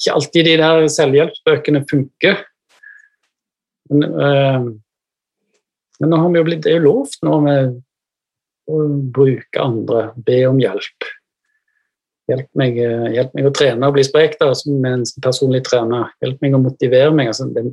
Ikke 0.00 0.14
alltid 0.14 0.44
de 0.44 0.56
der 0.56 0.88
selvhjelpsbøkene 0.88 1.84
funker. 1.88 2.44
Men, 3.90 4.02
øh, 4.02 4.60
men 6.00 6.12
nå 6.12 6.20
har 6.22 6.32
vi 6.32 6.40
jo 6.40 6.46
blitt, 6.48 6.64
det 6.64 6.72
er 6.72 6.80
jo 6.80 6.88
lovt 6.90 7.22
nå 7.26 7.38
med 7.44 7.76
å 8.66 8.82
bruke 9.14 9.62
andre, 9.62 10.10
be 10.26 10.40
om 10.48 10.58
hjelp. 10.60 11.08
Hjelp 12.26 12.48
meg, 12.58 12.78
øh, 12.82 13.06
hjelp 13.14 13.34
meg 13.38 13.46
å 13.46 13.54
trene 13.54 13.86
og 13.86 13.94
bli 13.94 14.04
sprek 14.06 14.34
da, 14.40 14.50
som 14.58 14.82
en 14.88 15.04
personlig 15.22 15.62
trener. 15.68 16.10
Hjelp 16.24 16.42
meg 16.42 16.56
å 16.58 16.62
motivere 16.64 17.12
meg. 17.14 17.30
Altså, 17.30 17.46
det, 17.54 17.68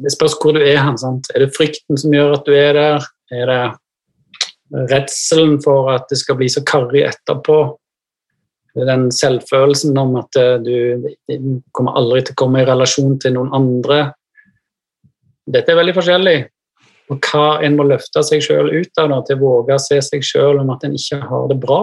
det 0.00 0.12
spørs 0.14 0.38
hvor 0.40 0.56
du 0.56 0.62
er 0.64 0.80
hen. 0.80 0.96
Er 1.34 1.44
det 1.44 1.52
frykten 1.56 2.00
som 2.00 2.16
gjør 2.16 2.38
at 2.38 2.48
du 2.48 2.54
er 2.56 2.72
der? 2.78 3.10
Er 3.36 3.52
det 3.52 4.86
redselen 4.88 5.58
for 5.62 5.92
at 5.92 6.08
det 6.10 6.22
skal 6.22 6.40
bli 6.40 6.48
så 6.52 6.64
karrig 6.66 7.04
etterpå? 7.10 7.60
Den 8.76 9.08
selvfølelsen 9.12 9.96
om 10.00 10.18
at 10.20 10.36
eh, 10.36 10.56
du, 10.60 11.12
du 11.28 11.60
kommer 11.76 11.96
aldri 11.96 12.24
til 12.24 12.36
å 12.36 12.40
komme 12.42 12.60
i 12.60 12.68
relasjon 12.68 13.16
til 13.20 13.36
noen 13.36 13.52
andre. 13.56 14.15
Dette 15.46 15.72
er 15.72 15.78
veldig 15.78 15.94
forskjellig. 15.96 16.38
Og 17.12 17.28
hva 17.28 17.60
en 17.62 17.76
må 17.78 17.86
løfte 17.86 18.22
seg 18.26 18.42
sjøl 18.42 18.72
ut 18.72 18.98
av 18.98 19.12
da, 19.12 19.20
til 19.26 19.38
å 19.38 19.42
våge 19.44 19.76
å 19.76 19.82
se 19.82 20.00
seg 20.02 20.24
sjøl 20.26 20.58
om 20.62 20.72
at 20.74 20.86
en 20.86 20.96
ikke 20.98 21.20
har 21.22 21.46
det 21.52 21.58
bra. 21.62 21.82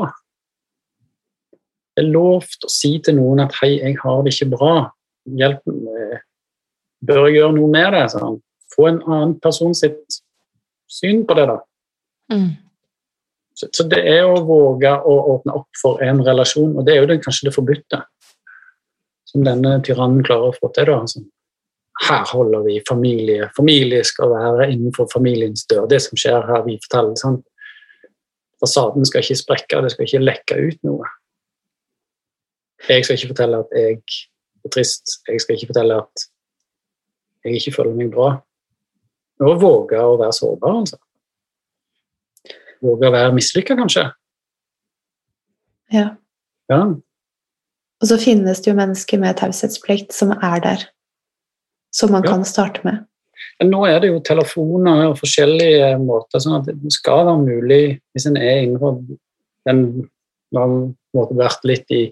Det 1.93 2.03
er 2.03 2.09
lovt 2.11 2.65
å 2.67 2.71
si 2.73 2.97
til 3.05 3.19
noen 3.19 3.43
at 3.45 3.53
'hei, 3.55 3.77
jeg 3.77 3.99
har 4.01 4.23
det 4.23 4.33
ikke 4.33 4.51
bra'. 4.57 4.89
Hjelp. 5.39 5.61
Bør 7.07 7.27
jeg 7.27 7.37
gjøre 7.37 7.55
noe 7.55 7.69
med 7.71 7.93
det? 7.93 8.03
Sånn. 8.11 8.41
Få 8.75 8.87
en 8.89 9.01
annen 9.07 9.39
person 9.39 9.73
sitt 9.77 10.19
syn 10.89 11.23
på 11.27 11.37
det, 11.37 11.47
da. 11.47 11.59
Mm. 12.33 12.49
Så, 13.55 13.69
så, 13.69 13.85
det 13.87 14.01
er 14.09 14.25
å 14.25 14.41
våge 14.43 14.89
å 14.89 15.13
åpne 15.35 15.53
opp 15.59 15.69
for 15.77 16.01
en 16.03 16.23
relasjon, 16.25 16.73
og 16.77 16.85
det 16.85 16.95
er 16.95 17.03
jo 17.03 17.09
det, 17.11 17.21
kanskje 17.23 17.47
det 17.47 17.55
forbudte 17.55 18.01
som 19.29 19.45
denne 19.45 19.77
tyrannen 19.85 20.25
klarer 20.25 20.49
å 20.49 20.57
få 20.57 20.71
til. 20.73 20.89
da, 20.89 20.99
altså. 21.05 21.23
Her 22.01 22.25
holder 22.25 22.63
vi 22.65 22.79
familie. 22.87 23.49
Familie 23.55 24.03
skal 24.03 24.31
være 24.33 24.71
innenfor 24.71 25.07
familiens 25.13 25.65
dør. 25.69 25.85
Det 25.89 26.01
som 26.01 26.17
skjer 26.17 26.47
her, 26.47 26.63
vi 26.65 26.79
forteller. 26.81 27.15
sånn. 27.21 27.41
Fasaden 28.63 29.05
skal 29.05 29.21
ikke 29.21 29.37
sprekke, 29.37 29.81
det 29.83 29.91
skal 29.91 30.07
ikke 30.07 30.23
lekke 30.23 30.59
ut 30.67 30.79
noe. 30.87 31.09
Jeg 32.89 33.05
skal 33.05 33.17
ikke 33.17 33.31
fortelle 33.35 33.59
at 33.63 33.77
jeg 33.77 33.99
er 34.65 34.73
trist. 34.73 35.19
Jeg 35.27 35.41
skal 35.41 35.55
ikke 35.55 35.71
fortelle 35.71 36.01
at 36.01 36.27
jeg 37.43 37.59
ikke 37.59 37.75
føler 37.77 37.97
meg 37.99 38.11
bra. 38.15 38.29
Å 39.43 39.55
våge 39.59 39.99
å 39.99 40.17
være 40.17 40.35
sårbar, 40.35 40.79
altså 40.83 40.97
våge 42.83 43.07
å 43.07 43.13
være 43.13 43.33
mislykka, 43.35 43.77
kanskje. 43.79 44.07
Ja. 45.93 46.07
ja. 46.71 46.81
Og 48.01 48.09
så 48.09 48.17
finnes 48.21 48.63
det 48.63 48.71
jo 48.71 48.77
mennesker 48.77 49.21
med 49.21 49.37
taushetsplikt 49.39 50.15
som 50.15 50.33
er 50.35 50.63
der, 50.63 50.85
som 51.93 52.13
man 52.13 52.25
kan 52.25 52.45
starte 52.47 52.81
med. 52.87 53.03
Nå 53.63 53.83
er 53.85 53.99
det 54.01 54.09
jo 54.09 54.21
telefoner 54.25 55.11
og 55.11 55.19
forskjellige 55.19 55.93
måter, 56.01 56.41
sånn 56.41 56.57
at 56.59 56.65
det 56.67 56.93
skal 56.93 57.25
være 57.27 57.45
mulig, 57.45 57.83
hvis 58.13 58.27
en 58.29 58.37
er 58.39 58.63
innenfor 58.63 58.91
den 59.67 59.79
har 60.57 60.69
vært 61.37 61.61
litt 61.67 61.91
i 61.93 62.03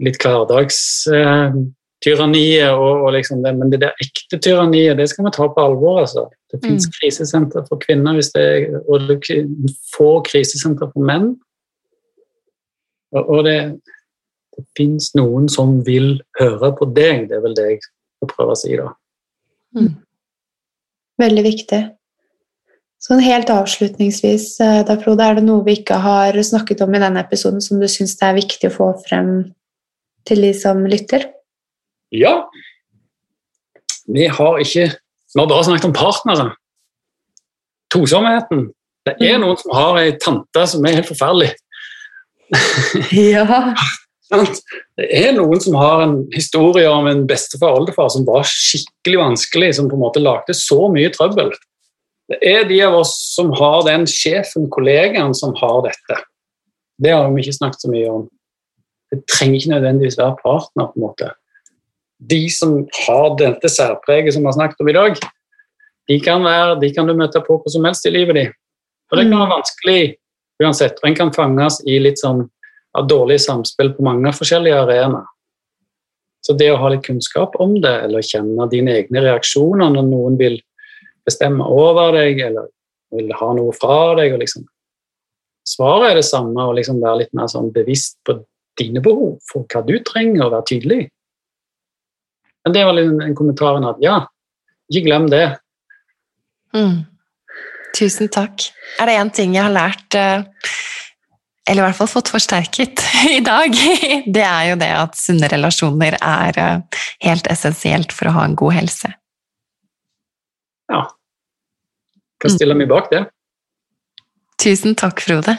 litt 0.00 0.16
hverdagstyranniet, 0.22 2.64
eh, 2.64 2.72
og, 2.72 3.02
og 3.04 3.12
liksom 3.16 3.42
det, 3.44 3.52
men 3.58 3.70
det 3.72 3.80
der 3.82 3.92
ekte 4.00 4.36
tyranniet 4.40 4.98
det 5.00 5.08
skal 5.10 5.24
vi 5.26 5.32
ta 5.36 5.44
på 5.50 5.60
alvor. 5.60 5.96
altså. 6.04 6.22
Det 6.50 6.58
mm. 6.60 6.66
fins 6.66 6.84
krisesenter 6.96 7.62
for 7.68 7.76
kvinner, 7.82 8.12
det 8.34 8.48
og 8.86 8.96
det 9.08 9.16
få 9.92 10.10
krisesenter 10.26 10.86
for 10.92 11.00
menn. 11.04 11.26
Og, 13.12 13.22
og 13.26 13.40
det, 13.44 13.58
det 14.56 14.64
fins 14.78 15.14
noen 15.18 15.48
som 15.52 15.84
vil 15.86 16.22
høre 16.40 16.68
på 16.78 16.84
deg, 16.96 17.28
det 17.28 17.36
er 17.36 17.44
vel 17.44 17.56
det 17.58 17.66
jeg 17.74 17.80
skal 18.20 18.34
prøve 18.34 18.54
å 18.54 18.58
si. 18.58 18.76
da. 18.76 18.92
Mm. 19.76 19.94
Veldig 21.20 21.44
viktig. 21.46 21.80
Sånn 23.00 23.22
helt 23.24 23.48
avslutningsvis, 23.48 24.60
eh, 24.60 24.82
da, 24.84 24.96
Frode, 25.00 25.24
er 25.24 25.38
det 25.38 25.46
noe 25.46 25.64
vi 25.64 25.78
ikke 25.80 25.96
har 26.02 26.36
snakket 26.36 26.82
om 26.84 26.94
i 26.94 27.00
denne 27.00 27.22
episoden 27.24 27.62
som 27.64 27.80
du 27.80 27.88
syns 27.88 28.18
det 28.18 28.26
er 28.28 28.36
viktig 28.36 28.68
å 28.68 28.74
få 28.74 28.88
frem 29.06 29.30
til 30.28 30.44
de 30.44 30.52
som 30.56 30.82
lytter? 30.84 31.30
Ja. 32.12 32.42
Vi 34.10 34.26
har 34.26 34.60
ikke 34.60 34.90
Vi 35.30 35.38
har 35.38 35.46
bare 35.46 35.62
snakket 35.62 35.84
om 35.86 35.92
partnere. 35.94 36.44
Tosomheten. 37.94 38.72
Det 39.06 39.12
er 39.22 39.36
mm. 39.38 39.44
noen 39.44 39.58
som 39.60 39.70
har 39.76 39.98
ei 40.00 40.16
tante 40.18 40.64
som 40.66 40.84
er 40.84 40.96
helt 40.98 41.06
forferdelig. 41.06 41.52
ja. 43.14 43.46
Det 44.30 45.08
er 45.10 45.32
noen 45.34 45.62
som 45.62 45.74
har 45.74 46.04
en 46.04 46.16
historie 46.34 46.86
om 46.86 47.08
en 47.10 47.24
bestefar 47.26 47.74
og 47.74 47.82
oldefar 47.82 48.12
som 48.14 48.26
var 48.28 48.46
skikkelig 48.46 49.18
vanskelig, 49.18 49.72
som 49.76 49.88
på 49.90 49.98
en 49.98 50.04
måte 50.04 50.22
lagde 50.22 50.54
så 50.54 50.86
mye 50.92 51.10
trøbbel. 51.14 51.50
Det 52.30 52.38
er 52.46 52.68
de 52.68 52.78
av 52.86 52.94
oss 53.00 53.16
som 53.34 53.50
har 53.58 53.82
den 53.88 54.06
sjefen, 54.06 54.68
kollegaen, 54.70 55.34
som 55.34 55.56
har 55.58 55.80
dette. 55.88 56.20
Det 57.02 57.10
har 57.16 57.26
vi 57.32 57.42
ikke 57.42 57.58
snakket 57.58 57.86
så 57.86 57.90
mye 57.90 58.12
om. 58.12 58.24
Det 59.10 59.24
trenger 59.26 59.58
ikke 59.58 59.74
nødvendigvis 59.74 60.20
være 60.20 60.38
partner. 60.44 60.92
på 60.92 61.00
en 61.00 61.06
måte 61.08 61.32
de 62.20 62.40
som 62.52 62.80
har 63.06 63.34
dette 63.40 63.68
særpreget 63.72 64.34
som 64.34 64.44
vi 64.44 64.50
har 64.50 64.56
snakket 64.58 64.82
om 64.82 64.88
i 64.92 64.96
dag, 64.96 65.20
de 66.10 66.18
kan, 66.20 66.44
være, 66.44 66.78
de 66.82 66.90
kan 66.94 67.08
du 67.08 67.14
møte 67.16 67.40
på 67.46 67.56
hvor 67.56 67.72
som 67.72 67.86
helst 67.86 68.06
i 68.06 68.12
livet 68.12 68.36
ditt. 68.36 68.56
Og 69.10 69.18
det 69.18 69.26
kan 69.26 69.38
være 69.38 69.54
vanskelig 69.54 70.00
uansett. 70.62 70.98
Og 71.00 71.08
en 71.08 71.16
kan 71.18 71.32
fanges 71.34 71.80
i 71.88 71.98
litt 72.02 72.20
sånn 72.20 72.44
av 72.98 73.06
dårlig 73.10 73.40
samspill 73.40 73.92
på 73.96 74.04
mange 74.06 74.32
forskjellige 74.34 74.80
arenaer. 74.84 75.28
Så 76.40 76.56
det 76.56 76.70
å 76.72 76.78
ha 76.80 76.88
litt 76.88 77.04
kunnskap 77.04 77.56
om 77.60 77.76
det, 77.82 77.92
eller 78.06 78.24
kjenne 78.24 78.66
dine 78.72 78.94
egne 79.02 79.22
reaksjoner 79.26 79.92
når 79.92 80.06
noen 80.08 80.38
vil 80.40 80.56
bestemme 81.28 81.66
over 81.68 82.14
deg, 82.16 82.40
eller 82.48 82.70
vil 83.14 83.32
ha 83.36 83.50
noe 83.56 83.74
fra 83.76 84.14
deg 84.20 84.38
liksom 84.40 84.66
Svaret 85.70 86.08
er 86.08 86.16
det 86.18 86.24
samme, 86.24 86.64
å 86.64 86.72
liksom 86.74 87.02
være 87.02 87.20
litt 87.20 87.34
mer 87.36 87.46
sånn 87.52 87.68
bevisst 87.70 88.16
på 88.26 88.32
dine 88.80 89.02
behov 89.04 89.36
for 89.46 89.68
hva 89.70 89.82
du 89.86 89.92
trenger, 90.02 90.46
og 90.46 90.54
være 90.54 90.66
tydelig. 90.70 91.02
Men 92.64 92.74
det 92.74 92.84
var 92.88 92.96
liksom 92.96 93.20
en 93.22 93.36
kommentar 93.36 93.78
at 93.90 94.00
ja, 94.02 94.16
ikke 94.90 95.04
glem 95.04 95.28
det. 95.30 95.44
Mm. 96.74 97.04
Tusen 97.94 98.32
takk. 98.32 98.70
Er 98.98 99.10
det 99.10 99.18
én 99.20 99.32
ting 99.36 99.54
jeg 99.54 99.66
har 99.68 99.76
lært, 99.76 100.16
eh, 100.16 100.48
eller 101.70 101.84
i 101.84 101.86
hvert 101.86 101.98
fall 102.00 102.10
fått 102.10 102.32
forsterket 102.32 103.02
i 103.36 103.40
dag, 103.46 103.76
det 104.26 104.44
er 104.44 104.70
jo 104.72 104.78
det 104.80 104.90
at 104.96 105.18
sunne 105.18 105.48
relasjoner 105.52 106.16
er 106.18 106.58
eh, 106.58 107.00
helt 107.26 107.50
essensielt 107.52 108.14
for 108.16 108.30
å 108.30 108.34
ha 108.40 108.46
en 108.48 108.56
god 108.58 108.74
helse. 108.80 109.12
Ja. 110.90 111.04
Kan 112.42 112.54
stille 112.56 112.74
meg 112.74 112.90
bak 112.90 113.10
det. 113.12 113.24
Tusen 114.60 114.96
takk, 114.98 115.22
Frode. 115.22 115.54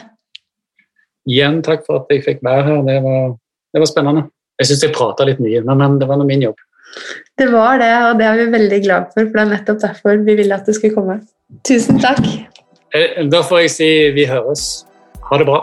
Igjen 1.30 1.62
takk 1.64 1.86
for 1.86 2.02
at 2.02 2.12
jeg 2.12 2.24
fikk 2.26 2.42
være 2.44 2.66
her. 2.66 2.82
Det 2.86 2.98
var, 3.04 3.32
det 3.72 3.82
var 3.82 3.90
spennende. 3.90 4.26
Jeg 4.60 4.68
syns 4.68 4.84
jeg 4.84 4.94
prata 4.94 5.26
litt 5.26 5.40
mye, 5.42 5.62
men 5.64 5.98
det 5.98 6.10
var 6.10 6.20
nå 6.20 6.26
min 6.28 6.44
jobb. 6.44 6.60
Det 7.40 7.46
var 7.48 7.80
det, 7.80 7.92
og 8.04 8.18
det 8.20 8.26
er 8.28 8.36
vi 8.36 8.48
veldig 8.52 8.80
glad 8.84 9.12
for, 9.14 9.24
for 9.24 9.38
det 9.38 9.44
er 9.46 9.52
nettopp 9.54 9.78
derfor 9.80 10.18
vi 10.26 10.34
ville 10.42 10.58
at 10.58 10.68
du 10.68 10.74
skulle 10.76 10.94
komme. 10.94 11.22
Tusen 11.66 12.02
takk. 12.02 12.26
Eh, 12.92 13.22
da 13.32 13.40
får 13.46 13.64
jeg 13.64 13.72
si 13.78 13.88
vi 14.18 14.28
høres. 14.28 14.84
Ha 15.30 15.40
det 15.40 15.48
bra. 15.48 15.62